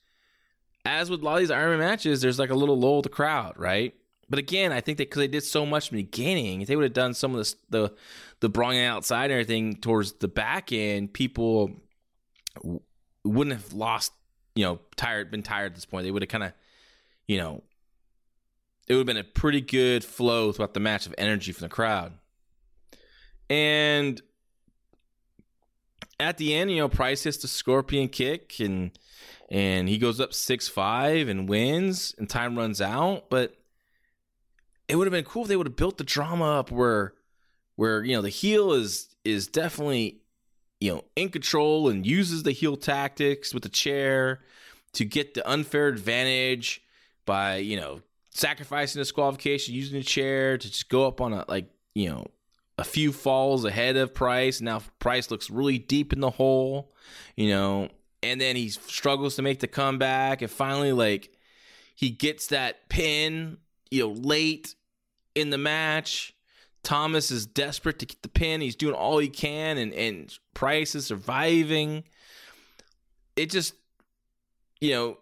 As 0.84 1.09
with 1.09 1.21
a 1.21 1.23
lot 1.23 1.36
of 1.36 1.39
these 1.39 1.51
Iron 1.51 1.69
Man 1.69 1.79
matches, 1.79 2.19
there's 2.19 2.38
like 2.38 2.49
a 2.49 2.55
little 2.55 2.77
lull 2.77 2.97
of 2.97 3.03
the 3.03 3.09
crowd, 3.09 3.53
right? 3.57 3.93
But 4.29 4.39
again, 4.39 4.73
I 4.73 4.82
think 4.82 4.97
that 4.97 5.09
because 5.09 5.21
they 5.21 5.29
did 5.29 5.43
so 5.43 5.65
much 5.65 5.89
in 5.89 5.95
the 5.95 6.03
beginning, 6.03 6.59
if 6.59 6.67
they 6.67 6.75
would 6.75 6.84
have 6.84 6.93
done 6.93 7.13
some 7.13 7.34
of 7.34 7.45
the 7.45 7.55
the 7.69 7.93
the 8.41 8.49
brawling 8.49 8.82
outside 8.82 9.25
and 9.25 9.34
everything 9.34 9.77
towards 9.77 10.11
the 10.13 10.27
back 10.27 10.73
end, 10.73 11.13
people 11.13 11.79
w- 12.55 12.82
wouldn't 13.23 13.55
have 13.55 13.71
lost, 13.71 14.11
you 14.55 14.65
know, 14.65 14.79
tired, 14.97 15.32
been 15.32 15.43
tired 15.43 15.67
at 15.67 15.75
this 15.75 15.86
point. 15.86 16.03
They 16.03 16.11
would 16.11 16.23
have 16.23 16.29
kind 16.29 16.43
of, 16.43 16.51
you 17.25 17.38
know, 17.38 17.63
it 18.86 18.95
would 18.95 18.99
have 18.99 19.07
been 19.07 19.15
a 19.15 19.23
pretty 19.23 19.61
good 19.61 20.03
flow 20.03 20.51
throughout 20.51 20.73
the 20.73 20.82
match 20.82 21.05
of 21.05 21.15
energy 21.17 21.53
from 21.53 21.63
the 21.63 21.73
crowd. 21.73 22.11
And 23.49 24.21
at 26.22 26.38
the 26.38 26.53
end, 26.53 26.72
you 26.72 26.78
know, 26.78 26.89
Price 26.89 27.24
hits 27.24 27.38
the 27.38 27.47
scorpion 27.47 28.07
kick 28.07 28.59
and 28.59 28.91
and 29.49 29.89
he 29.89 29.97
goes 29.97 30.22
up 30.22 30.34
six 30.34 30.67
five 30.67 31.28
and 31.28 31.49
wins, 31.49 32.15
and 32.17 32.30
time 32.30 32.57
runs 32.57 32.80
out, 32.80 33.30
but 33.30 33.57
it 34.88 34.95
would 34.95 35.07
have 35.07 35.11
been 35.11 35.26
cool 35.26 35.43
if 35.43 35.47
they 35.47 35.57
would 35.57 35.67
have 35.67 35.76
built 35.76 35.97
the 35.97 36.03
drama 36.03 36.59
up 36.59 36.72
where 36.72 37.13
where 37.76 38.03
you 38.03 38.15
know 38.15 38.22
the 38.22 38.30
heel 38.30 38.74
is 38.74 39.15
is 39.24 39.47
definitely 39.47 40.22
you 40.80 40.93
know 40.93 41.03
in 41.15 41.30
control 41.30 41.89
and 41.89 42.05
uses 42.05 42.43
the 42.43 42.51
heel 42.51 42.78
tactics 42.78 43.53
with 43.53 43.63
the 43.63 43.69
chair 43.69 44.41
to 44.93 45.05
get 45.05 45.34
the 45.34 45.49
unfair 45.49 45.88
advantage 45.88 46.82
by 47.26 47.57
you 47.57 47.78
know 47.78 48.01
sacrificing 48.30 48.99
disqualification 48.99 49.74
using 49.74 49.97
the 49.97 50.03
chair 50.03 50.57
to 50.57 50.69
just 50.69 50.89
go 50.89 51.07
up 51.07 51.22
on 51.22 51.34
a 51.34 51.45
like 51.47 51.69
you 51.93 52.09
know 52.09 52.26
a 52.82 52.84
few 52.84 53.11
falls 53.11 53.63
ahead 53.63 53.95
of 53.95 54.11
Price. 54.11 54.59
Now 54.59 54.82
Price 54.97 55.29
looks 55.29 55.51
really 55.51 55.77
deep 55.77 56.11
in 56.13 56.19
the 56.19 56.32
hole, 56.32 56.91
you 57.36 57.49
know, 57.49 57.89
and 58.23 58.41
then 58.41 58.55
he 58.55 58.69
struggles 58.69 59.36
to 59.36 59.43
make 59.43 59.59
the 59.59 59.67
comeback 59.67 60.41
and 60.41 60.49
finally 60.49 60.91
like 60.91 61.32
he 61.95 62.09
gets 62.09 62.47
that 62.47 62.89
pin, 62.89 63.57
you 63.91 64.01
know, 64.01 64.13
late 64.13 64.73
in 65.36 65.51
the 65.51 65.59
match. 65.59 66.34
Thomas 66.82 67.29
is 67.29 67.45
desperate 67.45 67.99
to 67.99 68.07
get 68.07 68.23
the 68.23 68.29
pin. 68.29 68.61
He's 68.61 68.75
doing 68.75 68.95
all 68.95 69.19
he 69.19 69.29
can, 69.29 69.77
and, 69.77 69.93
and 69.93 70.36
Price 70.55 70.95
is 70.95 71.05
surviving. 71.05 72.03
It 73.36 73.51
just, 73.51 73.75
you 74.79 74.93
know, 74.93 75.17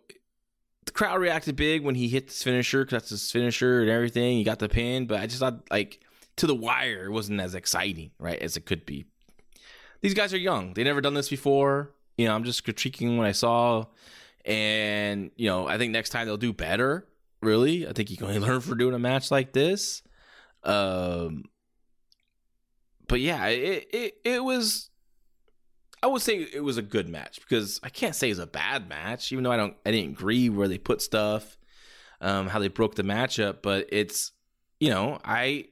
the 0.85 0.93
crowd 0.93 1.19
reacted 1.19 1.57
big 1.57 1.83
when 1.83 1.95
he 1.95 2.07
hit 2.07 2.27
this 2.27 2.41
finisher 2.41 2.85
because 2.85 2.91
that's 2.93 3.09
his 3.09 3.29
finisher 3.29 3.81
and 3.81 3.89
everything. 3.89 4.37
He 4.37 4.45
got 4.45 4.59
the 4.59 4.69
pin, 4.69 5.05
but 5.05 5.19
I 5.19 5.27
just 5.27 5.41
thought 5.41 5.69
like 5.69 5.99
to 6.39 6.47
the 6.47 6.55
wire, 6.55 7.05
it 7.05 7.11
wasn't 7.11 7.39
as 7.41 7.53
exciting, 7.53 8.11
right, 8.17 8.39
as 8.39 8.57
it 8.57 8.65
could 8.65 8.85
be. 8.85 9.05
These 10.01 10.13
guys 10.13 10.33
are 10.33 10.37
young; 10.37 10.73
they 10.73 10.83
never 10.83 11.01
done 11.01 11.13
this 11.13 11.29
before. 11.29 11.91
You 12.17 12.27
know, 12.27 12.35
I'm 12.35 12.43
just 12.43 12.65
critiquing 12.65 13.17
what 13.17 13.27
I 13.27 13.33
saw, 13.33 13.85
and 14.45 15.31
you 15.35 15.47
know, 15.47 15.67
I 15.67 15.77
think 15.77 15.91
next 15.91 16.09
time 16.09 16.25
they'll 16.25 16.37
do 16.37 16.53
better. 16.53 17.05
Really, 17.41 17.87
I 17.87 17.93
think 17.93 18.09
you 18.09 18.17
can 18.17 18.27
only 18.27 18.39
learn 18.47 18.61
from 18.61 18.77
doing 18.77 18.95
a 18.95 18.99
match 18.99 19.31
like 19.31 19.53
this. 19.53 20.01
Um, 20.63 21.45
but 23.07 23.19
yeah, 23.19 23.47
it 23.47 23.87
it 23.91 24.13
it 24.23 24.43
was. 24.43 24.89
I 26.01 26.07
would 26.07 26.21
say 26.21 26.37
it 26.37 26.63
was 26.63 26.77
a 26.77 26.81
good 26.81 27.09
match 27.09 27.41
because 27.41 27.81
I 27.83 27.89
can't 27.89 28.15
say 28.15 28.29
it's 28.29 28.39
a 28.39 28.47
bad 28.47 28.87
match, 28.87 29.33
even 29.33 29.43
though 29.43 29.51
I 29.51 29.57
don't 29.57 29.75
I 29.85 29.91
didn't 29.91 30.11
agree 30.11 30.47
where 30.47 30.69
they 30.69 30.77
put 30.77 31.01
stuff, 31.01 31.57
um, 32.21 32.47
how 32.47 32.59
they 32.59 32.69
broke 32.69 32.95
the 32.95 33.03
matchup. 33.03 33.57
But 33.61 33.89
it's 33.91 34.31
you 34.79 34.89
know 34.89 35.19
I 35.25 35.65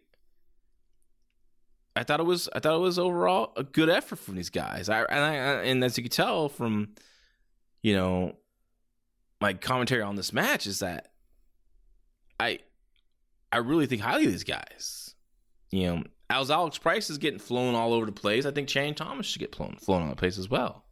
I 1.97 2.03
thought 2.03 2.19
it 2.19 2.25
was 2.25 2.47
I 2.53 2.59
thought 2.59 2.75
it 2.75 2.81
was 2.81 2.99
overall 2.99 3.53
a 3.57 3.63
good 3.63 3.89
effort 3.89 4.19
from 4.19 4.35
these 4.35 4.51
guys. 4.51 4.87
I 4.87 5.01
and 5.03 5.19
I 5.19 5.33
and 5.63 5.83
as 5.83 5.97
you 5.97 6.03
can 6.03 6.11
tell 6.11 6.47
from 6.47 6.89
you 7.81 7.95
know 7.95 8.35
my 9.41 9.53
commentary 9.53 10.01
on 10.01 10.15
this 10.15 10.31
match 10.31 10.67
is 10.67 10.79
that 10.79 11.09
I 12.39 12.59
I 13.51 13.57
really 13.57 13.87
think 13.87 14.01
highly 14.01 14.25
of 14.25 14.31
these 14.31 14.43
guys. 14.43 15.15
You 15.71 15.87
know, 15.87 16.03
as 16.29 16.51
Alec 16.51 16.79
Price 16.79 17.09
is 17.09 17.17
getting 17.17 17.39
flown 17.39 17.73
all 17.73 17.93
over 17.93 18.05
the 18.05 18.11
place, 18.11 18.45
I 18.45 18.51
think 18.51 18.67
Channing 18.67 18.95
Thomas 18.95 19.25
should 19.25 19.39
get 19.39 19.55
flown 19.55 19.77
flown 19.77 20.03
all 20.03 20.09
the 20.09 20.15
place 20.15 20.37
as 20.37 20.49
well. 20.49 20.85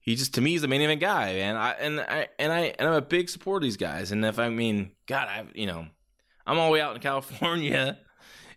He 0.00 0.14
just 0.14 0.34
to 0.34 0.40
me 0.40 0.56
is 0.56 0.62
the 0.62 0.68
main 0.68 0.82
event 0.82 1.00
guy, 1.00 1.32
man. 1.34 1.56
I 1.56 1.70
and 1.72 2.00
I 2.00 2.28
and 2.38 2.52
I 2.52 2.74
and 2.78 2.88
I'm 2.88 2.94
a 2.94 3.00
big 3.00 3.30
supporter 3.30 3.58
of 3.58 3.62
these 3.62 3.76
guys. 3.78 4.12
And 4.12 4.24
if 4.24 4.38
I 4.38 4.50
mean, 4.50 4.90
God, 5.06 5.28
I 5.28 5.46
you 5.54 5.66
know, 5.66 5.86
I'm 6.46 6.58
all 6.58 6.68
the 6.68 6.72
way 6.72 6.80
out 6.82 6.94
in 6.94 7.00
California, 7.00 7.98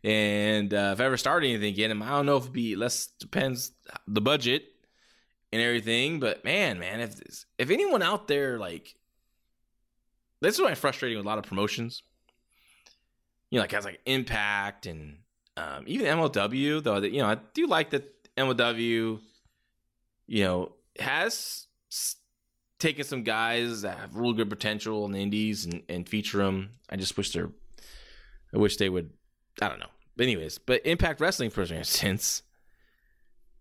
and 0.06 0.72
uh, 0.72 0.92
if 0.94 1.02
I 1.02 1.06
ever 1.06 1.18
start 1.18 1.44
anything 1.44 1.74
again, 1.74 2.00
I 2.00 2.10
don't 2.10 2.28
know 2.28 2.38
if 2.38 2.44
it'd 2.44 2.54
be 2.54 2.76
less 2.76 3.08
depends 3.20 3.72
the 4.08 4.22
budget 4.22 4.66
and 5.52 5.60
everything. 5.60 6.20
But 6.20 6.46
man, 6.46 6.78
man, 6.78 7.00
if 7.00 7.20
if 7.58 7.72
anyone 7.72 8.04
out 8.04 8.28
there 8.28 8.60
like, 8.60 8.94
this 10.42 10.54
is 10.54 10.62
why 10.62 10.70
I'm 10.70 10.76
frustrating 10.76 11.18
with 11.18 11.26
a 11.26 11.28
lot 11.28 11.40
of 11.40 11.46
promotions. 11.46 12.04
You 13.50 13.58
know, 13.58 13.64
like 13.64 13.72
has 13.72 13.86
like 13.86 14.00
Impact 14.06 14.86
and 14.86 15.18
um, 15.58 15.86
even 15.88 16.06
MLW, 16.06 16.84
though, 16.84 16.98
you 17.00 17.22
know, 17.22 17.28
I 17.28 17.38
do 17.56 17.66
like 17.66 17.90
that 17.90 18.08
MLW, 18.36 19.20
you 20.28 20.44
know, 20.44 20.74
has 21.00 21.66
taken 22.78 23.06
some 23.06 23.24
guys 23.24 23.82
that 23.82 23.98
have 23.98 24.16
really 24.16 24.36
good 24.36 24.52
potential 24.52 25.04
in 25.06 25.14
the 25.14 25.20
indies 25.20 25.66
and, 25.66 25.82
and 25.90 26.08
feature 26.08 26.40
them. 26.40 26.74
I 26.92 26.96
just 26.96 27.18
wish 27.18 27.32
they're, 27.32 27.50
I 28.54 28.60
wish 28.60 28.78
they 28.78 28.90
would, 28.90 29.10
I 29.60 29.68
don't 29.70 29.80
know. 29.80 29.88
Anyways, 30.20 30.58
but 30.60 30.86
Impact 30.86 31.20
Wrestling, 31.20 31.50
for 31.50 31.62
instance, 31.62 32.44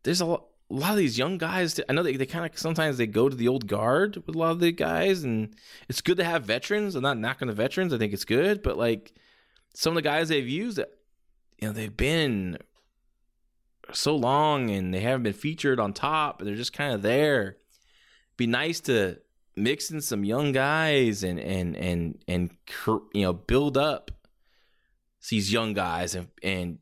there's 0.04 0.20
a 0.20 0.26
lot, 0.26 0.46
of 0.70 0.96
these 0.96 1.18
young 1.18 1.38
guys. 1.38 1.80
I 1.88 1.92
know 1.92 2.02
they, 2.02 2.16
they 2.16 2.26
kind 2.26 2.46
of 2.46 2.58
sometimes 2.58 2.96
they 2.96 3.06
go 3.06 3.28
to 3.28 3.36
the 3.36 3.48
old 3.48 3.66
guard 3.66 4.22
with 4.26 4.34
a 4.34 4.38
lot 4.38 4.52
of 4.52 4.60
the 4.60 4.72
guys, 4.72 5.24
and 5.24 5.54
it's 5.88 6.00
good 6.00 6.16
to 6.18 6.24
have 6.24 6.44
veterans. 6.44 6.94
I'm 6.94 7.02
not 7.02 7.18
knocking 7.18 7.48
the 7.48 7.54
veterans. 7.54 7.92
I 7.92 7.98
think 7.98 8.12
it's 8.12 8.24
good, 8.24 8.62
but 8.62 8.78
like 8.78 9.12
some 9.74 9.92
of 9.92 9.96
the 9.96 10.02
guys 10.02 10.28
they've 10.28 10.48
used, 10.48 10.78
uh, 10.78 10.84
you 11.60 11.68
know, 11.68 11.74
they've 11.74 11.96
been 11.96 12.58
so 13.92 14.16
long 14.16 14.70
and 14.70 14.94
they 14.94 15.00
haven't 15.00 15.24
been 15.24 15.32
featured 15.32 15.80
on 15.80 15.92
top, 15.92 16.40
they're 16.40 16.54
just 16.54 16.72
kind 16.72 16.94
of 16.94 17.02
there. 17.02 17.56
Be 18.36 18.46
nice 18.46 18.80
to 18.80 19.18
mix 19.56 19.90
in 19.90 20.00
some 20.00 20.24
young 20.24 20.50
guys 20.50 21.22
and 21.22 21.38
and 21.38 21.76
and 21.76 22.18
and 22.26 22.50
you 23.14 23.22
know 23.22 23.32
build 23.32 23.76
up 23.76 24.10
these 25.30 25.52
young 25.52 25.74
guys 25.74 26.14
and 26.14 26.28
and 26.42 26.78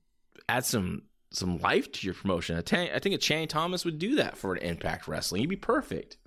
add 0.49 0.65
some 0.65 1.03
some 1.31 1.59
life 1.59 1.91
to 1.93 2.07
your 2.07 2.15
promotion. 2.15 2.57
I 2.57 2.63
think 2.63 3.03
think 3.03 3.15
a 3.15 3.19
Channing 3.19 3.49
Thomas 3.49 3.85
would 3.85 3.99
do 3.99 4.17
that 4.17 4.37
for 4.37 4.55
an 4.55 4.63
Impact 4.63 5.09
Wrestling. 5.09 5.41
He'd 5.41 5.49
be 5.49 5.57
perfect 5.57 6.19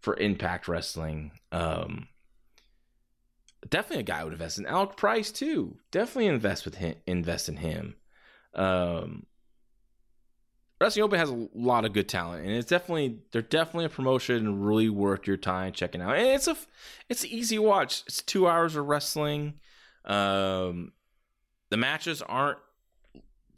for 0.00 0.16
Impact 0.16 0.68
Wrestling. 0.68 1.32
Um, 1.52 2.08
definitely 3.68 4.00
a 4.00 4.04
guy 4.04 4.20
I 4.20 4.24
would 4.24 4.32
invest 4.32 4.58
in. 4.58 4.66
Alec 4.66 4.96
Price 4.96 5.30
too. 5.30 5.76
Definitely 5.90 6.26
invest 6.26 6.64
with 6.64 6.76
him. 6.76 6.94
Invest 7.06 7.48
in 7.48 7.56
him. 7.56 7.96
Um, 8.54 9.26
Wrestling 10.80 11.04
Open 11.04 11.18
has 11.18 11.30
a 11.30 11.48
lot 11.54 11.86
of 11.86 11.94
good 11.94 12.08
talent, 12.08 12.44
and 12.44 12.54
it's 12.54 12.68
definitely 12.68 13.20
they're 13.32 13.42
definitely 13.42 13.86
a 13.86 13.90
promotion 13.90 14.60
really 14.62 14.90
worth 14.90 15.26
your 15.26 15.38
time 15.38 15.72
checking 15.72 16.02
out. 16.02 16.16
And 16.16 16.26
it's 16.26 16.48
a 16.48 16.56
it's 17.08 17.24
an 17.24 17.30
easy 17.30 17.58
watch. 17.58 18.02
It's 18.06 18.22
two 18.22 18.46
hours 18.46 18.76
of 18.76 18.86
wrestling. 18.86 19.54
Um, 20.04 20.92
the 21.70 21.76
matches 21.76 22.22
aren't 22.22 22.58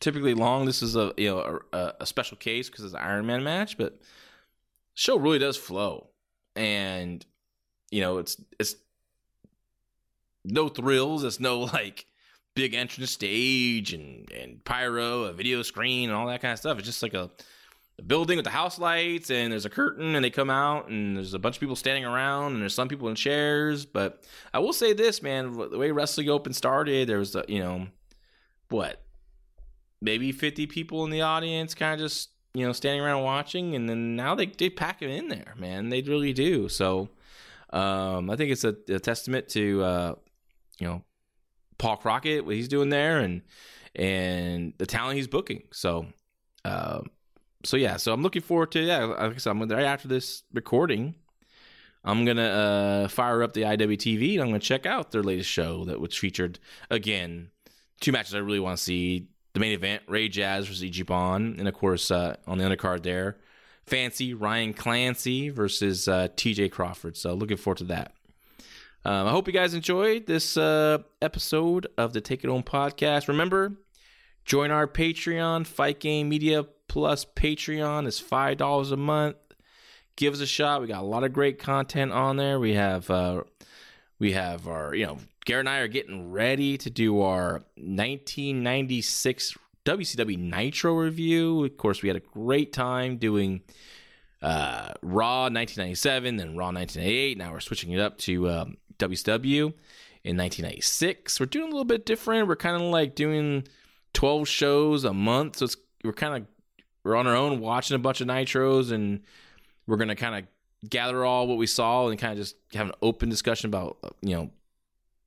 typically 0.00 0.34
long. 0.34 0.64
This 0.64 0.82
is 0.82 0.96
a 0.96 1.12
you 1.16 1.28
know 1.28 1.61
a, 1.72 1.94
a 2.00 2.06
special 2.06 2.36
case 2.36 2.68
because 2.68 2.84
it's 2.84 2.94
an 2.94 3.00
Iron 3.00 3.26
Man 3.26 3.42
match, 3.42 3.76
but 3.76 4.00
show 4.94 5.16
really 5.16 5.38
does 5.38 5.56
flow, 5.56 6.09
and 6.56 7.24
you 7.90 8.00
know 8.00 8.18
it's 8.18 8.40
it's 8.59 8.76
no 10.44 10.68
thrills. 10.68 11.24
It's 11.24 11.40
no 11.40 11.61
like 11.61 12.06
big 12.54 12.74
entrance 12.74 13.12
stage 13.12 13.92
and 13.92 14.30
and 14.32 14.64
pyro, 14.64 15.24
a 15.24 15.32
video 15.32 15.62
screen, 15.62 16.09
and 16.09 16.16
all 16.16 16.26
that 16.28 16.40
kind 16.40 16.52
of 16.52 16.59
stuff. 16.59 16.78
It's 16.78 16.86
just 16.86 17.02
like 17.02 17.14
a, 17.14 17.30
building 18.06 18.36
with 18.36 18.44
the 18.44 18.50
house 18.50 18.78
lights, 18.78 19.30
and 19.30 19.52
there's 19.52 19.66
a 19.66 19.70
curtain, 19.70 20.14
and 20.14 20.24
they 20.24 20.30
come 20.30 20.50
out, 20.50 20.88
and 20.88 21.16
there's 21.16 21.34
a 21.34 21.38
bunch 21.38 21.56
of 21.56 21.61
people 21.61 21.76
standing 21.76 22.04
around, 22.04 22.52
and 22.52 22.62
there's 22.62 22.74
some 22.74 22.88
people 22.88 23.09
in 23.09 23.14
chairs. 23.16 23.84
But 23.84 24.24
I 24.54 24.61
will 24.61 24.72
say 24.72 24.92
this, 24.92 25.22
man, 25.22 25.52
the 25.52 25.78
way 25.78 25.90
Wrestling 25.90 26.28
Open 26.28 26.52
started, 26.52 27.09
there 27.09 27.18
was 27.18 27.34
a, 27.34 27.44
you 27.48 27.59
know 27.59 27.88
what 28.70 29.02
maybe 30.00 30.32
50 30.32 30.66
people 30.66 31.04
in 31.04 31.10
the 31.10 31.22
audience 31.22 31.74
kind 31.74 31.94
of 31.94 32.00
just 32.00 32.30
you 32.54 32.64
know 32.64 32.72
standing 32.72 33.00
around 33.00 33.22
watching 33.22 33.74
and 33.74 33.88
then 33.88 34.16
now 34.16 34.34
they, 34.34 34.46
they 34.46 34.70
pack 34.70 35.02
it 35.02 35.10
in 35.10 35.28
there 35.28 35.54
man. 35.56 35.88
They 35.88 36.02
really 36.02 36.32
do. 36.32 36.68
So 36.68 37.10
um, 37.70 38.30
i 38.30 38.36
think 38.36 38.50
it's 38.50 38.64
a, 38.64 38.74
a 38.88 38.98
testament 38.98 39.48
to 39.50 39.82
uh, 39.82 40.14
you 40.78 40.86
know 40.86 41.02
paul 41.76 41.96
crockett 41.96 42.44
what 42.44 42.54
he's 42.54 42.68
doing 42.68 42.88
there 42.88 43.18
and 43.18 43.42
and 43.94 44.74
the 44.78 44.86
talent 44.86 45.16
he's 45.16 45.28
booking. 45.28 45.62
So 45.72 46.06
um, 46.64 47.10
so 47.64 47.76
yeah. 47.76 47.96
So 47.96 48.12
i'm 48.12 48.22
looking 48.22 48.42
forward 48.42 48.72
to 48.72 48.80
yeah 48.80 49.04
like 49.04 49.34
i 49.34 49.36
said 49.36 49.50
i'm 49.50 49.60
right 49.60 49.84
after 49.84 50.08
this 50.08 50.42
recording 50.52 51.14
i'm 52.04 52.24
gonna 52.24 52.42
uh, 52.42 53.08
fire 53.08 53.42
up 53.42 53.52
the 53.52 53.62
iwtv 53.62 54.34
and 54.34 54.42
i'm 54.42 54.48
gonna 54.48 54.60
check 54.60 54.86
out 54.86 55.10
their 55.10 55.22
latest 55.22 55.50
show 55.50 55.84
that 55.84 56.00
was 56.00 56.16
featured 56.16 56.58
again 56.90 57.50
two 58.01 58.12
matches 58.12 58.34
I 58.34 58.38
really 58.38 58.61
want 58.61 58.76
to 58.78 58.82
see. 58.82 59.28
The 59.55 59.61
main 59.61 59.72
event, 59.72 60.03
Ray 60.07 60.28
Jaz 60.28 60.66
versus. 60.66 61.03
Bond, 61.03 61.59
and 61.59 61.66
of 61.66 61.74
course 61.74 62.11
uh, 62.11 62.36
on 62.46 62.59
the 62.59 62.64
undercard 62.64 63.03
there, 63.03 63.38
Fancy 63.86 64.34
Ryan 64.34 64.74
Clancy 64.74 65.49
versus 65.49 66.07
uh, 66.07 66.28
T.J. 66.36 66.68
Crawford. 66.68 67.16
So 67.16 67.34
looking 67.34 67.57
forward 67.57 67.78
to 67.78 67.84
that. 67.84 68.12
Um, 69.05 69.26
I 69.26 69.30
hope 69.30 69.46
you 69.46 69.53
guys 69.53 69.74
enjoyed 69.74 70.26
this 70.26 70.57
uh, 70.57 70.99
episode 71.22 71.86
of 71.96 72.12
the 72.12 72.20
Take 72.20 72.44
It 72.44 72.51
Home 72.51 72.62
podcast. 72.62 73.26
Remember, 73.28 73.72
join 74.44 74.70
our 74.70 74.86
Patreon, 74.86 75.66
Fight 75.66 75.99
Game 75.99 76.28
Media 76.28 76.64
Plus 76.88 77.24
Patreon 77.24 78.07
is 78.07 78.18
five 78.18 78.57
dollars 78.57 78.90
a 78.92 78.96
month. 78.96 79.36
Give 80.16 80.34
us 80.34 80.40
a 80.40 80.46
shot. 80.46 80.80
We 80.80 80.88
got 80.88 81.03
a 81.03 81.07
lot 81.07 81.22
of 81.22 81.32
great 81.32 81.59
content 81.59 82.12
on 82.12 82.36
there. 82.36 82.59
We 82.59 82.74
have 82.74 83.11
uh, 83.11 83.42
we 84.18 84.32
have 84.32 84.66
our 84.66 84.94
you 84.94 85.07
know 85.07 85.18
Garrett 85.49 85.62
and 85.62 85.70
I 85.70 85.78
are 85.78 85.88
getting 85.88 86.30
ready 86.30 86.76
to 86.76 86.90
do 86.90 87.22
our 87.22 87.64
1996 87.76 89.57
WCW 89.86 90.38
Nitro 90.38 90.92
review. 90.92 91.64
Of 91.64 91.78
course, 91.78 92.03
we 92.03 92.11
had 92.11 92.16
a 92.16 92.20
great 92.20 92.74
time 92.74 93.16
doing 93.16 93.62
uh, 94.42 94.92
Raw 95.01 95.44
1997, 95.44 96.36
then 96.36 96.49
Raw 96.55 96.66
1998. 96.66 97.38
Now 97.38 97.53
we're 97.53 97.61
switching 97.61 97.92
it 97.92 97.99
up 97.99 98.18
to 98.18 98.51
um, 98.51 98.76
WCW 98.99 99.72
in 100.22 100.36
1996. 100.36 101.40
We're 101.40 101.46
doing 101.46 101.68
a 101.68 101.70
little 101.70 101.86
bit 101.86 102.05
different. 102.05 102.46
We're 102.46 102.55
kind 102.55 102.76
of 102.76 102.82
like 102.82 103.14
doing 103.14 103.66
12 104.12 104.46
shows 104.46 105.05
a 105.05 105.14
month. 105.14 105.57
So 105.57 105.64
it's 105.64 105.78
we're 106.05 106.12
kind 106.12 106.42
of 106.42 106.46
we're 107.05 107.16
on 107.16 107.26
our 107.26 107.34
own 107.34 107.61
watching 107.61 107.94
a 107.94 107.99
bunch 107.99 108.20
of 108.20 108.26
nitros 108.28 108.92
and 108.92 109.22
we're 109.86 109.96
to 109.96 110.14
kind 110.14 110.44
of 110.44 110.90
gather 110.90 111.24
all 111.24 111.46
what 111.46 111.57
we 111.57 111.66
saw 111.66 112.07
and 112.09 112.18
kind 112.18 112.32
of 112.32 112.38
just 112.38 112.57
have 112.74 112.88
an 112.88 112.94
open 113.01 113.30
discussion 113.30 113.68
about 113.68 113.96
you 114.20 114.36
know 114.36 114.51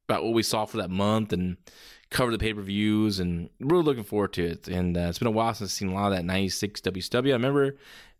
about 0.07 0.23
what 0.23 0.33
we 0.33 0.43
saw 0.43 0.65
for 0.65 0.77
that 0.77 0.89
month 0.89 1.33
and 1.33 1.57
cover 2.09 2.31
the 2.31 2.37
pay 2.37 2.53
per 2.53 2.61
views 2.61 3.19
and 3.19 3.49
really 3.59 3.83
looking 3.83 4.03
forward 4.03 4.33
to 4.33 4.45
it. 4.45 4.67
And 4.67 4.97
uh, 4.97 5.01
it's 5.01 5.19
been 5.19 5.27
a 5.27 5.31
while 5.31 5.53
since 5.53 5.71
I've 5.71 5.73
seen 5.73 5.89
a 5.89 5.93
lot 5.93 6.11
of 6.11 6.17
that 6.17 6.25
'96 6.25 6.81
WCW. 6.81 7.29
I 7.29 7.33
remember 7.33 7.77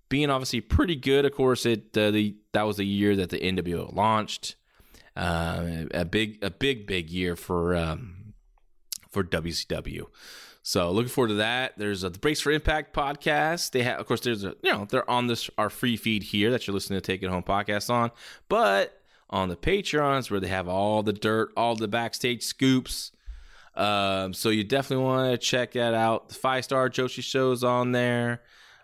being 0.10 0.30
obviously 0.30 0.62
pretty 0.62 0.96
good. 0.96 1.26
Of 1.26 1.34
course, 1.34 1.66
it 1.66 1.98
uh, 1.98 2.12
the 2.12 2.36
that 2.54 2.64
was 2.64 2.78
the 2.78 2.86
year 2.86 3.16
that 3.16 3.30
the 3.30 3.40
NWO 3.40 3.94
launched. 3.96 4.56
Uh, 5.16 5.86
a 5.94 6.06
big, 6.06 6.42
a 6.42 6.50
big, 6.50 6.88
big 6.88 7.10
year 7.10 7.36
for 7.36 7.76
um, 7.76 8.34
for 9.10 9.24
WCW. 9.24 10.06
So 10.64 10.92
looking 10.92 11.10
forward 11.10 11.30
to 11.30 11.34
that. 11.36 11.74
There's 11.78 12.04
a 12.04 12.10
the 12.10 12.20
Brace 12.20 12.40
for 12.40 12.52
Impact 12.52 12.96
podcast. 12.96 13.72
They 13.72 13.84
have, 13.84 14.00
of 14.00 14.06
course, 14.06 14.22
there's 14.22 14.44
a 14.44 14.56
you 14.64 14.72
know 14.72 14.86
they're 14.90 15.10
on 15.10 15.28
this 15.28 15.50
our 15.58 15.70
free 15.70 15.98
feed 15.98 16.24
here 16.24 16.52
that 16.52 16.68
you're 16.68 16.74
listening 16.74 16.98
to 16.98 17.06
Take 17.06 17.24
It 17.24 17.30
Home 17.30 17.44
podcast 17.44 17.90
on, 17.90 18.12
but 18.48 19.01
on 19.32 19.50
the 19.50 19.56
Patreons 19.56 20.30
where 20.30 20.40
they 20.40 20.48
have 20.48 20.68
all 20.68 21.04
the 21.04 21.14
dirt, 21.14 21.52
all 21.56 21.76
the 21.76 21.88
backstage 21.88 22.44
scoops. 22.44 23.12
Um, 23.76 24.34
so 24.34 24.50
you 24.50 24.64
definitely 24.64 25.06
want 25.06 25.32
to 25.32 25.38
check 25.38 25.72
that 25.74 25.94
out. 25.94 26.30
The 26.30 26.36
five 26.36 26.64
star 26.64 26.90
Joshi 26.90 27.24
shows 27.24 27.64
on 27.64 27.92
there. 27.92 28.42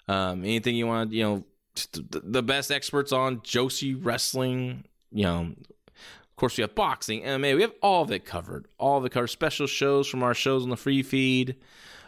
Um, 0.08 0.44
anything 0.44 0.76
you 0.76 0.88
want, 0.88 1.12
you 1.12 1.24
know, 1.24 1.46
the 1.94 2.42
best 2.42 2.72
experts 2.72 3.12
on 3.12 3.40
Joshi 3.40 3.98
wrestling. 4.04 4.86
You 5.12 5.24
know, 5.24 5.40
of 5.40 6.36
course 6.38 6.58
we 6.58 6.62
have 6.62 6.76
boxing, 6.76 7.24
MMA. 7.24 7.56
We 7.56 7.62
have 7.62 7.74
all 7.82 8.04
of 8.04 8.12
it 8.12 8.26
covered. 8.26 8.68
All 8.78 8.98
of 8.98 9.06
it 9.06 9.12
covered. 9.12 9.28
Special 9.28 9.68
shows 9.68 10.08
from 10.08 10.24
our 10.24 10.34
shows 10.34 10.64
on 10.64 10.70
the 10.70 10.78
free 10.78 11.04
feed. 11.04 11.58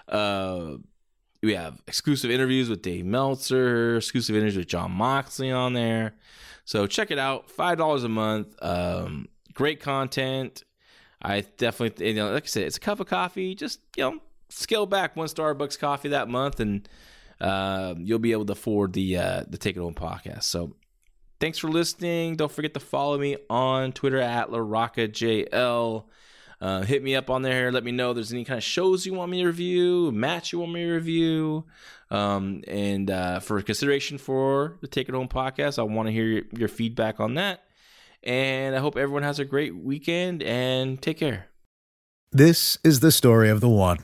Uh, 0.07 0.75
we 1.41 1.53
have 1.55 1.81
exclusive 1.87 2.31
interviews 2.31 2.69
with 2.69 2.81
Dave 2.81 3.05
Meltzer, 3.05 3.97
exclusive 3.97 4.35
interviews 4.35 4.57
with 4.57 4.67
Jon 4.67 4.91
Moxley 4.91 5.51
on 5.51 5.73
there. 5.73 6.15
So 6.69 6.85
check 6.85 7.09
it 7.09 7.17
out. 7.17 7.49
Five 7.49 7.79
dollars 7.79 8.03
a 8.03 8.09
month. 8.09 8.55
Um, 8.61 9.27
great 9.55 9.79
content. 9.79 10.63
I 11.19 11.41
definitely, 11.57 12.09
you 12.09 12.13
know, 12.13 12.31
like 12.31 12.43
I 12.43 12.45
said, 12.45 12.63
it's 12.65 12.77
a 12.77 12.79
cup 12.79 12.99
of 12.99 13.07
coffee. 13.07 13.55
Just 13.55 13.79
you 13.97 14.03
know, 14.03 14.19
scale 14.49 14.85
back 14.85 15.15
one 15.15 15.27
Starbucks 15.27 15.79
coffee 15.79 16.09
that 16.09 16.29
month, 16.29 16.59
and 16.59 16.87
uh, 17.41 17.95
you'll 17.97 18.19
be 18.19 18.33
able 18.33 18.45
to 18.45 18.51
afford 18.51 18.93
the 18.93 19.17
uh, 19.17 19.43
the 19.49 19.57
Take 19.57 19.77
It 19.77 19.79
Home 19.79 19.95
podcast. 19.95 20.43
So 20.43 20.75
thanks 21.39 21.57
for 21.57 21.69
listening. 21.69 22.35
Don't 22.35 22.51
forget 22.51 22.75
to 22.75 22.79
follow 22.79 23.17
me 23.17 23.37
on 23.49 23.91
Twitter 23.91 24.19
at 24.19 24.51
LaRoccaJL. 24.51 26.03
Uh, 26.61 26.81
hit 26.81 27.03
me 27.03 27.15
up 27.15 27.29
on 27.29 27.41
there. 27.41 27.71
Let 27.71 27.83
me 27.83 27.91
know 27.91 28.11
if 28.11 28.15
there's 28.15 28.33
any 28.33 28.43
kind 28.43 28.57
of 28.57 28.63
shows 28.63 29.05
you 29.05 29.13
want 29.13 29.31
me 29.31 29.41
to 29.41 29.47
review, 29.47 30.11
match 30.11 30.51
you 30.51 30.59
want 30.59 30.73
me 30.73 30.83
to 30.83 30.91
review. 30.91 31.65
Um, 32.11 32.63
and 32.67 33.09
uh, 33.09 33.39
for 33.39 33.61
consideration 33.61 34.17
for 34.17 34.77
the 34.81 34.87
Take 34.87 35.07
It 35.07 35.15
Home 35.15 35.29
podcast, 35.29 35.79
I 35.79 35.83
want 35.83 36.07
to 36.07 36.11
hear 36.11 36.25
your, 36.25 36.43
your 36.51 36.67
feedback 36.67 37.19
on 37.19 37.35
that. 37.35 37.63
And 38.23 38.75
I 38.75 38.79
hope 38.79 38.97
everyone 38.97 39.23
has 39.23 39.39
a 39.39 39.45
great 39.45 39.75
weekend 39.75 40.43
and 40.43 41.01
take 41.01 41.17
care. 41.17 41.47
This 42.31 42.77
is 42.83 42.99
the 42.99 43.11
story 43.11 43.49
of 43.49 43.61
the 43.61 43.69
one. 43.69 43.99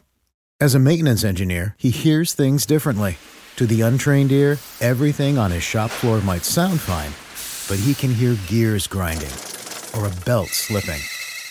As 0.61 0.73
a 0.73 0.79
maintenance 0.79 1.25
engineer, 1.25 1.75
he 1.77 1.89
hears 1.89 2.33
things 2.33 2.65
differently. 2.65 3.17
To 3.57 3.65
the 3.65 3.81
untrained 3.81 4.31
ear, 4.31 4.57
everything 4.79 5.37
on 5.37 5.51
his 5.51 5.63
shop 5.63 5.89
floor 5.91 6.21
might 6.21 6.45
sound 6.45 6.79
fine, 6.79 7.11
but 7.67 7.83
he 7.83 7.93
can 7.93 8.13
hear 8.13 8.37
gears 8.47 8.87
grinding 8.87 9.31
or 9.93 10.07
a 10.07 10.25
belt 10.25 10.47
slipping. 10.49 11.01